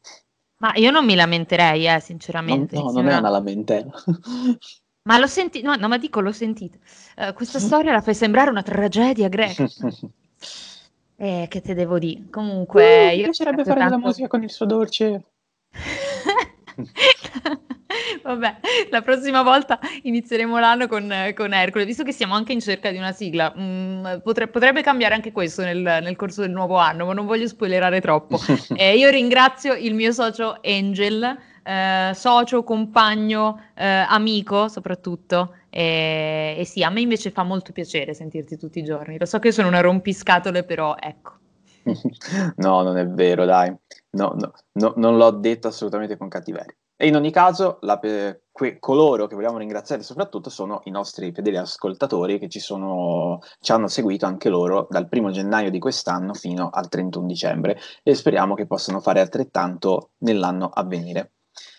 Ma 0.57 0.73
io 0.75 0.91
non 0.91 1.05
mi 1.05 1.15
lamenterei, 1.15 1.87
eh, 1.87 2.01
sinceramente. 2.01 2.75
No, 2.75 2.87
no 2.87 2.91
non 2.93 3.09
è 3.09 3.17
una 3.17 3.29
lamentela. 3.29 3.93
Ma 5.07 5.19
l'ho 5.19 5.27
sentito, 5.27 5.69
no, 5.69 5.77
no, 5.77 5.89
ma 5.89 5.99
dico, 5.99 6.21
l'ho 6.21 6.33
sentito. 6.33 6.79
Uh, 7.17 7.35
questa 7.35 7.59
storia 7.59 7.93
la 7.93 8.01
fai 8.01 8.15
sembrare 8.15 8.49
una 8.49 8.63
tragedia 8.63 9.29
greca. 9.29 9.69
eh, 11.17 11.47
che 11.51 11.61
te 11.61 11.75
devo 11.75 11.99
dire? 11.99 12.23
Comunque, 12.31 13.13
uh, 13.13 13.17
mi 13.17 13.23
piacerebbe 13.25 13.65
fare 13.65 13.81
tanto... 13.81 13.97
della 13.97 14.07
musica 14.07 14.29
con 14.29 14.43
il 14.43 14.51
suo 14.51 14.65
dolce. 14.65 15.25
Vabbè, 18.23 18.57
la 18.89 19.03
prossima 19.03 19.43
volta 19.43 19.79
inizieremo 20.05 20.59
l'anno 20.59 20.89
con, 20.89 21.13
con, 21.35 21.53
Ercole, 21.53 21.85
visto 21.85 22.03
che 22.03 22.13
siamo 22.13 22.35
anche 22.35 22.55
in 22.55 22.61
cerca 22.61 22.91
di 22.91 22.97
una 22.97 23.13
sigla. 23.13 23.53
Mm, 23.55 24.21
potre, 24.23 24.49
potrebbe 24.49 24.81
cambiare 24.81 25.13
anche 25.13 25.33
questo 25.33 25.61
nel, 25.61 25.81
nel, 25.81 26.17
corso 26.17 26.41
del 26.41 26.51
nuovo 26.51 26.77
anno, 26.77 27.05
ma 27.05 27.13
non 27.13 27.27
voglio 27.27 27.47
spoilerare 27.47 28.01
troppo. 28.01 28.41
eh, 28.75 28.97
io 28.97 29.11
ringrazio 29.11 29.75
il 29.75 29.93
mio 29.93 30.13
socio 30.13 30.59
Angel 30.63 31.53
eh, 31.65 32.13
socio, 32.15 32.63
compagno, 32.63 33.61
eh, 33.75 33.85
amico 34.09 34.69
soprattutto. 34.69 35.55
E, 35.71 36.57
e, 36.59 36.65
sì, 36.65 36.83
a 36.83 36.91
me 36.91 37.01
invece 37.01 37.31
fa 37.31 37.43
molto 37.43 37.73
piacere 37.73 38.15
sentirti 38.15 38.57
tutti 38.57 38.79
i 38.79 38.85
giorni. 38.85 39.19
Lo 39.19 39.27
so 39.27 39.39
che 39.39 39.51
sono 39.51 39.69
una 39.69 39.81
rompiscatole, 39.81 40.63
però 40.65 40.95
ecco. 40.99 41.33
no, 42.57 42.83
non 42.83 42.99
è 42.99 43.07
vero, 43.07 43.45
dai. 43.45 43.75
No, 44.11 44.35
no, 44.39 44.53
no, 44.73 44.93
non 44.97 45.17
l'ho 45.17 45.31
detto 45.31 45.69
assolutamente 45.69 46.17
con 46.17 46.29
cattiveria. 46.29 46.75
E 46.97 47.09
in 47.09 47.17
ogni 47.17 47.33
caso, 47.33 47.79
la, 47.81 47.99
que, 47.99 48.79
coloro 48.79 49.27
che 49.27 49.35
vogliamo 49.35 49.59
ringraziare 49.59 50.03
soprattutto 50.05 50.49
sono 50.49 50.81
i 50.85 50.91
nostri 50.91 51.33
fedeli 51.33 51.57
ascoltatori 51.57 52.39
che 52.39 52.49
ci, 52.49 52.61
sono, 52.61 53.41
ci 53.59 53.73
hanno 53.73 53.89
seguito 53.89 54.27
anche 54.27 54.49
loro 54.49 54.87
dal 54.89 55.09
primo 55.09 55.31
gennaio 55.31 55.71
di 55.71 55.81
quest'anno 55.81 56.35
fino 56.35 56.71
al 56.71 56.89
31 56.89 57.27
dicembre 57.27 57.79
e 58.05 58.15
speriamo 58.15 58.55
che 58.55 58.67
possano 58.67 59.01
fare 59.01 59.21
altrettanto 59.21 60.13
nell'anno 60.19 60.71
a 60.73 60.85
venire 60.85 61.33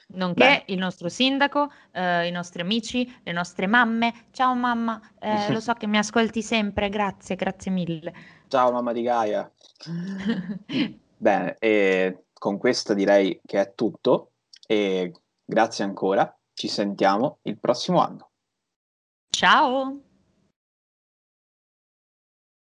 nonché 0.08 0.64
Beh. 0.66 0.74
il 0.74 0.80
nostro 0.80 1.10
sindaco, 1.10 1.72
eh, 1.92 2.28
i 2.28 2.32
nostri 2.32 2.62
amici, 2.62 3.20
le 3.24 3.32
nostre 3.32 3.68
mamme. 3.68 4.28
Ciao 4.32 4.54
mamma, 4.54 5.02
eh, 5.20 5.52
lo 5.52 5.60
so 5.60 5.74
che 5.74 5.88
mi 5.88 5.98
ascolti 5.98 6.42
sempre, 6.42 6.90
grazie, 6.90 7.36
grazie 7.36 7.72
mille. 7.72 8.14
Ciao 8.48 8.72
mamma 8.72 8.92
di 8.92 9.02
Gaia. 9.02 9.52
Bene, 11.18 11.56
e 11.60 12.26
con 12.34 12.58
questo 12.58 12.94
direi 12.94 13.40
che 13.46 13.60
è 13.60 13.74
tutto 13.74 14.32
e 14.68 15.12
grazie 15.44 15.84
ancora, 15.84 16.36
ci 16.54 16.68
sentiamo 16.68 17.40
il 17.44 17.58
prossimo 17.60 18.02
anno. 18.02 18.30
Ciao! 19.30 20.15